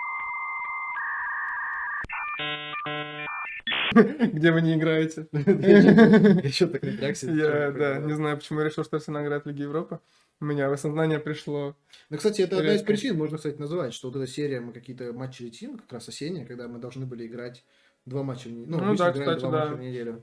Где 4.32 4.52
вы 4.52 4.62
не 4.62 4.74
играете? 4.74 5.28
Еще 5.32 6.66
так 6.66 6.82
напрягся. 6.82 7.30
Я, 7.30 7.70
да, 7.70 7.98
не 7.98 8.12
знаю, 8.14 8.36
почему 8.36 8.60
я 8.60 8.66
решил, 8.66 8.84
что 8.84 8.96
Арсенал 8.96 9.24
играет 9.24 9.44
в 9.44 9.48
Лиге 9.48 9.64
Европы. 9.64 10.00
У 10.40 10.44
меня 10.44 10.68
в 10.68 10.72
осознание 10.72 11.20
пришло. 11.20 11.76
Ну, 12.10 12.16
кстати, 12.16 12.42
это 12.42 12.58
одна 12.58 12.74
из 12.74 12.82
причин, 12.82 13.16
можно, 13.16 13.36
кстати, 13.36 13.56
называть, 13.56 13.94
что 13.94 14.08
вот 14.08 14.16
эта 14.16 14.26
серия, 14.26 14.60
мы 14.60 14.72
какие-то 14.72 15.12
матчи 15.12 15.42
летим, 15.42 15.78
как 15.78 15.92
раз 15.92 16.08
осенняя, 16.08 16.44
когда 16.44 16.68
мы 16.68 16.78
должны 16.78 17.06
были 17.06 17.26
играть 17.26 17.64
два 18.04 18.22
матча 18.22 18.48
в 18.48 18.52
неделю. 18.52 18.70
Ну, 18.70 18.84
Ну 18.84 18.96
да, 18.96 19.12
кстати, 19.12 19.40
два 19.40 19.50
да. 19.50 19.64
матча 19.66 19.76
в 19.76 19.80
неделю. 19.80 20.22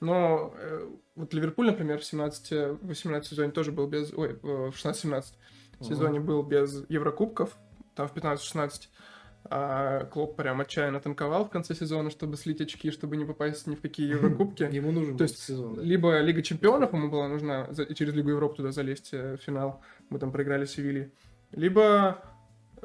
Но 0.00 0.54
э, 0.56 0.88
вот 1.16 1.34
Ливерпуль, 1.34 1.66
например, 1.66 1.98
в 1.98 2.02
17-18 2.02 3.22
сезоне 3.24 3.50
тоже 3.50 3.72
был 3.72 3.88
без... 3.88 4.12
Ой, 4.12 4.30
э, 4.30 4.36
в 4.42 4.70
16-17 4.70 5.24
сезоне 5.80 6.20
был 6.20 6.42
без 6.42 6.84
Еврокубков, 6.88 7.56
там 7.94 8.08
в 8.08 8.14
15-16. 8.14 8.88
А 9.44 10.04
Клоп 10.04 10.36
прям 10.36 10.60
отчаянно 10.60 11.00
танковал 11.00 11.44
в 11.44 11.50
конце 11.50 11.74
сезона, 11.74 12.10
чтобы 12.10 12.36
слить 12.36 12.60
очки, 12.60 12.90
чтобы 12.90 13.16
не 13.16 13.24
попасть 13.24 13.66
ни 13.66 13.74
в 13.74 13.80
какие 13.80 14.08
Еврокубки. 14.14 14.64
Ему 14.70 14.92
нужен 14.92 15.16
То 15.16 15.24
есть 15.24 15.38
сезон, 15.38 15.74
да. 15.74 15.82
Либо 15.82 16.20
Лига 16.20 16.42
Чемпионов 16.42 16.92
ему 16.92 17.08
была 17.08 17.28
нужна, 17.28 17.68
и 17.88 17.94
через 17.94 18.14
Лигу 18.14 18.30
Европы 18.30 18.56
туда 18.56 18.72
залезть 18.72 19.10
э, 19.12 19.36
в 19.36 19.40
финал. 19.40 19.80
Мы 20.10 20.18
там 20.18 20.32
проиграли 20.32 20.66
Севилье. 20.66 21.12
Либо 21.52 22.22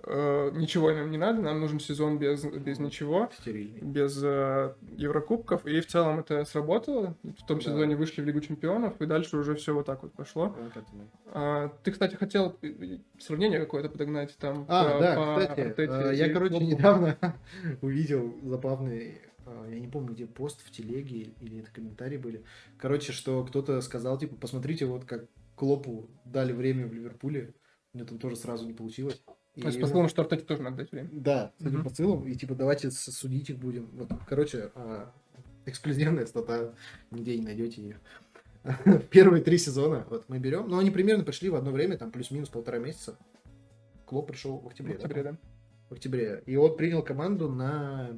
э, 0.03 0.51
ничего 0.53 0.91
нам 0.91 1.11
не 1.11 1.17
надо, 1.17 1.41
нам 1.41 1.59
нужен 1.59 1.79
сезон 1.79 2.17
без, 2.17 2.43
без 2.43 2.79
ничего, 2.79 3.29
Стерильный. 3.39 3.79
без 3.81 4.19
э, 4.23 4.73
Еврокубков, 4.97 5.65
и 5.65 5.79
в 5.81 5.87
целом 5.87 6.19
это 6.19 6.43
сработало. 6.45 7.15
В 7.23 7.45
том 7.45 7.59
Да. 7.59 7.63
сезоне 7.65 7.95
вышли 7.95 8.21
в 8.21 8.25
Лигу 8.25 8.39
Чемпионов, 8.41 9.01
и 9.01 9.05
дальше 9.05 9.37
уже 9.37 9.55
все 9.55 9.73
вот 9.73 9.85
так 9.85 10.03
вот 10.03 10.13
пошло. 10.13 10.47
Вот 10.57 10.71
это 10.75 10.85
да. 10.93 11.03
А, 11.27 11.69
ты, 11.83 11.91
кстати, 11.91 12.15
хотел 12.15 12.57
э, 12.61 12.97
сравнение 13.19 13.59
какое-то 13.59 13.89
подогнать 13.89 14.35
там 14.37 14.65
А, 14.67 14.93
по- 14.93 14.99
да, 14.99 15.15
по 15.15 15.39
кстати, 15.41 15.59
Артете 15.61 15.93
э, 15.93 16.15
я, 16.15 16.27
и 16.27 16.33
короче, 16.33 16.57
недавно 16.59 17.17
увидел 17.81 18.33
забавный, 18.43 19.21
э, 19.45 19.67
я 19.71 19.79
не 19.79 19.87
помню, 19.87 20.13
где 20.13 20.25
пост 20.25 20.61
в 20.65 20.71
телеге 20.71 21.33
или 21.39 21.59
это 21.59 21.71
комментарии 21.71 22.17
были. 22.17 22.43
Короче, 22.77 23.11
что 23.11 23.43
кто-то 23.45 23.79
сказал, 23.81 24.17
типа, 24.17 24.35
посмотрите, 24.35 24.85
вот 24.85 25.05
как 25.05 25.25
Клопу 25.55 26.09
дали 26.25 26.51
время 26.51 26.87
в 26.87 26.93
Ливерпуле, 26.93 27.53
у 27.93 27.97
него 27.99 28.07
там 28.07 28.17
тоже 28.17 28.35
сразу 28.35 28.65
не 28.65 28.73
получилось. 28.73 29.21
То 29.55 29.67
есть, 29.67 29.77
по 29.77 29.81
ему- 29.83 29.87
словам, 29.91 30.09
что 30.09 30.21
Артете 30.23 30.43
тоже 30.43 30.61
надо 30.63 30.77
дать 30.77 30.91
время. 30.91 31.09
Да, 31.11 31.51
с 31.59 31.61
этим 31.61 31.75
Мгм. 31.79 31.83
посылом, 31.83 32.27
и 32.27 32.33
типа 32.35 32.55
давайте 32.55 32.89
судить 32.91 33.49
их 33.51 33.57
будем. 33.59 33.87
Вот, 33.93 34.09
короче, 34.27 34.71
а, 34.75 35.11
эксклюзивная 35.65 36.25
стата, 36.25 36.73
нигде 37.11 37.37
не 37.37 37.43
найдете 37.45 37.81
ее. 37.81 37.99
Первые 39.11 39.43
три 39.43 39.57
сезона 39.57 40.05
вот 40.09 40.25
мы 40.27 40.39
берем, 40.39 40.67
но 40.69 40.79
они 40.79 40.89
примерно 40.89 41.23
пришли 41.23 41.49
в 41.49 41.55
одно 41.55 41.71
время, 41.71 41.97
там 41.97 42.11
плюс-минус 42.11 42.49
полтора 42.49 42.79
месяца. 42.79 43.17
Клоп 44.05 44.27
пришел 44.27 44.57
в 44.57 44.63
В 44.63 44.67
октябре. 44.67 44.93
да? 44.93 44.99
октябре, 45.03 45.23
да. 45.23 45.37
В 45.89 45.93
октябре. 45.93 46.43
И 46.45 46.55
он 46.55 46.75
принял 46.75 47.03
команду 47.03 47.49
на 47.49 48.09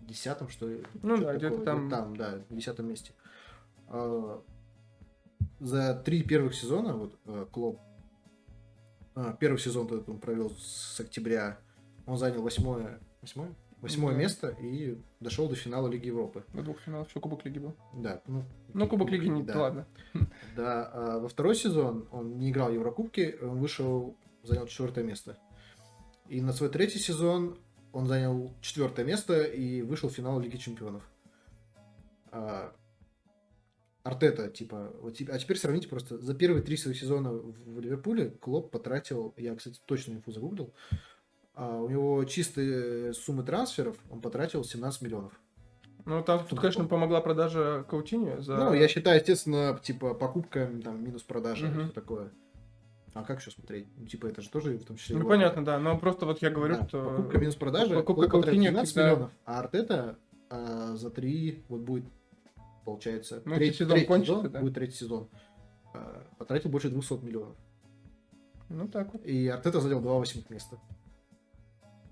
десятом, 0.00 0.48
что 0.48 0.68
ли. 0.68 0.82
Ну 1.02 1.18
да, 1.18 1.34
где-то 1.36 1.58
там. 1.64 1.88
Там, 1.90 2.16
да, 2.16 2.40
в 2.48 2.54
десятом 2.54 2.88
месте. 2.88 3.12
А, 3.88 4.42
За 5.60 5.94
три 6.04 6.22
первых 6.22 6.54
сезона, 6.54 6.94
вот 6.96 7.18
э, 7.26 7.46
Клоп, 7.52 7.80
первый 9.40 9.58
сезон 9.58 10.04
он 10.06 10.18
провел 10.18 10.50
с 10.58 10.98
октября, 11.00 11.58
он 12.06 12.16
занял 12.18 12.42
восьмое, 12.42 12.98
восьмое? 13.20 13.54
Восьмое 13.80 14.12
Да. 14.14 14.18
место 14.20 14.48
и 14.60 14.98
дошел 15.20 15.48
до 15.48 15.54
финала 15.54 15.86
Лиги 15.86 16.08
Европы. 16.08 16.42
До 16.52 16.62
двух 16.62 16.80
финалов, 16.80 17.08
еще 17.08 17.20
Кубок 17.20 17.44
Лиги 17.44 17.60
был. 17.60 17.74
Да, 17.94 18.20
ну, 18.26 18.42
Ну, 18.74 18.88
Кубок 18.88 19.08
Лиги 19.10 19.28
не, 19.28 19.44
да. 19.44 19.60
ладно. 19.60 19.86
Да, 20.56 20.90
а 20.92 21.18
во 21.20 21.28
второй 21.28 21.54
сезон 21.54 22.08
он 22.10 22.38
не 22.38 22.50
играл 22.50 22.70
в 22.70 22.74
Еврокубке, 22.74 23.38
он 23.40 23.60
вышел, 23.60 24.16
занял 24.42 24.66
четвертое 24.66 25.04
место. 25.04 25.38
И 26.26 26.40
на 26.40 26.52
свой 26.52 26.70
третий 26.70 26.98
сезон 26.98 27.56
он 27.92 28.06
занял 28.06 28.52
четвертое 28.62 29.04
место 29.04 29.44
и 29.44 29.82
вышел 29.82 30.08
в 30.08 30.12
финал 30.12 30.40
Лиги 30.40 30.56
Чемпионов. 30.56 31.02
А, 32.32 32.72
Артета, 34.08 34.48
типа, 34.48 34.92
вот 35.00 35.16
а 35.28 35.38
теперь 35.38 35.56
сравните 35.58 35.88
просто, 35.88 36.18
за 36.18 36.34
первые 36.34 36.62
три 36.62 36.76
своих 36.76 36.98
сезона 36.98 37.30
в 37.32 37.78
Ливерпуле 37.80 38.30
Клоп 38.30 38.70
потратил, 38.70 39.34
я, 39.36 39.54
кстати, 39.54 39.78
точно 39.86 40.14
инфу 40.14 40.32
загуглил, 40.32 40.72
а 41.54 41.76
у 41.78 41.88
него 41.88 42.24
чистые 42.24 43.12
суммы 43.12 43.42
трансферов 43.42 43.96
он 44.10 44.20
потратил 44.20 44.64
17 44.64 45.02
миллионов. 45.02 45.32
Ну, 46.06 46.22
там, 46.22 46.46
тут, 46.48 46.58
конечно, 46.60 46.84
помогла 46.86 47.20
продажа 47.20 47.84
Каутини 47.90 48.40
за... 48.40 48.56
Ну, 48.56 48.72
я 48.72 48.88
считаю, 48.88 49.18
естественно, 49.18 49.78
типа, 49.82 50.14
покупка, 50.14 50.70
там, 50.82 51.04
минус 51.04 51.22
продажа, 51.22 51.66
Мгм. 51.66 51.84
все 51.84 51.92
такое. 51.92 52.30
А 53.12 53.24
как 53.24 53.40
еще 53.40 53.50
смотреть? 53.50 53.86
Ну, 53.96 54.06
типа, 54.06 54.26
это 54.26 54.40
же 54.40 54.48
тоже 54.48 54.78
в 54.78 54.84
том 54.84 54.96
числе... 54.96 55.16
Ну, 55.16 55.20
его- 55.22 55.28
понятно, 55.30 55.64
да, 55.64 55.78
но 55.78 55.98
просто 55.98 56.24
вот 56.24 56.40
я 56.40 56.48
говорю, 56.50 56.76
Да, 56.76 56.88
что... 56.88 57.04
Покупка 57.04 57.38
минус 57.38 57.56
продажа, 57.56 57.94
покупка 57.94 58.28
Каутини 58.30 58.66
17 58.68 58.88
всегда- 58.88 59.04
миллионов, 59.10 59.30
а 59.44 59.58
Артета 59.58 60.16
а, 60.48 60.94
за 60.96 61.10
три, 61.10 61.62
вот 61.68 61.80
будет, 61.80 62.04
получается, 62.88 63.42
Ну, 63.44 63.54
третий, 63.56 63.78
сезон 63.78 63.90
третий 63.90 64.06
кончится, 64.06 64.36
сезон, 64.36 64.52
да. 64.52 64.60
будет 64.60 64.74
третий 64.74 64.96
сезон, 64.96 65.28
а, 65.92 66.26
потратил 66.38 66.70
больше 66.70 66.88
200 66.88 67.24
миллионов. 67.24 67.56
Ну, 68.70 68.88
так 68.88 69.12
вот. 69.12 69.24
И 69.24 69.48
Артета 69.48 69.80
занял 69.80 70.00
два 70.00 70.18
восьмых 70.18 70.48
места. 70.50 70.78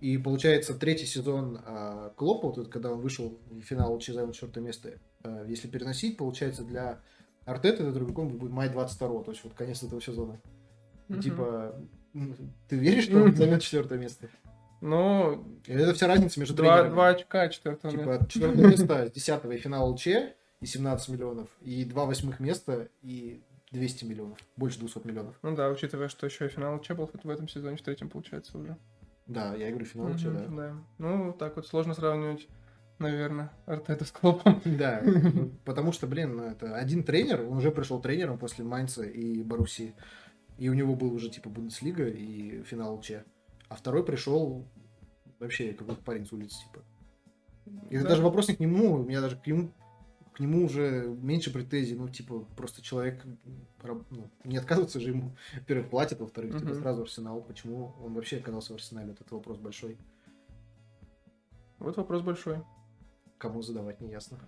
И 0.01 0.19
получается, 0.19 0.75
третий 0.75 1.07
сезон 1.07 1.61
а, 1.65 2.11
Клопа, 2.11 2.49
вот 2.49 2.69
когда 2.69 2.93
он 2.93 3.01
вышел 3.01 3.39
в 3.51 3.61
финал 3.63 3.99
занял 4.01 4.33
четвертое 4.33 4.61
место, 4.61 4.99
а, 5.23 5.45
если 5.47 5.69
переносить, 5.69 6.19
получается, 6.19 6.63
для 6.63 7.01
Артета 7.47 7.85
это 7.85 7.93
другом 7.93 8.37
будет 8.37 8.53
май 8.53 8.69
22 8.69 9.23
то 9.23 9.31
есть 9.31 9.43
вот 9.45 9.55
конец 9.55 9.83
этого 9.83 10.01
сезона. 10.01 10.41
Мгм. 11.09 11.21
Типа, 11.21 11.75
ты 12.69 12.77
веришь, 12.77 13.05
что 13.05 13.23
он 13.23 13.35
займет 13.35 13.63
четвертое 13.63 13.99
место? 13.99 14.29
Ну, 14.83 15.61
это 15.67 15.95
вся 15.95 16.07
разница 16.07 16.39
между 16.39 16.55
два, 16.55 16.75
тренерами. 16.75 16.93
два 16.93 17.09
очка 17.09 17.49
четвертого 17.49 17.93
места. 17.93 18.19
Типа, 18.19 18.29
четвертое 18.29 18.67
место, 18.69 19.11
десятого 19.15 19.53
и 19.53 19.59
финал 19.59 19.93
ЛЧ, 19.93 20.09
и 20.61 20.67
17 20.67 21.09
миллионов, 21.11 21.49
и 21.61 21.85
два 21.85 22.07
восьмых 22.07 22.41
места, 22.41 22.89
и 23.03 23.43
200 23.73 24.05
миллионов, 24.05 24.39
больше 24.57 24.79
200 24.79 25.07
миллионов. 25.07 25.37
Ну 25.43 25.55
да, 25.55 25.69
учитывая, 25.69 26.09
что 26.09 26.27
еще 26.27 26.47
и 26.47 26.49
финал 26.49 26.81
ЧЕ 26.81 26.95
был 26.95 27.07
в 27.13 27.29
этом 27.31 27.49
сезоне, 27.49 27.77
в 27.77 27.83
третьем, 27.83 28.09
получается, 28.09 28.57
уже. 28.59 28.77
Да, 29.27 29.55
я 29.55 29.71
говорю 29.71 29.85
финал 29.87 30.13
ЛЧ, 30.13 30.25
Мгм, 30.25 30.57
да. 30.57 30.77
Ну, 30.99 31.33
так 31.33 31.57
вот, 31.57 31.67
сложно 31.67 31.95
сравнивать, 31.95 32.49
наверное, 32.99 33.53
Артета 33.67 34.05
с 34.05 34.13
Клопом. 34.13 34.63
Да, 34.65 35.03
ну, 35.05 35.51
потому 35.65 35.93
что, 35.93 36.07
блин, 36.07 36.37
ну, 36.37 36.45
это 36.45 36.77
один 36.77 37.03
тренер, 37.03 37.43
он 37.43 37.59
уже 37.59 37.71
пришел 37.73 38.01
тренером 38.01 38.39
после 38.39 38.65
Майнца 38.65 39.03
и 39.03 39.43
Боруссии, 39.43 39.95
и 40.59 40.69
у 40.69 40.75
него 40.75 40.95
был 40.95 41.13
уже 41.13 41.29
типа 41.29 41.51
Бундеслига 41.51 42.09
и 42.09 42.63
финал 42.63 42.95
ЛЧ, 42.95 43.13
а 43.69 43.75
второй 43.75 44.05
пришел 44.05 44.67
вообще 45.41 45.73
какой-то 45.73 46.01
парень 46.03 46.25
с 46.25 46.33
улицы, 46.33 46.57
типа. 46.65 46.85
И 47.91 47.97
это 47.97 48.05
Да. 48.05 48.11
даже 48.11 48.23
вопрос 48.23 48.49
не 48.49 48.55
к 48.55 48.61
нему, 48.61 48.95
у 48.95 49.03
меня 49.03 49.21
даже 49.21 49.37
к 49.37 49.47
нему, 49.47 49.71
к 50.37 50.41
нему 50.41 50.67
уже 50.67 51.07
меньше 51.23 51.51
претензий, 51.51 51.95
ну, 51.95 52.11
типа, 52.11 52.41
просто 52.57 52.83
человек, 52.83 53.25
ну, 54.11 54.31
не 54.45 54.59
отказывается 54.59 55.01
же 55.01 55.09
ему, 55.09 55.35
во-первых, 55.55 55.89
платят, 55.89 56.21
во-вторых, 56.21 56.53
типа, 56.59 56.73
Мгм. 56.73 56.81
сразу 56.83 57.03
Арсенал, 57.03 57.41
почему 57.41 57.95
он 58.05 58.13
вообще 58.13 58.37
оказался 58.37 58.75
в 58.75 58.77
Арсенале, 58.77 59.09
вот 59.09 59.21
это 59.23 59.35
вопрос 59.35 59.57
большой, 59.59 59.97
Вот 61.79 61.97
вопрос 61.97 62.21
большой. 62.23 62.59
кому 63.39 63.63
задавать, 63.63 64.01
не 64.03 64.11
ясно. 64.11 64.39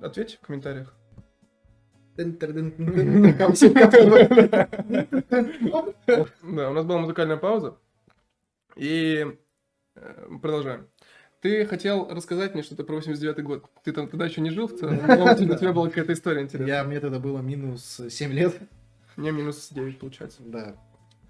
Ответьте 0.00 0.36
в 0.36 0.40
комментариях. 0.40 0.94
Да, 6.42 6.70
у 6.70 6.72
нас 6.74 6.84
была 6.84 6.98
музыкальная 6.98 7.38
пауза. 7.38 7.78
И 8.76 9.26
э, 9.94 10.28
продолжаем. 10.42 10.88
Ты 11.42 11.66
хотел 11.66 12.08
рассказать 12.08 12.54
мне 12.54 12.62
что-то 12.62 12.84
про 12.84 12.98
89-й 12.98 13.42
год. 13.42 13.64
Ты 13.82 13.92
там 13.92 14.06
тогда 14.06 14.26
еще 14.26 14.40
не 14.40 14.50
жил 14.50 14.68
в 14.68 14.78
целом, 14.78 15.00
но 15.04 15.24
у 15.24 15.34
тебя 15.34 15.72
была 15.72 15.88
какая-то 15.88 16.12
история 16.12 16.42
интересная. 16.42 16.76
Я, 16.76 16.84
мне 16.84 17.00
тогда 17.00 17.18
было 17.18 17.40
минус 17.40 18.00
7 18.08 18.32
лет. 18.32 18.56
Мне 19.16 19.32
минус 19.32 19.68
9 19.72 19.98
получается. 19.98 20.38
Да. 20.44 20.76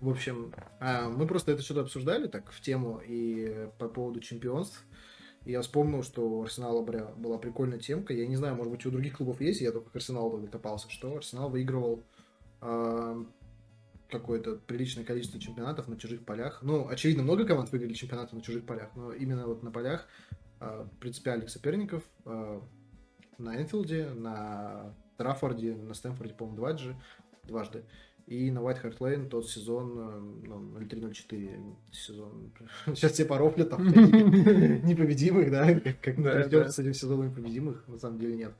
В 0.03 0.11
общем, 0.11 0.53
а, 0.81 1.09
мы 1.09 1.27
просто 1.27 1.53
это 1.53 1.63
что-то 1.63 1.81
обсуждали 1.81 2.27
так 2.27 2.51
в 2.51 2.61
тему 2.61 3.01
и 3.07 3.69
по 3.79 3.89
поводу 3.89 4.21
чемпионств. 4.21 4.85
И 5.47 5.53
я 5.53 5.63
вспомнил, 5.63 6.03
что 6.03 6.29
у 6.29 6.43
Арсенала 6.43 6.83
была 6.83 7.39
прикольная 7.39 7.79
темка. 7.79 8.13
Я 8.13 8.27
не 8.27 8.37
знаю, 8.37 8.55
может 8.55 8.71
быть, 8.71 8.85
у 8.85 8.91
других 8.91 9.17
клубов 9.17 9.41
есть, 9.41 9.63
я 9.63 9.73
только 9.73 9.89
к 9.89 9.97
Арсеналу 9.97 10.33
тогда 10.33 10.49
копался, 10.49 10.91
что 10.91 11.17
Арсенал 11.17 11.49
выигрывал 11.49 12.03
а, 12.61 13.25
какое-то 14.19 14.57
приличное 14.57 15.05
количество 15.05 15.41
чемпионатов 15.41 15.89
на 15.89 15.97
чужих 15.97 16.25
полях. 16.25 16.61
Ну, 16.63 16.89
очевидно, 16.89 17.23
много 17.23 17.45
команд 17.45 17.71
выиграли 17.73 17.95
чемпионаты 17.95 18.37
на 18.37 18.43
чужих 18.43 18.65
полях, 18.65 18.91
но 18.95 19.13
именно 19.13 19.47
вот 19.47 19.63
на 19.63 19.71
полях 19.71 20.07
а, 20.61 20.89
принципиальных 21.01 21.51
соперников 21.51 22.03
а, 22.25 22.63
на 23.39 23.61
Энфилде, 23.61 24.11
на 24.11 24.95
Траффорде, 25.17 25.75
на 25.75 25.95
Стэнфорде, 25.95 26.35
по-моему, 26.35 26.57
дважды, 26.57 26.97
дважды. 27.45 27.85
И 28.27 28.51
на 28.51 28.61
White 28.61 28.83
Hart 28.83 28.99
Lane 28.99 29.29
тот 29.29 29.49
сезон 29.51 29.99
э, 29.99 30.47
ну, 30.47 30.79
03-04 30.79 31.75
сезон. 31.91 32.53
Сейчас 32.87 33.13
все 33.13 33.25
порофлят 33.25 33.71
там 33.71 33.87
непобедимых, 33.89 35.51
да? 35.51 35.75
Как, 36.01 36.23
да. 36.23 36.69
с 36.71 36.79
этим 36.79 36.95
сезоном 36.95 37.31
непобедимых, 37.31 37.87
на 37.89 37.99
самом 37.99 38.21
деле 38.21 38.37
нет. 38.37 38.55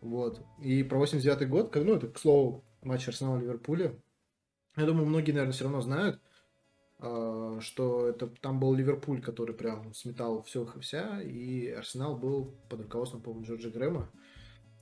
Вот. 0.00 0.40
И 0.62 0.82
про 0.84 0.98
89 0.98 1.48
год, 1.48 1.74
ну, 1.74 1.94
это, 1.94 2.06
к 2.06 2.18
слову, 2.18 2.64
матч 2.82 3.08
Арсенала-Ливерпуля. 3.08 3.94
Я 4.76 4.86
думаю, 4.86 5.06
многие, 5.06 5.32
наверное, 5.32 5.52
все 5.52 5.64
равно 5.64 5.80
знают, 5.80 6.20
а, 6.98 7.58
что 7.60 8.08
это 8.08 8.26
там 8.26 8.60
был 8.60 8.74
Ливерпуль, 8.74 9.20
который 9.20 9.54
прям 9.54 9.92
сметал 9.94 10.42
все 10.42 10.64
и 10.64 10.80
вся, 10.80 11.20
и 11.22 11.68
Арсенал 11.68 12.16
был 12.16 12.54
под 12.68 12.82
руководством, 12.82 13.22
по-моему, 13.22 13.46
Джорджа 13.46 13.70
Грэма. 13.70 14.10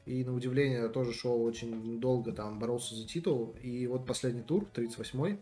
И 0.07 0.25
на 0.25 0.35
удивление 0.35 0.89
тоже 0.89 1.13
шел 1.13 1.43
очень 1.43 2.01
долго, 2.01 2.33
там 2.33 2.59
боролся 2.59 2.95
за 2.95 3.07
титул. 3.07 3.55
И 3.61 3.87
вот 3.87 4.07
последний 4.07 4.43
тур, 4.43 4.67
38-й, 4.75 5.39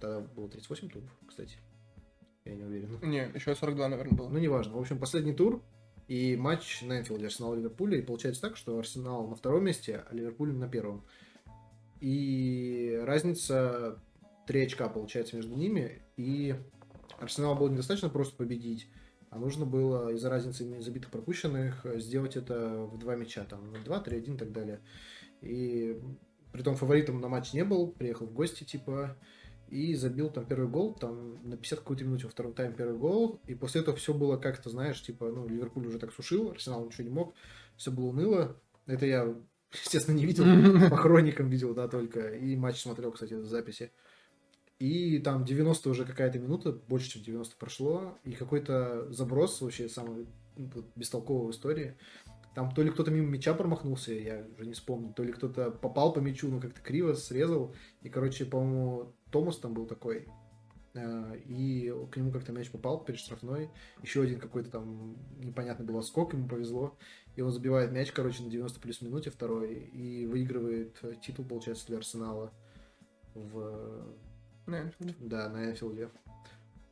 тогда 0.00 0.20
было 0.20 0.48
38 0.48 0.88
туров, 0.88 1.10
кстати. 1.26 1.58
Я 2.44 2.54
не 2.54 2.62
уверен. 2.62 2.98
Не, 3.02 3.30
еще 3.34 3.54
42, 3.54 3.88
наверное, 3.88 4.16
было. 4.16 4.28
Ну, 4.28 4.38
неважно. 4.38 4.74
В 4.74 4.80
общем, 4.80 4.98
последний 4.98 5.34
тур 5.34 5.62
и 6.06 6.36
матч 6.36 6.82
на 6.82 7.00
Энфилде 7.00 7.26
Арсенал-Ливерпуля. 7.26 7.98
И 7.98 8.02
получается 8.02 8.40
так, 8.40 8.56
что 8.56 8.78
Арсенал 8.78 9.26
на 9.26 9.34
втором 9.34 9.64
месте, 9.64 10.04
а 10.08 10.14
Ливерпуль 10.14 10.52
на 10.52 10.68
первом. 10.68 11.04
И 12.00 13.00
разница 13.04 14.00
3 14.46 14.62
очка 14.62 14.88
получается 14.88 15.36
между 15.36 15.54
ними. 15.54 16.02
И 16.16 16.54
Арсенал 17.18 17.54
было 17.54 17.68
недостаточно 17.68 18.08
просто 18.08 18.36
победить, 18.36 18.88
а 19.30 19.38
нужно 19.38 19.66
было 19.66 20.10
из-за 20.12 20.30
разницы 20.30 20.80
забитых 20.80 21.10
пропущенных 21.10 21.84
сделать 21.96 22.36
это 22.36 22.84
в 22.84 22.98
два 22.98 23.16
мяча. 23.16 23.44
Там 23.44 23.72
2, 23.84 24.00
3, 24.00 24.16
1 24.16 24.34
и 24.34 24.38
так 24.38 24.52
далее. 24.52 24.80
И 25.40 26.00
притом 26.52 26.76
фаворитом 26.76 27.20
на 27.20 27.28
матч 27.28 27.52
не 27.52 27.64
был, 27.64 27.92
приехал 27.92 28.26
в 28.26 28.32
гости, 28.32 28.64
типа, 28.64 29.16
и 29.68 29.94
забил 29.94 30.30
там 30.30 30.46
первый 30.46 30.68
гол, 30.68 30.94
там 30.94 31.36
на 31.48 31.56
50 31.56 31.80
какой-то 31.80 32.04
минуте 32.04 32.24
во 32.24 32.30
втором 32.30 32.54
тайме 32.54 32.74
первый 32.74 32.96
гол, 32.96 33.40
и 33.46 33.54
после 33.54 33.82
этого 33.82 33.96
все 33.96 34.14
было 34.14 34.36
как-то, 34.36 34.70
знаешь, 34.70 35.02
типа, 35.02 35.30
ну, 35.30 35.46
Ливерпуль 35.46 35.86
уже 35.86 35.98
так 35.98 36.12
сушил, 36.12 36.50
Арсенал 36.50 36.86
ничего 36.86 37.04
не 37.04 37.14
мог, 37.14 37.34
все 37.76 37.90
было 37.90 38.06
уныло. 38.06 38.56
Это 38.86 39.04
я, 39.04 39.34
естественно, 39.72 40.16
не 40.16 40.26
видел, 40.26 40.44
по 40.90 40.96
хроникам 40.96 41.48
видел, 41.48 41.74
да, 41.74 41.88
только, 41.88 42.28
и 42.28 42.56
матч 42.56 42.80
смотрел, 42.80 43.12
кстати, 43.12 43.34
в 43.34 43.44
записи. 43.44 43.92
И 44.78 45.18
там 45.18 45.44
90 45.44 45.90
уже 45.90 46.04
какая-то 46.04 46.38
минута, 46.38 46.72
больше, 46.72 47.10
чем 47.10 47.22
90 47.22 47.56
прошло, 47.56 48.18
и 48.24 48.32
какой-то 48.32 49.10
заброс 49.12 49.60
вообще 49.60 49.88
самый 49.88 50.28
ну, 50.56 50.84
бестолковый 50.94 51.48
в 51.48 51.50
истории. 51.50 51.96
Там 52.54 52.72
то 52.72 52.82
ли 52.82 52.90
кто-то 52.90 53.10
мимо 53.10 53.28
мяча 53.28 53.54
промахнулся, 53.54 54.12
я 54.12 54.46
уже 54.56 54.66
не 54.66 54.72
вспомню, 54.72 55.12
то 55.12 55.22
ли 55.22 55.32
кто-то 55.32 55.70
попал 55.70 56.12
по 56.12 56.20
мячу, 56.20 56.48
ну 56.48 56.60
как-то 56.60 56.80
криво 56.80 57.14
срезал. 57.14 57.74
И, 58.02 58.08
короче, 58.08 58.44
по-моему, 58.44 59.14
Томас 59.30 59.58
там 59.58 59.74
был 59.74 59.86
такой. 59.86 60.28
Э, 60.94 61.36
и 61.46 61.92
к 62.10 62.16
нему 62.16 62.32
как-то 62.32 62.52
мяч 62.52 62.70
попал 62.70 63.04
перед 63.04 63.20
штрафной. 63.20 63.70
Еще 64.02 64.22
один 64.22 64.40
какой-то 64.40 64.70
там 64.70 65.16
непонятный 65.38 65.86
был 65.86 66.02
скок, 66.02 66.32
ему 66.32 66.48
повезло. 66.48 66.96
И 67.38 67.40
он 67.40 67.52
забивает 67.52 67.92
мяч, 67.92 68.10
короче, 68.10 68.42
на 68.42 68.50
90 68.50 68.80
плюс 68.80 69.00
минуте 69.00 69.30
второй. 69.30 69.74
И 69.92 70.26
выигрывает 70.26 71.00
титул, 71.22 71.44
получается, 71.44 71.86
для 71.86 71.98
Арсенала 71.98 72.50
в... 73.32 74.04
На 74.66 74.90
Да, 75.20 75.48
на 75.48 75.66
Энфилде. 75.66 76.10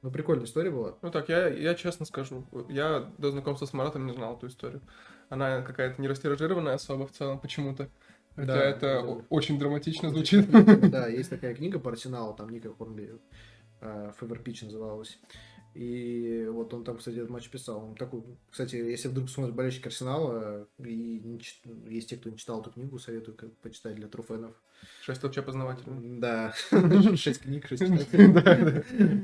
Ну, 0.02 0.12
прикольная 0.12 0.44
история 0.44 0.70
была. 0.70 0.94
Ну 1.02 1.10
так, 1.10 1.28
я, 1.30 1.48
я 1.48 1.74
честно 1.74 2.06
скажу, 2.06 2.46
я 2.68 3.10
до 3.18 3.32
знакомства 3.32 3.66
с 3.66 3.72
Маратом 3.72 4.06
не 4.06 4.12
знал 4.12 4.36
эту 4.36 4.46
историю. 4.46 4.82
Она 5.30 5.62
какая-то 5.62 6.00
не 6.00 6.06
растиражированная 6.06 6.74
особо 6.74 7.08
в 7.08 7.10
целом 7.10 7.40
почему-то. 7.40 7.88
Хотя 8.36 8.54
Да, 8.54 8.62
это 8.62 9.02
да. 9.02 9.24
очень 9.30 9.58
драматично 9.58 10.10
звучит. 10.10 10.48
Да, 10.92 11.08
есть 11.08 11.28
такая 11.28 11.56
книга 11.56 11.80
по 11.80 11.90
Арсеналу, 11.90 12.34
там 12.34 12.50
Ника 12.50 12.72
Хорнби, 12.72 13.18
Февер 13.80 14.38
Пич 14.44 14.62
называлась. 14.62 15.18
И 15.78 16.46
вот 16.50 16.72
он 16.72 16.84
там, 16.84 16.96
кстати, 16.96 17.16
этот 17.16 17.28
матч 17.28 17.50
писал. 17.50 17.84
Он 17.84 17.94
такой, 17.96 18.22
кстати, 18.50 18.76
если 18.76 19.08
вдруг 19.08 19.28
смотришь 19.28 19.54
болельщик 19.54 19.86
Арсенала, 19.86 20.66
и 20.78 21.20
не 21.22 21.38
чит- 21.38 21.66
есть 21.86 22.08
те, 22.08 22.16
кто 22.16 22.30
не 22.30 22.38
читал 22.38 22.62
эту 22.62 22.70
книгу, 22.70 22.98
советую 22.98 23.36
как 23.36 23.52
почитать 23.58 23.94
для 23.96 24.08
труфенов. 24.08 24.52
Шесть 25.02 25.22
вообще 25.22 25.42
познавательно. 25.42 26.18
Да, 26.18 26.54
шесть 27.16 27.42
книг, 27.42 27.66
шесть. 27.66 27.82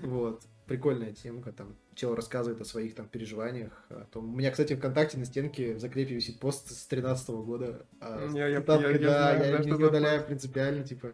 Вот. 0.03 0.43
Прикольная 0.67 1.13
темка, 1.13 1.53
там, 1.53 1.75
чел 1.95 2.15
рассказывает 2.15 2.61
о 2.61 2.65
своих 2.67 2.95
там 2.95 3.09
переживаниях. 3.09 3.85
о 3.89 4.05
том- 4.13 4.33
У 4.33 4.37
меня, 4.37 4.51
кстати, 4.51 4.75
ВКонтакте 4.77 5.17
на 5.19 5.25
стенке 5.25 5.75
в 5.75 5.81
закрепе 5.81 6.15
висит 6.15 6.39
пост 6.39 6.71
с 6.71 6.87
13 6.87 7.43
года. 7.45 7.87
а, 8.01 8.29
Я- 8.81 8.89
я- 8.91 8.99
я- 9.01 9.09
я 9.39 9.47
я 9.47 9.59
да, 9.59 9.65
не 9.65 9.85
удаляю 9.89 10.25
принципиально, 10.27 10.85
типа. 10.85 11.13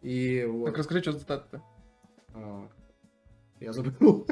И 0.00 0.44
вот. 0.48 0.66
Так 0.66 0.78
расскажи, 0.78 1.02
что 1.02 1.12
за 1.12 1.18
цитата-то. 1.20 1.62
Я 3.64 3.72
забыл. 3.72 4.26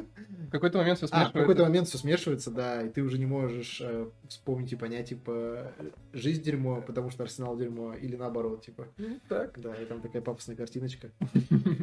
В 0.47 0.51
какой-то 0.53 0.77
момент 0.79 0.99
все 0.99 1.07
А, 1.07 1.09
в 1.09 1.11
смешивается. 1.11 1.39
какой-то 1.41 1.63
момент 1.63 1.89
все 1.89 1.97
смешивается, 1.99 2.51
да, 2.51 2.83
и 2.83 2.91
ты 2.91 3.01
уже 3.03 3.19
не 3.19 3.25
можешь 3.25 3.81
э, 3.81 4.07
вспомнить 4.29 4.71
и 4.73 4.77
понять, 4.77 5.09
типа, 5.09 5.73
жизнь 6.13 6.43
дерьмо, 6.43 6.83
потому 6.87 7.11
что 7.11 7.23
Арсенал 7.23 7.57
дерьмо, 7.57 7.95
или 7.95 8.17
наоборот, 8.17 8.63
типа. 8.63 8.89
Ну, 8.99 9.19
Так. 9.31 9.59
Да, 9.59 9.75
и 9.75 9.87
там 9.87 10.03
такая 10.03 10.21
пафосная 10.21 10.55
картиночка. 10.55 11.11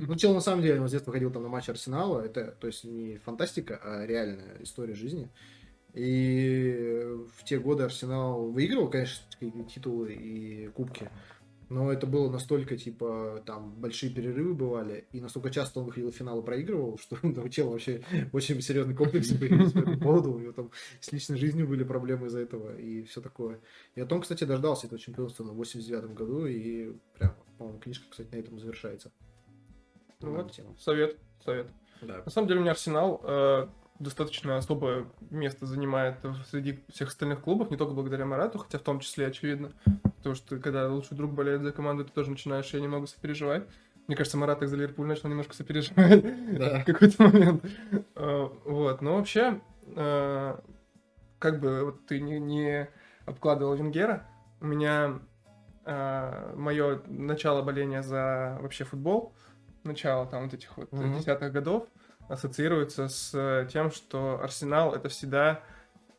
Ну, 0.07 0.15
чел, 0.15 0.35
на 0.35 0.39
самом 0.39 0.61
деле, 0.61 0.79
он 0.81 0.87
с 0.87 0.91
детства 0.91 1.11
ходил 1.11 1.31
там 1.31 1.41
на 1.41 1.49
матч 1.49 1.67
Арсенала, 1.69 2.21
это, 2.21 2.55
то 2.59 2.67
есть, 2.67 2.83
не 2.83 3.17
фантастика, 3.17 3.79
а 3.83 4.05
реальная 4.05 4.57
история 4.61 4.93
жизни. 4.93 5.29
И 5.95 7.07
в 7.35 7.43
те 7.45 7.57
годы 7.59 7.83
Арсенал 7.83 8.51
выигрывал, 8.51 8.89
конечно, 8.89 9.25
титулы 9.67 10.13
и 10.13 10.67
кубки, 10.67 11.09
но 11.69 11.91
это 11.91 12.07
было 12.07 12.31
настолько, 12.31 12.77
типа, 12.77 13.43
там, 13.45 13.75
большие 13.75 14.11
перерывы 14.11 14.55
бывали, 14.55 15.07
и 15.11 15.21
настолько 15.21 15.51
часто 15.51 15.79
он 15.79 15.85
выходил 15.85 16.11
в 16.11 16.15
финал 16.15 16.41
и 16.41 16.45
проигрывал, 16.45 16.97
что 16.97 17.17
у 17.23 17.49
чела 17.49 17.71
вообще 17.71 18.03
очень 18.33 18.59
серьезный 18.61 18.95
комплекс 18.95 19.29
по 19.37 19.43
этому 19.43 19.99
поводу, 19.99 20.33
у 20.33 20.39
него 20.39 20.51
там 20.51 20.71
с 20.99 21.11
личной 21.11 21.37
жизнью 21.37 21.67
были 21.67 21.83
проблемы 21.83 22.27
из-за 22.27 22.39
этого 22.39 22.75
и 22.75 23.03
все 23.03 23.21
такое. 23.21 23.59
И 23.95 24.01
о 24.01 24.05
том, 24.07 24.21
кстати, 24.21 24.43
дождался 24.43 24.87
этого 24.87 24.99
чемпионства 24.99 25.43
в 25.43 25.55
89 25.55 26.13
году, 26.13 26.47
и 26.47 26.93
прям, 27.17 27.35
по-моему, 27.57 27.79
книжка, 27.79 28.05
кстати, 28.09 28.29
на 28.31 28.39
этом 28.39 28.59
завершается. 28.59 29.11
Ну 30.21 30.35
вот, 30.35 30.51
тема. 30.51 30.75
совет, 30.79 31.17
совет. 31.45 31.67
Да. 32.01 32.23
На 32.25 32.31
самом 32.31 32.47
деле 32.47 32.59
у 32.59 32.63
меня 32.63 32.71
Арсенал 32.71 33.21
э, 33.23 33.67
достаточно 33.99 34.57
особое 34.57 35.05
место 35.29 35.65
занимает 35.65 36.17
среди 36.49 36.83
всех 36.89 37.09
остальных 37.09 37.41
клубов, 37.41 37.69
не 37.69 37.77
только 37.77 37.93
благодаря 37.93 38.25
Марату, 38.25 38.57
хотя 38.57 38.79
в 38.79 38.81
том 38.81 38.99
числе 39.01 39.27
очевидно. 39.27 39.71
Потому 40.19 40.35
что 40.35 40.57
когда 40.59 40.87
лучший 40.87 41.17
друг 41.17 41.33
болеет 41.33 41.61
за 41.63 41.71
команду, 41.71 42.05
ты 42.05 42.11
тоже 42.11 42.29
начинаешь 42.31 42.73
ее 42.73 42.81
немного 42.81 43.07
сопереживать. 43.07 43.63
Мне 44.07 44.15
кажется, 44.15 44.37
Марат 44.37 44.59
так 44.59 44.69
за 44.69 44.75
Ливерпуль 44.75 45.07
начал 45.07 45.29
немножко 45.29 45.55
сопереживать 45.55 46.57
Да. 46.57 46.79
в 46.81 46.85
какой-то 46.85 47.23
момент. 47.23 47.63
Э, 48.15 48.49
Вот, 48.65 49.01
но 49.01 49.15
вообще, 49.17 49.61
э, 49.95 50.57
как 51.39 51.59
бы 51.59 51.85
вот 51.85 52.05
ты 52.05 52.19
не, 52.19 52.39
не 52.39 52.89
обкладывал 53.25 53.75
Венгера, 53.75 54.25
у 54.61 54.65
меня 54.65 55.19
мое 55.85 57.01
начало 57.07 57.63
боления 57.63 58.03
за 58.03 58.59
вообще 58.61 58.83
футбол, 58.83 59.33
начало 59.83 60.27
там 60.27 60.43
вот 60.43 60.53
этих 60.53 60.77
вот 60.77 60.91
Мгм. 60.91 61.17
десятых 61.17 61.51
годов, 61.51 61.87
ассоциируется 62.27 63.07
с 63.07 63.67
тем, 63.71 63.89
что 63.89 64.39
Арсенал 64.43 64.93
это 64.93 65.09
всегда 65.09 65.63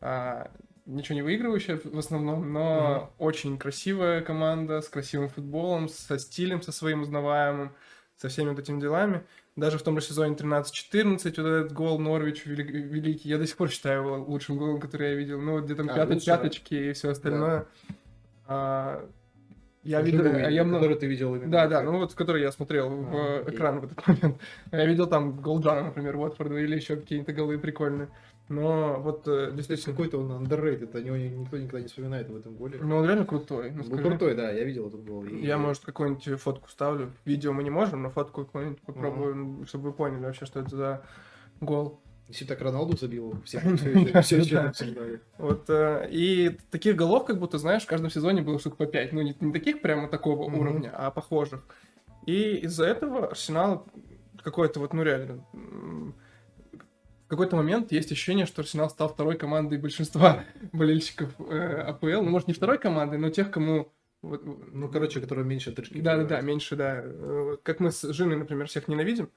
а, 0.01 0.51
ничего 0.91 1.15
не 1.15 1.23
выигрывающая 1.23 1.81
в 1.83 1.99
основном, 1.99 2.53
но 2.53 3.13
очень 3.19 3.59
красивая 3.59 4.21
команда 4.23 4.81
с 4.81 4.89
красивым 4.89 5.29
футболом, 5.29 5.89
со 5.89 6.19
стилем, 6.19 6.63
со 6.63 6.73
своим 6.73 7.03
узнаваемым, 7.03 7.73
со 8.17 8.29
всеми 8.29 8.51
вот 8.51 8.59
этими 8.59 8.81
делами. 8.81 9.23
Даже 9.57 9.79
в 9.79 9.83
том 9.83 9.99
же 10.01 10.07
сезоне 10.07 10.35
13-14 10.35 11.23
вот 11.25 11.39
этот 11.39 11.73
гол 11.73 11.99
Норвич 11.99 12.47
вели- 12.47 12.63
великий, 12.65 13.29
я 13.29 13.39
до 13.39 13.47
сих 13.47 13.57
пор 13.57 13.69
считаю 13.71 14.03
его 14.05 14.17
лучшим 14.25 14.57
голом, 14.57 14.81
который 14.81 15.11
я 15.11 15.15
видел. 15.17 15.41
Ну, 15.41 15.53
вот 15.53 15.65
где 15.65 15.75
там 15.75 15.89
А, 15.91 15.97
пяточ- 15.97 16.25
да. 16.27 16.37
пяточки 16.37 16.75
и 16.75 16.93
все 16.93 17.11
остальное. 17.11 17.67
А, 18.47 19.09
я 19.83 20.03
видел, 20.03 20.25
видел, 20.25 20.49
я 20.49 20.65
много... 20.65 20.95
ты 20.95 21.07
видел 21.07 21.35
именно. 21.35 21.51
Да, 21.51 21.67
да, 21.67 21.83
ну 21.83 21.99
вот, 21.99 22.15
который 22.15 22.43
я 22.43 22.53
смотрел 22.53 22.91
в 22.91 23.17
А, 23.17 23.19
э, 23.19 23.41
окей. 23.43 23.55
экран 23.57 23.81
в 23.81 23.85
этот 23.85 24.07
момент. 24.07 24.41
Я 24.73 24.85
видел 24.85 25.07
там 25.07 25.41
Голджана, 25.41 25.85
например, 25.85 26.17
Уотфорда 26.17 26.57
или 26.59 26.77
еще 26.77 26.97
какие-то 26.97 27.33
голы 27.33 27.59
прикольные. 27.59 28.09
Но 28.51 29.01
вот 29.01 29.29
э, 29.29 29.47
Кстати, 29.47 29.57
действительно, 29.57 29.97
какой-то 29.97 30.19
он 30.19 30.43
underrated, 30.45 30.97
о 30.97 31.01
него 31.01 31.17
никто 31.17 31.57
никогда 31.57 31.81
не 31.81 31.87
вспоминает 31.87 32.29
об 32.29 32.35
этом 32.37 32.57
голе. 32.57 32.81
ну 32.83 32.97
он 32.97 33.05
реально 33.07 33.25
крутой. 33.25 33.71
Ну, 33.71 33.79
Был 33.85 33.85
скажи. 33.85 34.03
крутой, 34.03 34.35
да, 34.35 34.51
я 34.51 34.65
видел 34.65 34.89
этот 34.89 35.05
гол. 35.05 35.25
и- 35.25 35.47
Я, 35.47 35.57
может, 35.57 35.85
какую-нибудь 35.85 36.41
фотку 36.41 36.69
ставлю. 36.69 37.13
Видео 37.25 37.53
мы 37.53 37.63
не 37.63 37.71
можем, 37.71 38.03
но 38.03 38.11
фотку 38.11 38.45
какую-нибудь 38.45 38.81
попробую, 38.81 39.65
чтобы 39.67 39.91
вы 39.91 39.93
поняли 39.93 40.25
вообще, 40.25 40.47
что 40.47 40.59
это 40.61 40.77
за 40.77 41.03
гол. 41.61 42.01
Если 42.27 42.45
так 42.45 42.61
Роналду 42.61 42.97
забил, 42.97 43.35
все 43.45 43.61
все 43.77 44.23
все 44.23 44.37
еще 44.39 44.59
обсуждали. 44.59 45.21
Вот, 45.39 45.71
э, 45.71 46.09
и 46.11 46.59
таких 46.73 46.97
голов, 46.97 47.27
как 47.27 47.39
будто, 47.39 47.57
знаешь, 47.59 47.85
в 47.85 47.87
каждом 47.87 48.11
сезоне 48.11 48.43
было 48.43 48.59
штук 48.59 48.77
по 48.77 48.87
5. 48.87 49.13
Ну, 49.13 49.23
не, 49.23 49.37
не 49.41 49.53
таких 49.53 49.81
прямо 49.81 50.09
такого 50.09 50.43
уровня, 50.45 50.93
а 50.93 51.13
похожих. 51.13 51.61
И 52.27 52.55
из-за 52.65 52.85
этого 52.87 53.29
Арсенал 53.29 53.87
какой-то 54.43 54.81
вот, 54.81 54.93
ну, 54.93 55.03
реально... 55.05 55.45
какой-то 57.31 57.57
момент 57.57 57.93
есть 57.93 58.13
ощущение, 58.13 58.47
что 58.47 58.63
Арсенал 58.63 58.91
стал 58.91 59.09
второй 59.09 59.37
командой 59.39 59.79
большинства 59.79 60.45
болельщиков 60.73 61.31
э, 61.41 61.83
АПЛ. 61.89 62.23
Ну, 62.23 62.31
может, 62.31 62.49
не 62.49 62.55
второй 62.55 62.79
командой, 62.79 63.19
но 63.19 63.31
тех, 63.31 63.51
кому... 63.51 63.93
вот, 64.23 64.43
Ну, 64.45 64.89
короче, 64.91 65.21
который 65.21 65.45
меньше 65.45 65.73
тычки. 65.73 66.01
да, 66.01 66.17
да, 66.17 66.25
да, 66.25 66.41
пробивает. 66.41 66.45
меньше, 66.45 66.77
да. 66.77 67.05
Как 67.63 67.81
мы 67.81 67.91
с 67.93 68.03
Женой, 68.13 68.37
например, 68.37 68.67
всех 68.69 68.89
ненавидим, 68.89 69.31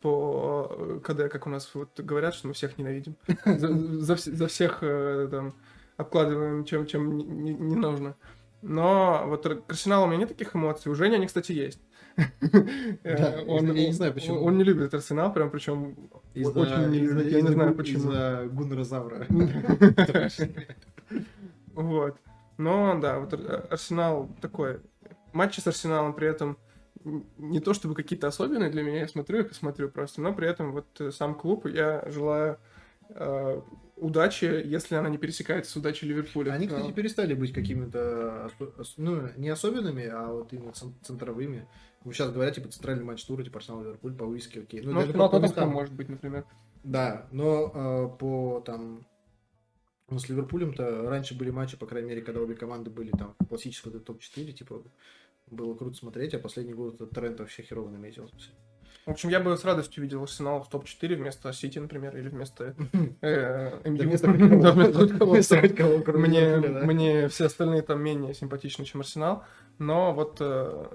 по 0.00 0.68
э, 0.70 1.00
КД, 1.04 1.30
как 1.30 1.46
у 1.46 1.50
нас 1.50 1.70
вот 1.74 1.98
говорят, 2.00 2.34
что 2.34 2.48
мы 2.48 2.54
всех 2.54 2.78
ненавидим. 2.78 3.16
За, 3.44 3.68
за 3.72 4.16
за 4.16 4.46
всех 4.48 4.78
э, 4.82 5.28
там 5.30 5.54
обкладываем 5.96 6.64
чем, 6.64 6.86
чем 6.86 7.16
не, 7.16 7.54
не- 7.54 7.76
нужно. 7.76 8.16
Но 8.62 9.24
вот 9.26 9.44
к 9.44 9.70
Арсеналу 9.72 10.04
у 10.04 10.08
меня 10.08 10.18
нет 10.20 10.28
таких 10.28 10.54
эмоций. 10.56 10.90
У 10.90 10.94
Жени 10.94 11.16
они, 11.16 11.26
кстати, 11.26 11.52
есть. 11.52 11.80
Э, 12.16 13.16
Да, 13.16 13.40
я 13.40 13.60
не 13.86 13.92
знаю, 13.92 14.12
почему. 14.12 14.42
Он 14.44 14.58
не 14.58 14.64
любит 14.64 14.92
Арсенал, 14.94 15.32
прям 15.32 15.50
причем 15.50 15.96
очень 16.34 16.90
не 16.90 16.98
любит. 17.00 17.32
Я 17.32 17.40
не 17.42 17.48
знаю 17.48 17.74
почему. 17.74 17.98
Из-за 18.10 18.48
гуннерозавра. 18.52 19.26
Вот. 21.74 22.16
Но 22.58 22.98
да, 23.00 23.18
вот 23.18 23.32
Ар- 23.34 23.66
Арсенал 23.70 24.28
такой. 24.40 24.80
Матчи 25.32 25.60
с 25.60 25.66
Арсеналом 25.66 26.12
при 26.12 26.28
этом 26.28 26.58
не 27.38 27.60
то 27.60 27.72
чтобы 27.74 27.94
какие-то 27.94 28.26
особенные 28.28 28.70
для 28.70 28.82
меня, 28.82 29.00
я 29.00 29.08
смотрю 29.08 29.40
их 29.40 29.50
и 29.50 29.54
смотрю 29.54 29.88
просто, 29.88 30.20
но 30.20 30.32
при 30.34 30.46
этом 30.48 30.72
вот 30.72 30.86
э, 31.00 31.10
сам 31.10 31.34
клуб, 31.34 31.66
я 31.66 32.04
желаю 32.06 32.58
э, 33.08 33.60
удачи, 33.96 34.44
если 34.44 34.94
она 34.94 35.08
не 35.08 35.18
пересекается 35.18 35.72
с 35.72 35.76
удачей 35.76 36.06
Ливерпуля. 36.08 36.52
Они, 36.52 36.68
кстати, 36.68 36.92
перестали 36.92 37.34
быть 37.34 37.52
какими-то, 37.52 38.50
ну, 38.98 39.22
не 39.36 39.48
особенными, 39.48 40.06
а 40.06 40.28
вот 40.32 40.52
именно 40.52 40.72
цен- 40.72 40.94
центровыми. 41.02 41.66
Вы 42.04 42.12
сейчас 42.12 42.30
говорят, 42.32 42.54
типа, 42.54 42.68
центральный 42.68 43.04
матч 43.04 43.24
тура, 43.24 43.42
типа, 43.42 43.58
Арсенал, 43.58 43.82
Ливерпуль, 43.82 44.14
по 44.14 44.26
вывеске, 44.26 44.60
окей. 44.60 44.80
Ну, 44.82 45.00
по- 45.06 45.12
по 45.12 45.28
Тоттенхэм 45.28 45.68
может 45.68 45.94
быть, 45.94 46.08
например. 46.08 46.44
Да, 46.82 47.26
но 47.30 47.70
э, 47.72 48.18
по 48.18 48.60
там 48.66 49.06
ну, 50.12 50.18
с 50.18 50.28
Ливерпулем-то 50.28 51.08
раньше 51.08 51.34
были 51.34 51.50
матчи, 51.50 51.76
по 51.76 51.86
крайней 51.86 52.08
мере, 52.10 52.22
когда 52.22 52.40
обе 52.40 52.54
команды 52.54 52.90
были 52.90 53.10
там 53.10 53.34
в 53.38 53.46
классическом 53.46 53.98
топ-4, 53.98 54.52
типа 54.52 54.82
было 55.50 55.74
круто 55.74 55.96
смотреть, 55.96 56.34
а 56.34 56.38
последний 56.38 56.74
год 56.74 56.96
этот 56.96 57.10
тренд 57.10 57.40
вообще 57.40 57.62
херово 57.62 57.88
наметился. 57.88 58.34
В 59.06 59.10
общем, 59.10 59.30
я 59.30 59.40
бы 59.40 59.56
с 59.56 59.64
радостью 59.64 60.02
видел 60.02 60.22
Арсенал 60.22 60.62
в 60.62 60.68
топ-4 60.68 61.16
вместо 61.16 61.52
Сити, 61.52 61.78
например, 61.78 62.16
или 62.16 62.28
вместо 62.28 62.74
МЮ. 63.84 64.00
мне 66.86 67.28
все 67.28 67.46
остальные 67.46 67.82
там 67.82 68.00
менее 68.02 68.34
симпатичны, 68.34 68.84
чем 68.84 69.00
Арсенал. 69.00 69.44
Но 69.78 70.12
вот, 70.14 70.36
э, 70.40 70.86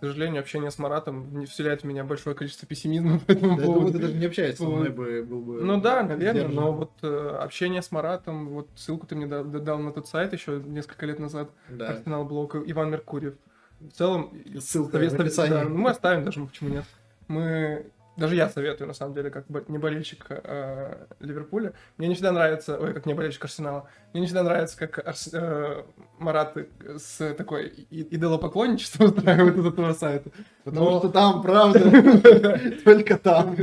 к 0.00 0.04
сожалению, 0.06 0.40
общение 0.40 0.70
с 0.70 0.78
Маратом 0.78 1.38
не 1.38 1.44
вселяет 1.46 1.82
в 1.82 1.84
меня 1.84 2.04
большое 2.04 2.34
количество 2.34 2.66
пессимизма 2.66 3.18
по 3.26 3.32
этому 3.32 3.56
Да, 3.56 3.60
я 3.62 3.66
думаю, 3.66 3.80
поводу. 3.80 3.92
ты 3.92 3.98
даже 4.06 4.14
не 4.14 4.26
общаешься 4.26 4.64
Вот. 4.64 4.76
мной 4.76 4.88
бы, 4.88 5.22
был 5.28 5.40
бы... 5.42 5.60
Ну 5.62 5.80
да, 5.80 6.02
наверное, 6.02 6.48
но 6.48 6.72
вот 6.72 6.90
э, 7.02 7.36
общение 7.40 7.82
с 7.82 7.92
Маратом, 7.92 8.48
вот 8.48 8.68
ссылку 8.76 9.06
ты 9.06 9.14
мне 9.14 9.26
да- 9.26 9.42
дал 9.44 9.78
на 9.78 9.92
тот 9.92 10.08
сайт 10.08 10.32
еще 10.32 10.62
несколько 10.64 11.04
лет 11.06 11.18
назад, 11.18 11.50
Да. 11.68 11.88
Арсенал 11.88 12.24
Блок, 12.24 12.56
Иван 12.64 12.90
Меркурьев. 12.90 13.34
В 13.80 13.90
целом, 13.92 14.32
Ссылка 14.58 14.96
в 14.98 15.20
описании. 15.20 15.50
да, 15.52 15.64
ну, 15.64 15.76
мы 15.78 15.90
оставим 15.90 16.24
даже, 16.24 16.44
почему 16.44 16.70
нет. 16.70 16.84
Мы 17.28 17.86
даже 18.20 18.36
я 18.36 18.48
советую, 18.48 18.86
на 18.86 18.94
самом 18.94 19.14
деле, 19.14 19.30
как 19.30 19.46
бо- 19.48 19.64
не 19.66 19.78
болельщик 19.78 20.26
э, 20.28 21.06
Ливерпуля. 21.18 21.72
Мне 21.96 22.06
не 22.08 22.14
всегда 22.14 22.30
нравится, 22.32 22.78
ой, 22.78 22.94
как 22.94 23.06
не 23.06 23.14
болельщик 23.14 23.42
Арсенала, 23.44 23.88
мне 24.12 24.20
не 24.20 24.26
всегда 24.26 24.42
нравится, 24.44 24.76
как 24.78 24.98
Арс- 24.98 25.30
э, 25.32 25.84
Марат 26.18 26.56
с 26.98 27.34
такой 27.34 27.66
и- 27.68 28.14
идолопоклонничество 28.16 29.04
устраивает 29.10 29.56
из 29.56 29.66
этого 29.66 29.92
сайта. 29.94 30.30
Потому 30.64 30.90
Но- 30.90 30.98
что 31.00 31.08
там, 31.08 31.42
правда, 31.42 31.80
только 32.84 33.18
там. 33.18 33.56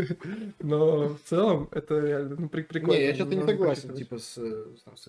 Но 0.60 1.10
в 1.10 1.20
целом 1.26 1.70
это 1.72 2.00
реально 2.00 2.36
ну, 2.40 2.50
при- 2.50 2.64
прикольно. 2.64 2.98
Не, 3.00 3.06
я 3.06 3.16
что-то 3.16 3.36
не 3.36 3.46
согласен, 3.46 3.96
типа, 3.96 4.18
с, 4.18 4.38
э, 4.38 4.66
с, 4.96 5.08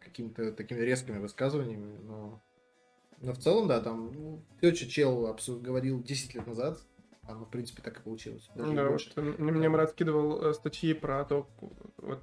какими-то 0.00 0.52
такими 0.52 0.80
резкими 0.80 1.18
высказываниями, 1.18 1.98
но... 2.06 2.42
Но 3.22 3.32
в 3.32 3.38
целом, 3.38 3.66
да, 3.66 3.80
там, 3.80 4.12
ну, 4.12 4.42
то, 4.60 4.74
что 4.74 4.86
чел 4.90 5.34
говорил 5.62 6.02
10 6.02 6.34
лет 6.34 6.46
назад, 6.46 6.78
оно, 7.28 7.44
в 7.44 7.50
принципе, 7.50 7.82
так 7.82 7.98
и 7.98 8.02
получилось. 8.02 8.48
Даже 8.54 8.72
Да, 8.74 8.88
больше. 8.88 9.10
вот, 9.16 9.24
э, 9.38 9.42
мне 9.42 9.68
Марат 9.68 9.90
скидывал 9.90 10.42
э, 10.50 10.54
статьи 10.54 10.92
про 10.94 11.24
то, 11.24 11.46
вот 11.98 12.20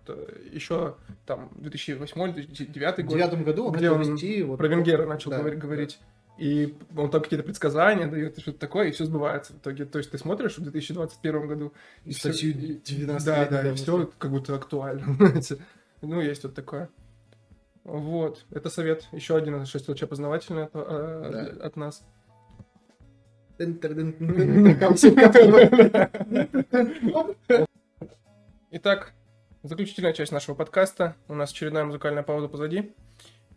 еще 0.52 0.96
там 1.26 1.50
2008-2009 1.56 3.02
В 3.04 3.06
год, 3.06 3.14
девятом 3.14 3.44
году 3.44 3.66
он 3.68 3.74
где 3.74 3.90
он 3.92 4.02
вести... 4.02 4.44
Вот, 4.44 4.58
про 4.58 4.68
Венгера 4.68 5.06
начал 5.06 5.32
да, 5.32 5.40
говори- 5.42 5.56
да. 5.56 5.62
говорить. 5.62 6.00
И 6.40 6.76
он 6.98 7.12
там 7.12 7.22
какие-то 7.22 7.46
предсказания 7.46 8.08
дает, 8.08 8.38
и 8.38 8.42
что-то 8.42 8.58
такое, 8.58 8.88
и 8.88 8.92
все 8.92 9.06
сбывается 9.06 9.54
в 9.54 9.58
итоге. 9.58 9.86
То 9.86 10.00
есть 10.00 10.10
ты 10.10 10.18
смотришь 10.18 10.58
в 10.58 10.62
2021 10.64 11.48
году, 11.48 11.74
И 12.06 12.12
всё- 12.12 12.30
статью 12.32 12.52
и- 12.52 12.80
19 12.84 13.26
Да, 13.26 13.46
да, 13.46 13.70
и 13.70 13.76
все 13.76 14.10
как 14.18 14.32
будто 14.32 14.56
актуально. 14.56 15.06
Ну, 16.02 16.20
есть 16.20 16.44
вот 16.44 16.54
такое. 16.54 16.90
Вот, 17.84 18.46
это 18.52 18.70
совет. 18.70 19.08
Еще 19.12 19.36
один 19.38 19.62
из 19.62 19.68
шесть 19.70 19.88
познавательный 20.10 20.64
от, 20.66 20.72
э, 20.74 21.30
Да. 21.60 21.66
от 21.68 21.76
нас. 21.78 22.04
Итак, 28.72 29.14
заключительная 29.62 30.14
часть 30.14 30.32
нашего 30.32 30.56
подкаста. 30.56 31.16
У 31.28 31.36
нас 31.36 31.52
очередная 31.52 31.84
музыкальная 31.86 32.24
пауза 32.24 32.48
позади. 32.48 32.94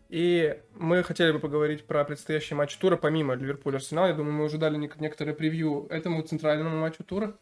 И 0.09 0.61
мы 0.75 1.03
хотели 1.03 1.31
бы 1.31 1.39
поговорить 1.39 1.85
про 1.85 2.05
предстоящий 2.05 2.55
матч 2.55 2.75
тура, 2.77 2.95
помимо 2.95 3.33
Ливерпуль-Арсенал. 3.35 4.07
Я 4.07 4.13
думаю, 4.13 4.33
мы 4.33 4.45
уже 4.45 4.57
дали 4.57 4.77
нек- 4.77 4.95
некоторое 4.99 5.33
превью 5.33 5.87
этому 5.89 6.21
центральному 6.21 6.77
матчу 6.79 7.03
тура, 7.03 7.35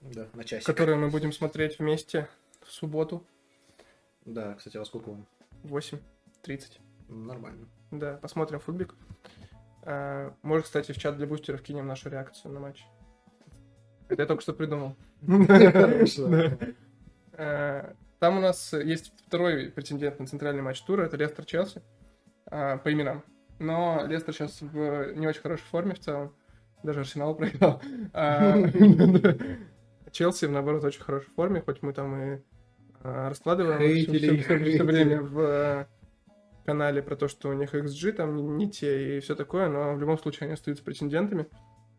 Да, 0.00 0.26
на 0.32 0.44
часик. 0.44 0.66
который 0.66 0.96
мы 0.96 1.10
будем 1.10 1.32
смотреть 1.32 1.78
вместе 1.78 2.26
в 2.64 2.72
субботу 2.72 3.26
Да, 4.24 4.54
кстати, 4.54 4.78
во 4.78 4.86
сколько 4.86 5.10
он? 5.10 5.26
в 5.64 5.76
8.30. 5.76 6.78
Ну, 7.08 7.24
Нормально. 7.26 7.66
Да, 7.90 8.14
посмотрим 8.22 8.60
футбик. 8.60 8.94
А, 9.90 10.34
Может, 10.42 10.66
кстати, 10.66 10.92
в 10.92 10.98
чат 10.98 11.16
для 11.16 11.26
бустеров 11.26 11.62
кинем 11.62 11.86
нашу 11.86 12.10
реакцию 12.10 12.52
на 12.52 12.60
матч. 12.60 12.84
Это 14.10 14.22
я 14.22 14.26
только 14.26 14.42
что 14.42 14.52
придумал. 14.52 14.94
Э, 17.32 17.92
Там 18.18 18.36
у 18.36 18.40
нас 18.40 18.74
есть 18.74 19.12
второй 19.26 19.70
претендент 19.70 20.20
на 20.20 20.26
центральный 20.26 20.60
матч 20.60 20.82
тура, 20.82 21.04
это 21.04 21.16
Лестер 21.16 21.46
Челси 21.46 21.80
а, 22.46 22.76
по 22.78 22.92
именам. 22.92 23.22
Но 23.58 24.04
Лестер 24.06 24.34
сейчас 24.34 24.60
в 24.60 25.14
не 25.14 25.26
очень 25.26 25.40
хорошей 25.40 25.64
форме 25.64 25.94
в 25.94 26.00
целом. 26.00 26.34
Даже 26.82 27.00
Арсенал 27.00 27.34
проиграл. 27.36 27.80
А, 28.12 28.56
Челси, 30.10 30.46
наоборот, 30.46 30.84
очень 30.84 31.00
хорошей 31.00 31.30
форме, 31.30 31.62
хоть 31.62 31.80
мы 31.82 31.92
там 31.94 32.14
и 32.20 32.42
а, 33.00 33.30
раскладываем 33.30 33.80
все 34.72 34.82
время 34.84 35.22
в 35.22 35.86
канале 36.68 37.02
про 37.02 37.16
то, 37.16 37.28
что 37.28 37.48
у 37.48 37.54
них 37.54 37.74
XG 37.74 38.12
там 38.12 38.36
не, 38.36 38.42
не 38.42 38.70
те 38.70 39.16
и 39.16 39.20
все 39.20 39.34
такое, 39.34 39.68
но 39.68 39.94
в 39.94 40.00
любом 40.00 40.18
случае 40.18 40.46
они 40.46 40.52
остаются 40.52 40.84
претендентами. 40.84 41.46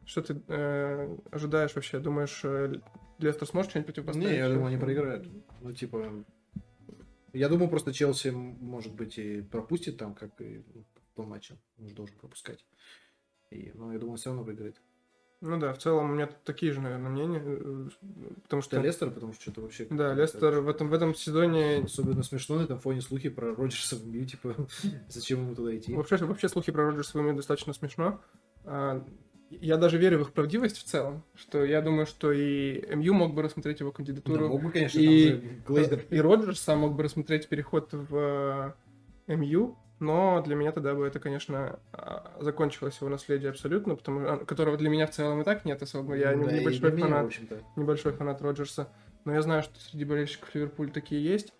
Что 0.05 0.21
ты 0.21 0.41
э, 0.47 1.17
ожидаешь 1.31 1.73
вообще? 1.73 1.99
Думаешь, 1.99 2.41
э, 2.43 2.75
Лестер 3.17 3.47
сможет 3.47 3.71
что-нибудь 3.71 3.87
противопоставить? 3.87 4.29
Не, 4.29 4.37
я 4.37 4.47
думаю, 4.47 4.67
они 4.67 4.77
проиграют. 4.77 5.27
Ну, 5.61 5.73
типа... 5.73 6.23
Я 7.33 7.49
думаю, 7.49 7.69
просто 7.69 7.93
Челси, 7.93 8.29
может 8.29 8.93
быть, 8.93 9.17
и 9.17 9.41
пропустит 9.41 9.97
там, 9.97 10.13
как 10.13 10.39
и 10.41 10.63
том 11.19 11.29
матче. 11.29 11.57
Он 11.77 11.89
же 11.89 11.95
должен 11.95 12.15
пропускать. 12.17 12.65
И, 13.51 13.71
но 13.75 13.91
я 13.91 13.99
думаю, 13.99 14.17
все 14.17 14.29
равно 14.29 14.43
выиграет. 14.43 14.79
Ну 15.41 15.57
да, 15.57 15.71
в 15.73 15.77
целом 15.77 16.09
у 16.11 16.13
меня 16.13 16.29
такие 16.43 16.73
же, 16.73 16.81
наверное, 16.81 17.09
мнения, 17.09 17.41
э, 17.45 17.87
потому 18.43 18.61
что... 18.61 18.75
Что 18.75 18.85
Лестер, 18.85 19.09
потому 19.09 19.31
что 19.33 19.41
что-то 19.43 19.61
вообще... 19.61 19.87
Да, 19.89 20.13
Лестер 20.13 20.59
в 20.59 20.67
этом, 20.67 20.89
в 20.89 20.93
этом 20.93 21.15
сезоне... 21.15 21.83
Особенно 21.85 22.23
смешно 22.23 22.57
на 22.57 22.63
этом 22.63 22.79
фоне 22.79 23.01
слухи 23.01 23.29
про 23.29 23.55
Роджерса 23.55 23.95
в 23.95 24.05
МЮ, 24.05 24.25
типа, 24.25 24.55
зачем 25.07 25.39
ему 25.39 25.55
туда 25.55 25.75
идти? 25.75 25.93
Вообще, 25.93 26.17
вообще 26.17 26.49
слухи 26.49 26.71
про 26.73 26.87
Роджерса 26.87 27.17
умеют 27.17 27.37
достаточно 27.37 27.73
смешно. 27.73 28.19
А, 28.65 29.05
Я 29.49 29.77
даже 29.77 29.97
верю 29.97 30.19
в 30.19 30.21
их 30.23 30.33
правдивость 30.33 30.77
в 30.77 30.83
целом, 30.83 31.23
что 31.35 31.63
я 31.63 31.81
думаю, 31.81 32.05
что 32.05 32.33
и 32.33 32.85
МЮ 32.93 33.13
мог 33.13 33.33
бы 33.33 33.41
рассмотреть 33.41 33.79
его 33.79 33.91
Да, 33.91 33.95
кандидатуру, 33.95 34.49
мог 34.49 34.61
бы, 34.61 34.71
конечно, 34.71 34.99
и- 34.99 35.29
там 35.31 35.41
же 35.41 35.49
Глейзер. 35.67 36.05
и 36.09 36.19
Роджерс 36.19 36.59
сам 36.59 36.79
мог 36.79 36.95
бы 36.95 37.03
рассмотреть 37.03 37.47
переход 37.47 37.89
в 37.93 38.75
э, 39.27 39.35
МЮ, 39.35 39.77
но 39.99 40.41
для 40.41 40.55
меня 40.55 40.71
тогда 40.71 40.95
бы 40.95 41.05
это, 41.05 41.19
конечно, 41.19 41.79
а, 41.93 42.35
закончилось 42.39 42.97
его 43.01 43.09
наследие 43.09 43.49
абсолютно, 43.49 43.95
потому 43.95 44.45
которого 44.45 44.77
для 44.77 44.89
меня 44.89 45.05
в 45.07 45.11
целом 45.11 45.41
и 45.41 45.43
так 45.43 45.65
нет 45.65 45.81
особо. 45.81 46.15
Я 46.15 46.33
не- 46.35 46.45
Да, 46.45 46.51
небольшой 46.61 46.91
меня, 46.91 47.07
фанат 47.07 47.25
небольшой 47.75 48.11
фанат 48.13 48.41
Роджерса. 48.41 48.87
Но 49.25 49.33
я 49.33 49.41
знаю, 49.41 49.63
что 49.63 49.79
среди 49.79 50.05
болельщиков 50.05 50.53
Ливерпуля 50.55 50.91
такие 50.91 51.23
есть, 51.23 51.53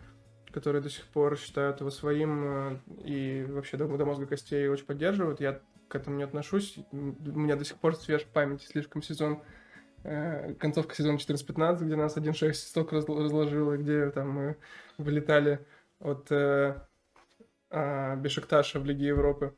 которые 0.50 0.82
до 0.82 0.88
сих 0.90 1.04
пор 1.06 1.36
считают 1.36 1.80
его 1.80 1.90
своим 1.90 2.44
э, 2.44 2.76
и 3.04 3.44
вообще 3.48 3.76
до, 3.76 3.86
до 3.96 4.04
мозга 4.04 4.26
костей 4.26 4.66
очень 4.68 4.86
поддерживают. 4.86 5.40
Я 5.40 5.60
к 5.88 5.94
этому 5.94 6.16
не 6.16 6.22
отношусь. 6.22 6.78
У 6.92 6.96
меня 6.96 7.56
до 7.56 7.64
сих 7.64 7.76
пор 7.76 7.94
свеж 7.96 8.22
в 8.22 8.28
памяти 8.28 8.64
слишком 8.64 9.02
сезон, 9.02 9.42
э, 10.04 10.54
концовка 10.54 10.94
сезона 10.94 11.18
14-15, 11.18 11.84
где 11.84 11.96
нас 11.96 12.16
1-6 12.16 12.54
сток 12.54 12.92
разл- 12.92 13.22
разложило, 13.22 13.76
где 13.76 14.10
там 14.10 14.30
мы 14.30 14.56
вылетали 14.98 15.64
от 16.00 16.26
э, 16.32 16.76
а, 17.70 18.16
Бешикташа 18.16 18.80
в 18.80 18.84
Лиге 18.84 19.06
Европы. 19.06 19.54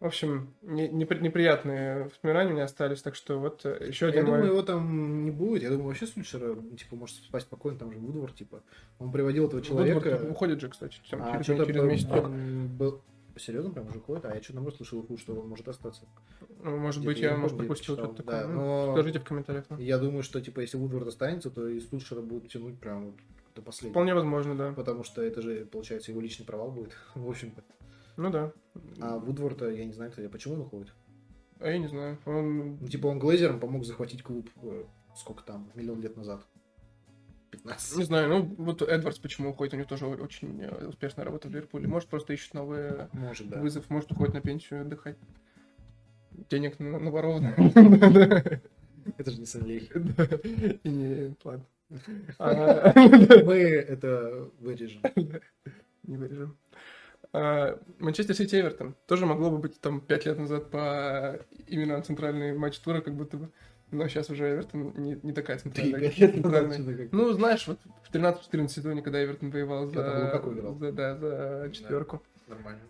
В 0.00 0.06
общем, 0.06 0.52
не- 0.62 0.88
непри- 0.88 1.20
неприятные 1.20 2.04
воспоминания 2.04 2.50
у 2.50 2.54
меня 2.54 2.64
остались, 2.64 3.00
так 3.00 3.14
что 3.14 3.38
вот 3.38 3.64
э, 3.64 3.86
еще 3.88 4.06
Я 4.06 4.10
один 4.12 4.24
мой- 4.26 4.32
думаю, 4.38 4.52
его 4.52 4.62
там 4.62 5.24
не 5.24 5.30
будет. 5.30 5.62
Я 5.62 5.70
думаю, 5.70 5.86
вообще 5.88 6.06
Сульшера, 6.06 6.56
типа, 6.76 6.96
может 6.96 7.16
спать 7.16 7.42
спокойно, 7.42 7.78
там 7.78 7.92
же 7.92 7.98
Вудворд, 7.98 8.34
типа. 8.34 8.62
Он 8.98 9.10
приводил 9.12 9.46
этого 9.46 9.62
человека. 9.62 10.10
Вудворд 10.10 10.30
уходит 10.30 10.60
же, 10.60 10.68
кстати, 10.68 10.98
там, 11.10 11.22
а 11.22 11.42
через, 11.42 11.46
через 11.46 11.76
по- 11.78 11.82
месяц. 11.84 12.06
м, 12.10 12.76
был... 12.76 13.00
Серьезно, 13.36 13.70
прям 13.70 13.88
уже 13.88 13.98
уходит? 13.98 14.24
А 14.26 14.28
я 14.34 14.36
что-то 14.40 14.54
наоборот 14.56 14.76
слышал 14.76 15.00
инфу, 15.00 15.16
что 15.18 15.34
он 15.34 15.48
может 15.48 15.66
остаться. 15.66 16.02
Ну, 16.62 16.76
Может 16.76 17.00
где-то 17.02 17.14
быть, 17.14 17.18
я 17.22 17.28
я, 17.30 17.34
не 17.34 17.40
может, 17.40 17.56
пропустил 17.58 17.96
что-то 17.96 18.14
такое. 18.22 18.42
Да, 18.42 18.48
Ну, 18.48 18.86
но- 18.86 18.92
Скажите 18.92 19.18
в 19.18 19.24
комментариях. 19.24 19.64
ну. 19.70 19.78
Я 19.78 19.98
думаю, 19.98 20.22
что, 20.22 20.40
типа, 20.40 20.60
если 20.60 20.76
Вудворд 20.76 21.08
останется, 21.08 21.50
то 21.50 21.66
и 21.66 21.80
Сульшера 21.80 22.20
будут 22.20 22.48
тянуть 22.52 22.78
прям 22.78 23.16
до 23.54 23.62
последнего. 23.62 23.92
Вполне 23.92 24.14
возможно, 24.14 24.56
да. 24.56 24.72
Потому 24.72 25.04
что 25.04 25.22
это 25.22 25.42
же, 25.42 25.66
получается, 25.66 26.10
его 26.10 26.20
личный 26.20 26.46
провал 26.46 26.70
будет, 26.70 26.96
в 27.14 27.28
общем-то. 27.28 27.62
Ну 28.16 28.30
да. 28.30 28.52
А 29.00 29.18
Вудворда, 29.18 29.70
я 29.70 29.84
не 29.84 29.92
знаю, 29.92 30.10
кстати, 30.10 30.28
почему 30.28 30.54
он 30.54 30.60
уходит. 30.62 30.92
А 31.60 31.68
я 31.68 31.78
не 31.78 31.88
знаю. 31.88 32.18
Он... 32.26 32.76
Ну, 32.80 32.88
типа, 32.88 33.06
он 33.06 33.18
Глейзером 33.18 33.60
помог 33.60 33.84
захватить 33.84 34.22
клуб, 34.22 34.48
э, 34.62 34.84
сколько 35.16 35.42
там, 35.44 35.70
миллион 35.74 36.00
лет 36.00 36.16
назад. 36.16 36.46
15. 37.50 37.98
Не 37.98 38.04
знаю, 38.04 38.28
ну 38.28 38.54
вот 38.58 38.82
Эдвардс 38.82 39.18
почему 39.18 39.50
уходит, 39.50 39.74
у 39.74 39.76
него 39.76 39.88
тоже 39.88 40.06
очень 40.06 40.60
э, 40.60 40.86
успешная 40.88 41.24
работа 41.24 41.48
в 41.48 41.52
Ливерпуле. 41.52 41.86
Может, 41.86 42.08
просто 42.08 42.32
ищет 42.32 42.54
новый 42.54 43.08
Может, 43.12 43.48
да. 43.48 43.60
вызов, 43.60 43.88
может, 43.90 44.10
уходит 44.10 44.34
на 44.34 44.40
пенсию 44.40 44.82
отдыхать. 44.82 45.16
Денег 46.50 46.78
на- 46.80 46.98
наворовано. 46.98 47.54
Это 49.18 49.30
же 49.30 49.40
не. 49.40 49.80
Да. 49.94 50.24
И 50.82 50.88
не... 50.88 51.36
Ладно. 51.44 51.64
А, 52.38 52.92
Мы 53.44 53.54
это 53.54 54.48
вырежем. 54.60 55.00
Не 56.04 56.16
вырежем. 56.16 56.56
А, 57.32 57.78
Манчестер 57.98 58.34
Сити 58.34 58.56
Эвертон 58.60 58.94
тоже 59.06 59.26
могло 59.26 59.50
бы 59.50 59.58
быть 59.58 59.80
там 59.80 60.00
пять 60.00 60.26
лет 60.26 60.38
назад 60.38 60.70
по 60.70 61.40
именно 61.66 62.00
центральный 62.02 62.56
матч 62.56 62.78
тура, 62.78 63.00
как 63.00 63.14
будто 63.14 63.36
бы. 63.36 63.50
Но 63.90 64.08
сейчас 64.08 64.28
уже 64.30 64.50
Эвертон 64.50 64.92
не, 64.96 65.18
не 65.22 65.32
такая 65.32 65.58
центральная. 65.58 66.10
центральная. 66.10 66.72
что-то 66.78 66.94
как- 66.96 67.12
Ну, 67.12 67.32
знаешь, 67.32 67.66
вот 67.68 67.78
в 68.02 68.12
13-14 68.12 68.68
сезоне, 68.68 69.02
когда 69.02 69.22
Эвертон 69.22 69.50
воевал 69.50 69.86
за, 69.86 69.94
за, 70.80 70.92
да, 70.92 71.16
за 71.16 71.70
четверку. 71.72 72.22
Нормально. 72.48 72.80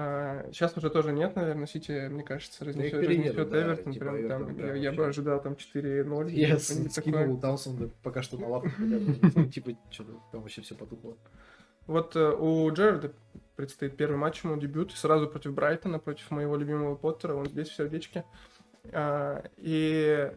А, 0.00 0.46
сейчас 0.52 0.76
уже 0.76 0.90
тоже 0.90 1.12
нет, 1.12 1.34
наверное, 1.34 1.66
Сити, 1.66 2.06
мне 2.06 2.22
кажется, 2.22 2.64
разнесет, 2.64 3.02
разнесет 3.02 3.50
да, 3.50 3.62
Эвертон. 3.62 3.92
типа 3.92 4.04
прям 4.04 4.16
Эвертон, 4.16 4.46
там, 4.46 4.56
да, 4.56 4.66
я, 4.68 4.74
я 4.74 4.92
бы 4.92 5.04
ожидал 5.04 5.42
там 5.42 5.54
4-0. 5.54 6.30
Я 6.30 6.56
такое. 6.56 6.88
скинул 6.88 7.40
Таунсенда 7.40 7.90
пока 8.04 8.22
что 8.22 8.38
на 8.38 8.46
лавку, 8.48 8.70
типа, 9.52 9.72
что-то 9.90 10.12
там 10.30 10.42
вообще 10.42 10.62
все 10.62 10.76
потухло. 10.76 11.16
Вот 11.88 12.14
э, 12.14 12.30
у 12.30 12.72
Джерарда 12.72 13.12
предстоит 13.56 13.96
первый 13.96 14.16
матч, 14.18 14.44
ему 14.44 14.56
дебют, 14.56 14.92
сразу 14.92 15.26
против 15.26 15.52
Брайтона, 15.52 15.98
против 15.98 16.30
моего 16.30 16.54
любимого 16.54 16.94
Поттера, 16.94 17.34
он 17.34 17.46
здесь 17.46 17.68
в 17.68 17.74
сердечке. 17.74 18.24
А, 18.92 19.42
и 19.56 20.30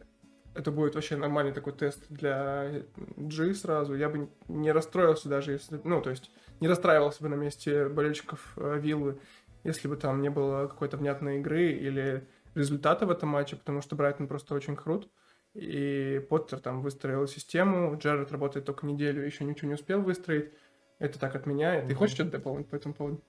это 0.56 0.72
будет 0.72 0.96
вообще 0.96 1.18
нормальный 1.18 1.54
такой 1.54 1.74
тест 1.74 2.04
для 2.10 2.84
G 3.16 3.54
сразу. 3.54 3.94
Я 3.96 4.10
бы 4.10 4.28
не 4.48 4.72
расстроился 4.72 5.30
даже, 5.30 5.52
если... 5.52 5.80
Ну, 5.84 6.02
то 6.02 6.10
есть, 6.10 6.32
не 6.60 6.68
расстраивался 6.68 7.24
бы 7.24 7.30
на 7.30 7.36
месте 7.36 7.88
болельщиков 7.88 8.54
э, 8.58 8.80
Виллы, 8.80 9.20
если 9.64 9.88
бы 9.88 9.96
там 9.96 10.22
не 10.22 10.30
было 10.30 10.68
какой-то 10.68 10.98
внятной 10.98 11.40
игры 11.40 11.72
или 11.72 12.28
результата 12.56 13.06
в 13.06 13.12
этом 13.12 13.30
матче, 13.30 13.56
потому 13.56 13.82
что 13.82 13.96
Брайтон 13.96 14.28
просто 14.28 14.56
очень 14.56 14.76
крут. 14.76 15.10
И 15.54 16.26
Поттер 16.30 16.60
там 16.60 16.82
выстроил 16.82 17.28
систему, 17.28 17.98
Джерард 17.98 18.32
работает 18.32 18.66
только 18.66 18.86
неделю, 18.86 19.26
еще 19.26 19.44
ничего 19.44 19.68
не 19.68 19.74
успел 19.74 20.02
выстроить. 20.02 20.52
Это 21.00 21.20
так 21.20 21.36
от 21.36 21.46
меня. 21.46 21.86
Ты 21.86 21.94
хочешь 21.96 22.16
что-то 22.16 22.32
дополнить 22.32 22.68
по 22.68 22.76
этому 22.76 22.94
поводу? 22.94 23.22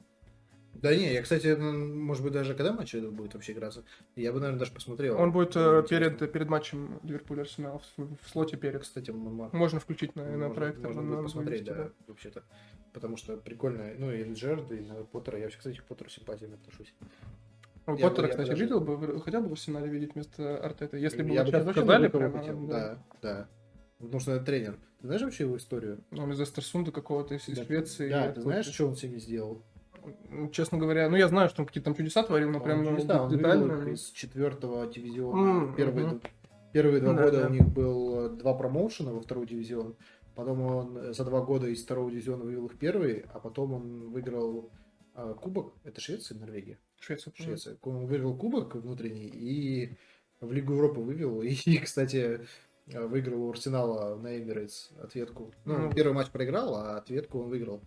Да 0.74 0.94
не, 0.94 1.12
я, 1.12 1.22
кстати, 1.22 1.48
м, 1.48 2.00
может 2.00 2.24
быть, 2.24 2.32
даже 2.32 2.54
когда 2.54 2.72
матч 2.72 2.94
будет 2.94 3.34
вообще 3.34 3.52
играться, 3.52 3.84
я 4.16 4.32
бы, 4.32 4.40
наверное, 4.40 4.58
даже 4.58 4.72
посмотрел. 4.72 5.18
Он 5.18 5.30
будет 5.30 5.54
э, 5.54 5.84
перед, 5.88 6.32
перед 6.32 6.48
матчем 6.48 6.98
Ливерпуль-Арсенал 7.02 7.82
в, 7.96 8.16
в 8.16 8.28
слоте 8.28 8.56
перед. 8.56 8.82
Кстати, 8.82 9.10
Можно 9.10 9.80
включить 9.80 10.16
на, 10.16 10.24
на 10.36 10.50
проектор. 10.50 10.86
Можно 10.86 11.02
будет 11.02 11.22
посмотреть, 11.24 11.68
вывести, 11.68 11.88
да, 11.88 11.92
вообще-то. 12.06 12.42
Потому 12.92 13.16
что 13.16 13.36
прикольно, 13.38 13.90
ну, 13.98 14.10
и 14.12 14.32
Джерда, 14.34 14.74
и 14.74 14.80
на 14.80 14.94
Поттера. 15.04 15.38
Я 15.38 15.44
вообще, 15.44 15.58
кстати, 15.58 15.78
к 15.78 15.84
Поттеру 15.84 16.10
симпатиями 16.10 16.54
отношусь. 16.54 16.94
Ну, 17.86 17.96
Я 17.96 18.08
Поттера, 18.08 18.26
бы 18.26 18.30
кстати, 18.30 18.48
даже- 18.50 18.62
видел 18.62 18.80
бы, 18.80 18.96
вы 18.96 19.20
хотел 19.22 19.40
бы 19.42 19.48
в 19.48 19.52
арсенале 19.52 19.88
видеть 19.88 20.14
вместо 20.14 20.58
Артета? 20.58 20.96
Если 20.98 21.22
бы 21.22 21.30
я 21.30 21.42
бы 21.42 21.50
сейчас 21.50 21.62
сказали, 21.70 22.08
прямо, 22.08 22.38
хотел. 22.38 22.66
да. 22.66 22.78
Да, 22.78 22.98
да. 23.22 23.48
Потому 23.98 24.20
что 24.20 24.32
это 24.32 24.44
тренер. 24.44 24.78
Ты 25.00 25.06
знаешь 25.06 25.22
вообще 25.22 25.44
его 25.44 25.56
историю? 25.56 26.04
Он 26.12 26.30
из 26.32 26.40
Эстерсунда 26.40 26.92
какого-то, 26.92 27.34
из 27.34 27.46
Да, 27.46 27.64
Швеции. 27.64 28.08
Да, 28.10 28.30
ты 28.32 28.40
знаешь, 28.42 28.66
что 28.66 28.86
он 28.88 28.96
с 28.96 29.02
ними 29.02 29.18
сделал? 29.18 29.62
Ну, 30.30 30.50
Честно 30.50 30.78
говоря, 30.78 31.08
ну 31.08 31.16
я 31.16 31.28
знаю, 31.28 31.48
что 31.48 31.62
он 31.62 31.66
какие-то 31.66 31.86
там 31.86 31.94
чудеса 31.94 32.22
творил, 32.24 32.50
но 32.50 32.58
Он 32.58 32.64
прям 32.64 32.82
ну, 32.84 32.96
чудеса, 32.96 33.22
он 33.22 33.30
детально. 33.30 33.72
их 33.82 33.86
из 33.94 34.10
четвертого 34.10 34.86
дивизиона. 34.92 35.40
М, 35.68 35.74
Первые, 35.76 36.08
д- 36.10 36.20
первые 36.72 37.00
два 37.00 37.12
Да, 37.14 37.22
года 37.24 37.40
да. 37.42 37.46
у 37.46 37.50
них 37.50 37.68
был 37.68 38.26
э, 38.26 38.28
два 38.30 38.54
промоушена 38.54 39.12
во 39.12 39.20
второй 39.20 39.46
дивизион. 39.46 39.94
Потом 40.34 40.62
он 40.62 40.96
э, 40.96 41.12
за 41.12 41.24
два 41.24 41.42
года 41.42 41.68
из 41.68 41.82
второго 41.82 42.10
дивизиона 42.10 42.44
вывел 42.44 42.66
их 42.66 42.78
первый, 42.78 43.24
а 43.32 43.38
потом 43.38 43.72
он 43.74 44.10
выиграл 44.10 44.70
а, 45.14 45.34
кубок. 45.34 45.74
Это 45.84 46.00
Швеция, 46.00 46.36
или 46.36 46.44
Норвегия? 46.44 46.78
Швеция. 46.98 47.32
Швеция. 47.36 47.78
Он 47.82 48.06
выиграл 48.06 48.36
кубок 48.36 48.74
внутренний 48.74 49.26
и 49.26 49.96
в 50.40 50.52
Лигу 50.52 50.74
Европы 50.74 51.00
вывел. 51.00 51.42
И, 51.42 51.54
кстати, 51.84 52.46
э, 52.86 53.06
выиграл 53.06 53.44
у 53.44 53.50
Арсенала 53.50 54.16
на 54.16 54.38
Эмирейтс 54.38 54.90
ответку. 55.02 55.52
Ну, 55.64 55.78
Ну. 55.78 55.92
первый 55.92 56.14
матч 56.14 56.30
проиграл, 56.30 56.74
а 56.76 56.96
ответку 56.96 57.40
он 57.40 57.48
выиграл. 57.48 57.82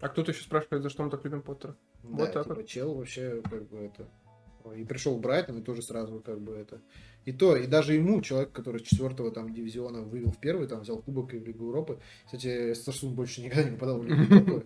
А 0.00 0.08
кто-то 0.08 0.30
еще 0.30 0.42
спрашивает, 0.42 0.82
за 0.82 0.90
что 0.90 1.02
мы 1.02 1.10
так 1.10 1.24
любим 1.24 1.42
Поттера. 1.42 1.76
Да, 2.04 2.08
Вот 2.08 2.32
так 2.32 2.44
типа, 2.44 2.54
вот. 2.54 2.66
чел 2.66 2.94
вообще 2.94 3.42
как 3.42 3.68
бы 3.68 3.78
это... 3.78 4.08
И 4.76 4.84
пришел 4.84 5.18
Брайтон, 5.18 5.58
и 5.58 5.62
тоже 5.62 5.82
сразу 5.82 6.20
как 6.20 6.40
бы 6.40 6.54
это... 6.54 6.80
И 7.28 7.32
то, 7.32 7.56
и 7.56 7.66
даже 7.66 7.92
ему, 7.92 8.22
человек, 8.22 8.52
который 8.52 8.78
с 8.80 8.84
четвертого 8.84 9.30
там 9.30 9.52
дивизиона 9.52 10.00
вывел 10.00 10.30
в 10.30 10.38
первый, 10.38 10.66
там 10.66 10.80
взял 10.80 10.96
кубок 11.02 11.34
и 11.34 11.38
в 11.38 11.44
Лигу 11.46 11.66
Европы. 11.66 11.98
Кстати, 12.24 12.72
Старсун 12.72 13.14
больше 13.14 13.42
никогда 13.42 13.64
не 13.64 13.72
попадал 13.76 13.98
в 13.98 14.06
Лигу 14.06 14.22
Европы. 14.34 14.64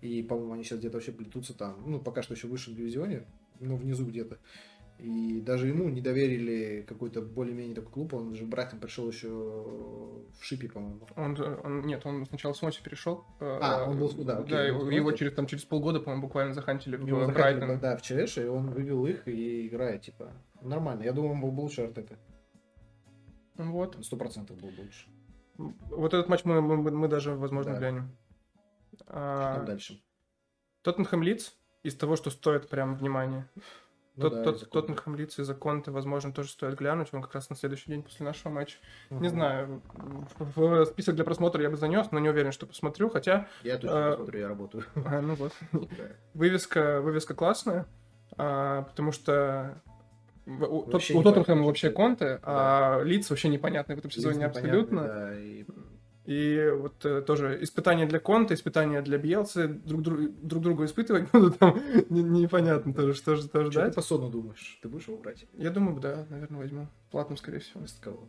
И, 0.00 0.22
по-моему, 0.24 0.54
они 0.54 0.64
сейчас 0.64 0.80
где-то 0.80 0.96
вообще 0.96 1.12
плетутся 1.12 1.54
там. 1.56 1.76
Ну, 1.86 2.00
пока 2.00 2.22
что 2.22 2.34
еще 2.34 2.48
в 2.48 2.50
высшем 2.50 2.74
дивизионе, 2.74 3.22
но 3.60 3.76
внизу 3.76 4.04
где-то. 4.06 4.38
И 4.98 5.40
даже 5.40 5.68
ему 5.68 5.88
не 5.88 6.00
доверили 6.00 6.84
какой-то 6.88 7.22
более-менее 7.22 7.76
такой 7.76 7.92
клуб. 7.92 8.14
Он 8.14 8.34
же 8.34 8.44
Брайтон 8.44 8.80
пришел 8.80 9.08
еще 9.08 9.28
в 9.28 10.42
Шипе, 10.44 10.68
по-моему. 10.68 11.06
Он, 11.16 11.36
он- 11.64 11.86
нет, 11.86 12.04
он 12.04 12.26
сначала 12.26 12.54
с 12.54 12.60
Моси 12.62 12.80
перешел. 12.82 13.24
А, 13.40 13.84
он 13.88 13.98
был- 13.98 14.10
да, 14.24 14.38
окей, 14.38 14.50
Да, 14.50 14.64
его, 14.64 14.80
был 14.80 14.90
его 14.90 15.12
через, 15.12 15.32
там, 15.34 15.46
через 15.46 15.64
полгода, 15.64 16.00
по-моему, 16.00 16.22
буквально 16.22 16.54
захантили 16.54 16.96
в 16.96 17.06
Его 17.06 17.26
Брайтон. 17.28 17.78
да, 17.78 17.96
в 17.96 18.02
ЧС, 18.02 18.38
и 18.38 18.44
он 18.46 18.70
вывел 18.70 19.06
их 19.06 19.26
и 19.28 19.68
играет, 19.68 20.02
типа, 20.02 20.32
нормально. 20.62 21.02
Я 21.02 21.12
думаю, 21.12 21.32
он 21.34 21.40
был 21.40 21.50
бы 21.52 21.60
лучше 21.60 21.82
Артета. 21.82 22.18
Вот. 23.56 23.96
Сто 24.02 24.16
процентов 24.16 24.58
был 24.58 24.70
бы 24.70 24.80
лучше. 24.82 25.06
Вот 25.90 26.14
этот 26.14 26.28
матч 26.28 26.44
мы, 26.44 26.60
мы, 26.62 26.76
мы 26.90 27.08
даже, 27.08 27.34
возможно, 27.34 27.72
Да. 27.72 27.78
глянем. 27.78 28.16
Что 28.94 29.04
А, 29.08 29.54
там 29.56 29.64
дальше? 29.66 30.02
Тоттенхэм 30.82 31.22
Лиц 31.22 31.54
из 31.82 31.94
того, 31.96 32.16
что 32.16 32.30
стоит 32.30 32.68
прям 32.68 32.94
внимания. 32.96 33.48
Ну 34.16 34.22
Тот, 34.28 34.32
да, 34.32 34.44
тот. 34.44 34.70
Тоттенхэм 34.70 35.14
Лиц 35.16 35.38
из-за 35.38 35.54
Конте, 35.54 35.90
возможно, 35.90 36.32
тоже 36.32 36.50
стоит 36.50 36.76
глянуть. 36.78 37.08
Он 37.12 37.22
как 37.22 37.34
раз 37.34 37.48
на 37.50 37.56
следующий 37.56 37.90
день 37.90 38.02
после 38.02 38.24
нашего 38.26 38.50
матча. 38.52 38.78
Не 39.10 39.16
Мгм. 39.16 39.28
знаю, 39.28 39.82
в 40.38 40.56
в 40.56 40.84
список 40.86 41.14
для 41.14 41.24
просмотра 41.24 41.62
я 41.62 41.70
бы 41.70 41.76
занес, 41.76 42.10
но 42.10 42.18
не 42.18 42.28
уверен, 42.30 42.52
что 42.52 42.66
посмотрю. 42.66 43.08
Хотя, 43.10 43.46
Я 43.62 43.76
точно 43.78 44.08
а, 44.08 44.10
посмотрю, 44.12 44.40
я 44.40 44.48
работаю. 44.48 44.84
а, 45.06 45.20
ну 45.20 45.34
вот, 45.34 45.52
вывеска, 46.34 47.00
вывеска 47.02 47.34
классная, 47.34 47.86
а, 48.36 48.82
потому 48.82 49.12
что 49.12 49.80
у, 50.58 50.82
Тот- 50.90 51.10
у 51.10 51.22
Тоттенхэма 51.22 51.64
вообще 51.64 51.88
это. 51.88 51.96
Конте, 51.96 52.40
а 52.42 53.00
Лиц 53.02 53.28
вообще 53.30 53.48
непонятный 53.48 53.94
в 53.96 53.98
этом 53.98 54.10
сезоне 54.10 54.44
Единственное, 54.44 54.70
абсолютно. 54.80 55.02
да, 55.04 55.38
и 55.38 55.64
И 56.26 56.70
вот 56.76 57.04
э, 57.06 57.22
тоже 57.22 57.58
испытания 57.62 58.06
для 58.06 58.20
Конта, 58.20 58.54
испытания 58.54 59.02
для 59.02 59.18
Бьелсы 59.18 59.68
друг, 59.68 60.02
друг, 60.02 60.20
друг 60.42 60.62
друга 60.62 60.84
испытывать 60.84 61.28
будут 61.32 61.58
там 61.58 61.78
не- 62.10 62.22
непонятно 62.22 62.92
тоже, 62.94 63.14
что 63.14 63.34
же 63.36 63.48
тоже 63.48 63.70
Что 63.70 63.80
ты 63.80 63.86
ждать. 63.86 63.94
по 63.96 64.02
сону 64.02 64.28
думаешь? 64.30 64.78
Ты 64.82 64.88
будешь 64.88 65.08
его 65.08 65.16
брать? 65.18 65.46
Я 65.54 65.70
думаю, 65.70 65.98
да, 66.00 66.26
наверное, 66.30 66.58
возьму. 66.60 66.88
Платным, 67.10 67.36
скорее 67.36 67.58
всего. 67.60 67.80
Вместо 67.80 68.00
кого? 68.02 68.28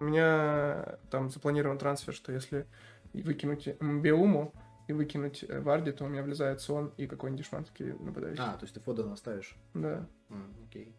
У 0.00 0.04
меня 0.04 0.98
там 1.10 1.28
запланирован 1.30 1.76
трансфер, 1.78 2.14
что 2.14 2.32
если 2.32 2.66
выкинуть 3.12 3.68
Беуму 3.80 4.52
и 4.86 4.92
выкинуть 4.92 5.44
э, 5.48 5.60
Варди, 5.60 5.92
то 5.92 6.04
у 6.04 6.08
меня 6.08 6.22
влезает 6.22 6.60
Сон 6.60 6.92
и 6.96 7.06
какой-нибудь 7.06 7.44
дешманский 7.44 7.92
нападающий. 7.92 8.42
А, 8.42 8.52
то 8.56 8.64
есть 8.64 8.74
ты 8.74 8.80
Фодена 8.80 9.12
оставишь? 9.12 9.56
Да. 9.74 10.06
М, 10.30 10.54
Окей. 10.68 10.94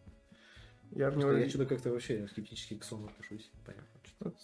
Я 0.92 1.10
в 1.10 1.16
него... 1.16 1.32
Я 1.32 1.48
что-то 1.48 1.66
как-то 1.66 1.90
вообще 1.90 2.26
скептически 2.28 2.74
к 2.76 2.84
сону 2.84 3.06
отношусь. 3.06 3.50
Понятно. 3.64 3.86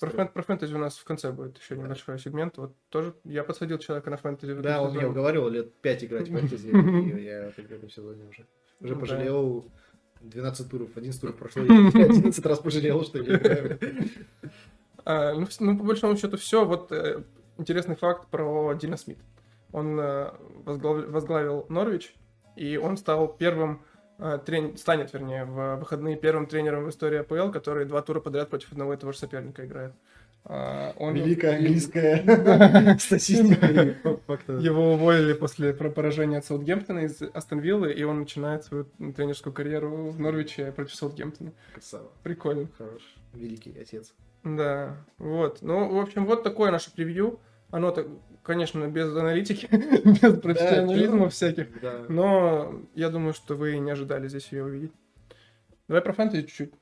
Про, 0.01 0.09
фэн- 0.11 0.33
про 0.33 0.43
фэнтези 0.43 0.75
у 0.75 0.79
нас 0.79 0.97
в 0.97 1.05
конце 1.05 1.33
будет 1.33 1.59
еще 1.59 1.75
Да. 1.75 1.83
небольшой 1.83 2.19
сегмент. 2.19 2.57
Вот 2.57 2.75
тоже 2.89 3.15
я 3.25 3.43
подсадил 3.45 3.79
человека 3.79 4.11
на 4.11 4.17
фэнтези. 4.17 4.55
Да, 4.55 4.81
он 4.83 4.95
меня 4.95 5.09
уговаривал 5.09 5.49
лет 5.49 5.75
5 5.81 6.05
играть 6.05 6.29
в 6.29 6.33
фэнтези, 6.39 6.69
и 6.69 7.25
я 7.25 7.51
в 7.51 7.59
этом 7.59 7.91
сезоне 7.91 8.25
уже. 8.29 8.47
Уже 8.81 8.95
Ну 8.95 9.01
пожалел 9.01 9.71
12 10.21 10.71
туров, 10.71 10.97
11 10.97 11.21
туров 11.21 11.37
прошло, 11.37 11.63
я 11.63 11.89
11 12.05 12.47
раз 12.47 12.59
пожалел, 12.61 13.03
что 13.05 13.19
я 13.19 13.37
играю. 13.37 13.79
А, 15.05 15.35
ну, 15.35 15.47
ну, 15.61 15.79
по 15.79 15.85
большому 15.85 16.17
счету, 16.17 16.37
все. 16.37 16.65
Вот 16.65 16.91
э, 16.93 17.23
интересный 17.59 17.97
факт 17.97 18.29
про 18.29 18.73
Дина 18.75 18.97
Смит. 18.97 19.19
Он 19.73 19.99
э, 20.01 20.33
возглав- 20.65 21.07
возглавил 21.11 21.67
Норвич, 21.69 22.15
и 22.57 22.77
он 22.77 22.97
стал 22.97 23.29
первым, 23.37 23.83
трен- 24.19 24.77
станет, 24.77 25.13
вернее, 25.13 25.45
в 25.45 25.77
выходные 25.77 26.17
первым 26.17 26.47
тренером 26.47 26.85
в 26.85 26.91
истории 26.91 27.19
АПЛ, 27.19 27.51
который 27.51 27.85
два 27.85 28.03
тура 28.03 28.21
подряд 28.21 28.51
против 28.51 28.73
одного 28.73 28.95
и 28.95 28.97
того 28.97 29.13
же 29.13 29.19
соперника 29.19 29.65
играет. 29.67 29.93
А, 30.49 30.95
он- 30.99 31.15
Великая 31.17 31.57
английская 31.57 32.97
статистика. 33.01 33.67
Его 33.67 34.93
уволили 34.95 35.33
после 35.33 35.75
про- 35.75 35.91
поражения 35.91 36.39
от 36.39 36.45
Саутгемптона 36.45 37.01
из 37.01 37.21
Астон 37.35 37.59
Виллы, 37.59 37.93
и 37.93 38.05
он 38.05 38.21
начинает 38.21 38.65
свою 38.65 38.85
тренерскую 39.17 39.53
карьеру 39.53 40.11
в 40.11 40.21
Норвиче 40.21 40.71
против 40.73 40.95
Саутгемптона. 40.95 41.53
Красава. 41.75 42.11
Прикольно. 42.23 42.69
Хорош. 42.79 43.03
Великий 43.35 43.77
отец. 43.79 44.15
Да, 44.45 44.97
вот. 45.19 45.59
Ну, 45.63 45.89
в 45.95 45.99
общем, 46.01 46.27
вот 46.27 46.45
такое 46.45 46.71
наше 46.71 46.95
превью. 46.95 47.41
Оно, 47.71 47.91
так, 47.91 48.07
конечно, 48.47 48.87
без 48.87 49.09
аналитики, 49.15 49.67
без 49.71 50.39
профессионализма 50.41 51.25
чё? 51.25 51.31
всяких. 51.31 51.81
Да. 51.81 52.05
Но 52.09 52.83
я 52.95 53.11
думаю, 53.11 53.35
что 53.35 53.57
вы 53.57 53.77
не 53.79 53.91
ожидали 53.91 54.29
здесь 54.29 54.53
ее 54.53 54.65
увидеть. 54.65 54.93
Давай 55.89 56.03
про 56.03 56.13
фэнтези 56.13 56.43
чуть-чуть. 56.47 56.73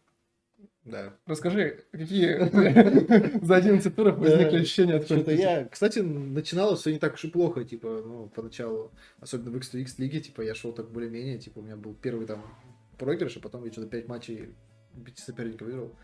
Да. 0.85 1.15
Расскажи, 1.25 1.85
какие 1.93 3.41
за 3.45 3.57
11 3.57 3.97
туров 3.97 4.19
возникли 4.19 4.59
ощущения 4.59 4.97
от 4.97 5.09
фэнтези? 5.09 5.41
я, 5.41 5.65
кстати, 5.65 6.01
начиналось 6.01 6.81
все 6.81 6.93
не 6.93 6.99
так 6.99 7.15
уж 7.15 7.25
и 7.25 7.31
плохо, 7.31 7.65
типа, 7.65 8.03
ну, 8.05 8.29
поначалу, 8.35 8.93
особенно 9.19 9.51
в 9.51 9.57
X2X 9.57 9.95
лиге, 9.97 10.21
типа, 10.21 10.43
я 10.43 10.55
шел 10.55 10.73
так 10.73 10.91
более-менее, 10.91 11.39
типа, 11.39 11.61
у 11.61 11.63
меня 11.63 11.77
был 11.77 11.95
первый 11.95 12.27
там 12.27 12.43
проигрыш, 12.99 13.39
а 13.39 13.41
потом 13.41 13.65
я 13.65 13.73
что-то 13.73 13.89
5 13.89 14.09
матчей 14.09 14.55
пяти 15.05 15.23
соперников 15.23 15.67
выиграл, 15.67 15.97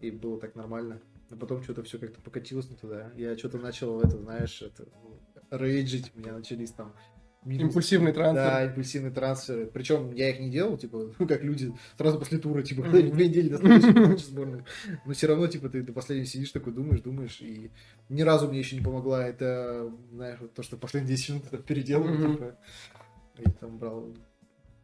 и 0.00 0.10
было 0.10 0.40
так 0.40 0.54
нормально. 0.54 1.00
А 1.30 1.36
потом 1.36 1.62
что-то 1.62 1.82
все 1.82 1.98
как-то 1.98 2.20
покатилось 2.20 2.70
не 2.70 2.76
туда. 2.76 3.12
Я 3.16 3.36
что-то 3.36 3.58
начал, 3.58 4.00
это, 4.00 4.16
знаешь, 4.18 4.62
это, 4.62 4.86
ну, 5.02 5.18
рейджить, 5.50 6.12
у 6.14 6.20
меня 6.20 6.32
начались 6.32 6.72
там 6.72 6.94
минусы. 7.44 7.66
Импульсивный 7.66 8.12
трансфер. 8.12 8.44
Да, 8.44 8.64
импульсивные 8.64 9.12
трансферы. 9.12 9.66
Причем 9.66 10.12
я 10.12 10.30
их 10.30 10.40
не 10.40 10.50
делал, 10.50 10.78
типа, 10.78 11.12
ну, 11.18 11.28
как 11.28 11.42
люди 11.42 11.72
сразу 11.96 12.18
после 12.18 12.38
тура, 12.38 12.62
типа, 12.62 12.82
когда 12.82 13.00
две 13.10 13.28
недели 13.28 13.48
до 13.50 13.58
следующего 13.58 14.16
сборной. 14.16 14.64
Но 15.04 15.12
все 15.12 15.26
равно, 15.26 15.46
типа, 15.46 15.68
ты 15.68 15.82
до 15.82 15.92
последнего 15.92 16.26
сидишь 16.26 16.50
такой, 16.50 16.72
думаешь, 16.72 17.00
думаешь, 17.00 17.40
и 17.40 17.70
ни 18.08 18.22
разу 18.22 18.48
мне 18.48 18.58
еще 18.60 18.76
не 18.76 18.82
помогла 18.82 19.26
это, 19.26 19.92
знаешь, 20.12 20.38
вот 20.40 20.54
то, 20.54 20.62
что 20.62 20.76
последние 20.76 21.16
10 21.16 21.28
минут 21.30 21.44
это 21.52 21.58
переделал, 21.58 22.04
Мгм. 22.08 22.32
типа, 22.32 22.56
и 23.38 23.50
там 23.60 23.78
брал 23.78 24.14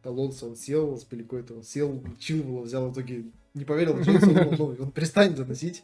Алонсо, 0.03 0.45
он 0.45 0.55
сел 0.55 0.97
с 0.97 1.03
Пеликой-то, 1.03 1.55
он 1.55 1.63
сел, 1.63 2.03
чилвал, 2.19 2.63
взял 2.63 2.87
в 2.89 2.93
итоге, 2.93 3.25
не 3.55 3.65
поверил, 3.65 3.93
он, 3.95 4.03
думал, 4.03 4.75
ну, 4.77 4.83
он 4.85 4.91
перестанет 4.91 5.37
заносить. 5.37 5.83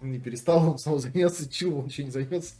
Он 0.00 0.10
не 0.10 0.18
перестал, 0.20 0.70
он 0.70 0.78
снова 0.78 0.98
занес, 0.98 1.46
чилвал, 1.48 1.84
ничего 1.84 2.06
не 2.06 2.10
займется. 2.12 2.54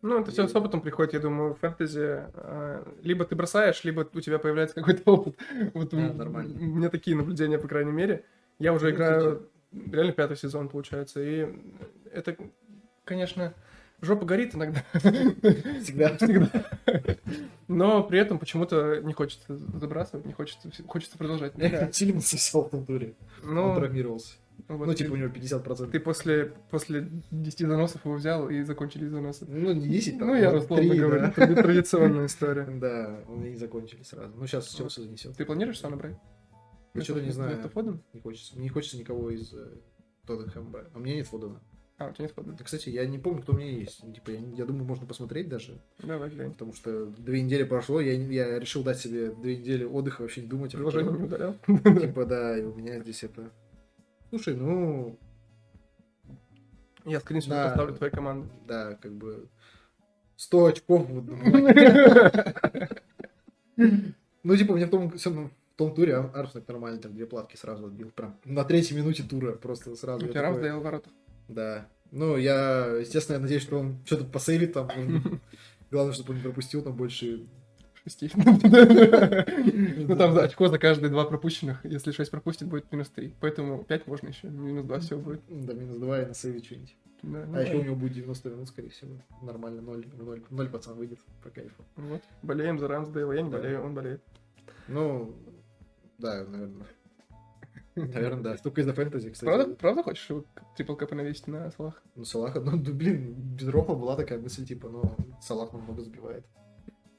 Ну, 0.00 0.20
это 0.20 0.30
все 0.30 0.46
с 0.46 0.54
опытом 0.54 0.80
приходит, 0.80 1.14
я 1.14 1.18
думаю, 1.20 1.54
в 1.54 1.58
фэнтези. 1.58 2.22
э, 2.32 2.84
Либо 3.02 3.24
ты 3.24 3.34
бросаешь, 3.34 3.82
либо 3.82 4.06
у 4.14 4.20
тебя 4.20 4.38
появляется 4.38 4.76
какой-то 4.76 5.02
опыт. 5.12 5.36
Вот 5.74 5.90
Да, 5.90 5.96
у- 5.96 6.12
нормально. 6.14 6.54
у 6.56 6.64
меня 6.76 6.88
такие 6.88 7.16
наблюдения, 7.16 7.58
по 7.58 7.66
крайней 7.66 7.90
мере. 7.90 8.24
Я 8.60 8.72
уже 8.72 8.90
играю 8.90 9.48
реально 9.90 10.12
пятый 10.12 10.36
сезон, 10.36 10.68
получается. 10.68 11.20
И 11.20 11.48
это, 12.12 12.36
конечно, 13.04 13.54
жопа 14.00 14.24
горит 14.26 14.54
иногда. 14.54 14.82
Всегда. 15.82 16.16
Всегда. 16.16 16.50
Но 17.68 18.02
при 18.02 18.18
этом 18.18 18.38
почему-то 18.38 19.00
не 19.02 19.12
хочется 19.12 19.56
забрасывать, 19.56 20.24
не 20.26 20.32
хочется, 20.32 20.70
хочется 20.86 21.18
продолжать. 21.18 21.54
Тилиманс 21.92 22.24
все 22.32 22.62
в 22.62 22.70
том 22.70 22.86
туре. 22.86 23.14
Он 23.44 23.54
Ну, 23.54 23.74
травмировался. 23.74 24.34
вот 24.68 24.86
Ну, 24.86 24.94
типа, 24.94 25.12
у 25.12 25.16
него 25.16 25.28
50%. 25.28 25.90
Ты 25.90 26.00
после, 26.00 26.52
после 26.70 27.08
10 27.30 27.66
заносов 27.68 28.04
его 28.04 28.14
взял 28.14 28.48
и 28.48 28.62
закончились 28.62 29.10
заносы. 29.10 29.44
Ну, 29.48 29.72
не 29.72 29.86
10, 29.88 30.18
там, 30.18 30.28
Ну, 30.28 30.34
я 30.34 30.52
условно 30.54 30.94
говорю, 30.94 31.20
да. 31.20 31.30
тради- 31.30 31.54
традиционная 31.62 32.26
история. 32.26 32.64
Да, 32.80 33.20
они 33.28 33.54
закончили 33.56 34.02
сразу. 34.02 34.32
Ну, 34.36 34.46
сейчас 34.46 34.68
Челси 34.74 35.00
занесет. 35.00 35.36
Ты 35.36 35.44
планируешь 35.44 35.78
сам 35.80 35.90
набрать? 35.92 36.16
Я 36.94 37.02
что-то 37.02 37.20
не 37.22 37.30
знаю. 37.30 37.58
Не 38.14 38.20
хочется. 38.20 38.54
Мне 38.54 38.64
не 38.64 38.68
хочется 38.70 38.98
никого 38.98 39.30
из 39.30 39.52
э, 39.52 39.76
Тоттенхэма 40.26 40.70
брать. 40.70 40.86
А 40.94 40.98
меня 40.98 41.14
нет 41.16 41.26
Фодена. 41.28 41.60
А, 41.98 42.08
у 42.08 42.12
тебя 42.12 42.26
нет 42.26 42.32
Фодена. 42.34 42.54
Да, 42.56 42.64
Кстати, 42.64 42.90
я 42.90 43.04
не 43.06 43.18
помню, 43.18 43.42
кто 43.42 43.52
у 43.52 43.56
меня 43.56 43.70
есть. 43.70 44.04
Ну, 44.04 44.12
Типа, 44.12 44.30
я, 44.30 44.38
я 44.56 44.64
думаю, 44.64 44.84
можно 44.84 45.04
посмотреть 45.04 45.48
даже. 45.48 45.78
Давай, 45.98 46.30
глянь. 46.30 46.52
Потому 46.52 46.72
что 46.72 47.06
две 47.06 47.42
недели 47.42 47.64
прошло, 47.64 48.00
я, 48.00 48.12
я 48.12 48.58
решил 48.60 48.84
дать 48.84 48.98
себе 48.98 49.32
две 49.32 49.56
недели 49.56 49.82
отдыха, 49.84 50.22
вообще 50.22 50.42
не 50.42 50.46
думать. 50.46 50.72
о 50.74 50.78
Приложение 50.78 51.12
не 51.12 51.24
удалял? 51.24 51.54
Типа, 52.00 52.24
да, 52.24 52.56
и 52.56 52.62
у 52.62 52.72
меня 52.74 53.00
здесь 53.00 53.24
это... 53.24 53.50
Слушай, 54.30 54.54
ну, 54.54 55.18
Я 57.04 57.18
скриншот 57.20 57.50
Да. 57.50 57.64
поставлю 57.68 57.94
твоей 57.96 58.12
команды. 58.12 58.48
да, 58.68 58.94
как 58.94 59.12
бы 59.12 59.48
100 60.36 60.64
очков 60.66 61.08
в 61.10 61.18
одном 61.18 61.40
Ну, 64.44 64.56
типа, 64.56 64.74
мне 64.74 64.86
в 64.86 64.90
том, 64.90 65.10
в 65.10 65.18
том 65.76 65.94
туре 65.94 66.14
Ар- 66.16 66.30
Арсенал 66.34 66.64
нормально 66.68 67.00
там 67.00 67.12
две 67.14 67.26
платки 67.26 67.56
сразу 67.56 67.86
отбил. 67.86 68.10
Прям 68.10 68.36
на 68.44 68.64
третьей 68.64 68.96
минуте 68.96 69.22
тура 69.24 69.52
просто 69.52 69.94
сразу. 69.96 70.24
У 70.24 70.28
тебя 70.28 70.42
такой, 70.42 70.48
Рамсдейл 70.50 70.80
в 70.80 70.82
воротах. 70.82 71.12
Да. 71.48 71.88
Ну, 72.10 72.36
я, 72.36 72.86
естественно, 73.00 73.36
я 73.36 73.42
надеюсь, 73.42 73.62
что 73.62 73.78
он 73.78 73.98
что-то 74.04 74.24
посейвит 74.24 74.72
там. 74.72 74.88
Главное, 75.90 76.12
чтобы 76.14 76.30
он 76.30 76.36
не 76.36 76.42
пропустил 76.42 76.82
там 76.82 76.94
больше. 76.96 77.46
Шести. 78.04 78.30
Ну 80.08 80.16
там 80.16 80.36
очко 80.38 80.68
за 80.68 80.78
каждые 80.78 81.10
два 81.10 81.24
пропущенных. 81.24 81.84
Если 81.84 82.12
6 82.12 82.30
пропустит, 82.30 82.68
будет 82.68 82.90
минус 82.92 83.08
3. 83.10 83.34
Поэтому 83.40 83.84
5 83.84 84.06
можно 84.06 84.28
еще. 84.28 84.48
Минус 84.48 84.86
2 84.86 84.98
все 85.00 85.18
будет. 85.18 85.40
Да, 85.48 85.74
минус 85.74 85.96
2 85.98 86.22
и 86.22 86.26
на 86.26 86.34
сейве 86.34 86.62
что-нибудь. 86.62 86.96
Да, 87.22 87.44
ну 87.46 87.58
А 87.58 87.62
еще 87.62 87.76
у 87.76 87.82
него 87.82 87.96
будет 87.96 88.12
90 88.14 88.48
минут, 88.50 88.68
скорее 88.68 88.90
всего. 88.90 89.10
Нормально, 89.42 89.82
0, 89.82 90.06
0, 90.16 90.42
0 90.48 90.68
пацан 90.68 90.96
выйдет 90.96 91.18
по 91.42 91.50
кайфу. 91.50 91.84
Вот. 91.96 92.22
Болеем 92.42 92.78
за 92.78 92.88
Рамсдейла. 92.88 93.32
Я 93.32 93.42
не 93.42 93.50
Да. 93.50 93.58
болею, 93.58 93.82
он 93.82 93.94
болеет. 93.94 94.22
Ну, 94.86 95.34
да, 96.18 96.44
наверное. 96.44 96.86
Наверное, 98.06 98.42
да. 98.42 98.56
Только 98.56 98.80
из-за 98.80 98.92
фэнтези, 98.94 99.30
кстати. 99.30 99.46
Правда, 99.48 99.74
правда 99.74 100.02
хочешь 100.02 100.28
его 100.30 100.44
трипл 100.76 100.94
капы 100.94 101.14
навесить 101.14 101.46
на 101.46 101.70
Салах? 101.72 102.02
Ну, 102.14 102.24
Салаха, 102.24 102.60
ну, 102.60 102.76
блин, 102.76 103.34
без 103.34 103.68
Рофа 103.68 103.94
была 103.94 104.16
такая 104.16 104.38
мысль, 104.38 104.64
типа, 104.64 104.88
ну, 104.88 105.02
Салах 105.40 105.72
много 105.72 106.02
забивает. 106.02 106.44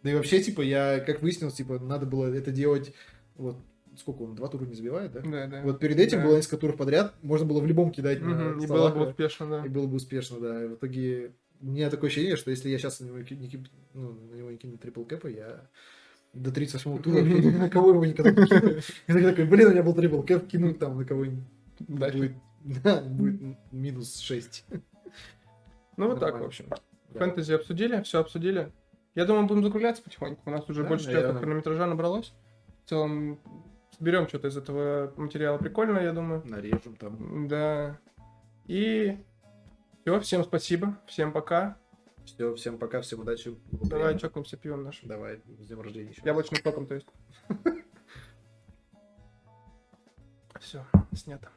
Да 0.04 0.12
и 0.12 0.16
вообще, 0.16 0.42
типа, 0.42 0.62
я, 0.62 1.00
как 1.00 1.22
выяснилось, 1.22 1.56
типа, 1.56 1.80
надо 1.80 2.06
было 2.06 2.34
это 2.34 2.52
делать, 2.52 2.94
вот, 3.36 3.58
сколько 3.98 4.22
он, 4.22 4.36
два 4.36 4.48
тура 4.48 4.66
не 4.66 4.74
забивает, 4.76 5.12
да? 5.12 5.22
Да, 5.22 5.48
да. 5.48 5.62
Вот 5.64 5.80
перед 5.80 6.00
этим 6.00 6.20
Да. 6.20 6.26
было 6.28 6.36
несколько 6.38 6.58
туров 6.58 6.78
подряд, 6.78 7.14
можно 7.22 7.46
было 7.46 7.60
в 7.60 7.66
любом 7.68 7.92
кидать 7.92 8.22
на 8.22 8.30
Мгм, 8.54 8.60
И 8.64 8.68
было 8.68 8.90
бы 8.90 9.08
успешно, 9.08 9.48
да. 9.50 9.66
и 9.66 9.70
было 9.70 9.88
бы 9.88 9.96
успешно, 9.96 10.40
да. 10.40 10.64
И 10.64 10.68
в 10.68 10.76
итоге 10.76 11.34
у 11.62 11.66
меня 11.66 11.90
такое 11.90 12.10
ощущение, 12.10 12.38
что 12.38 12.50
если 12.52 12.70
я 12.70 12.78
сейчас 12.78 13.02
на 13.02 13.06
него, 13.08 13.18
не, 13.18 13.66
ну, 13.94 14.14
на 14.32 14.36
него 14.36 14.52
не 14.52 14.58
кину 14.58 14.78
трипл 14.78 15.04
кэпа, 15.04 15.28
я 15.28 15.68
до 16.34 16.52
38-го 16.52 17.00
тура 17.00 17.22
на 17.22 17.70
кого 17.70 17.92
его 17.92 18.06
никогда 18.06 18.32
не 18.32 18.48
кину. 18.48 18.80
И 19.08 19.24
такой, 19.24 19.46
блин, 19.46 19.68
у 19.68 19.72
меня 19.72 19.84
был 19.84 19.94
трипл 19.94 20.22
кэп, 20.22 20.48
кину 20.48 20.74
там 20.74 20.98
на 20.98 21.06
кого-нибудь. 21.06 21.44
Будет, 21.88 22.34
да, 22.62 23.02
будет 23.02 23.58
минус 23.72 24.20
6. 24.20 24.66
Ну 25.98 26.08
вот 26.08 26.20
так, 26.20 26.40
в 26.40 26.44
общем. 26.44 26.66
Фэнтези 27.14 27.54
обсудили, 27.54 28.02
все 28.04 28.20
обсудили. 28.20 28.72
Я 29.16 29.26
думаю, 29.26 29.48
будем 29.48 29.64
закругляться 29.64 30.04
потихоньку. 30.04 30.42
У 30.46 30.52
нас 30.52 30.70
уже 30.70 30.84
Да, 30.84 30.90
больше 30.90 31.06
часа 31.06 31.16
наверное. 31.16 31.40
хронометража 31.40 31.88
набралось. 31.88 32.34
В 32.86 32.90
целом, 32.90 33.40
соберем 33.98 34.28
что-то 34.28 34.48
из 34.48 34.58
этого 34.58 35.12
материала 35.18 35.58
прикольно, 35.58 36.00
я 36.00 36.14
думаю. 36.14 36.44
Нарежем 36.46 36.96
там. 36.96 37.48
Да. 37.48 37.98
И 38.68 39.18
все, 40.04 40.20
всем 40.20 40.44
спасибо, 40.44 40.98
всем 41.08 41.32
пока. 41.32 41.78
Все, 42.36 42.54
всем 42.56 42.78
пока, 42.78 43.02
всем 43.02 43.22
удачи. 43.22 43.58
Давай 43.72 44.18
чокнемся 44.18 44.56
пивом 44.56 44.84
нашим. 44.84 45.08
Давай, 45.08 45.42
с 45.60 45.68
днем 45.68 45.82
рождения 45.82 46.12
еще. 46.12 46.22
Яблочным 46.24 46.62
соком, 46.62 46.86
то 46.86 46.94
есть. 46.96 47.08
Все, 50.60 50.86
снято. 51.14 51.50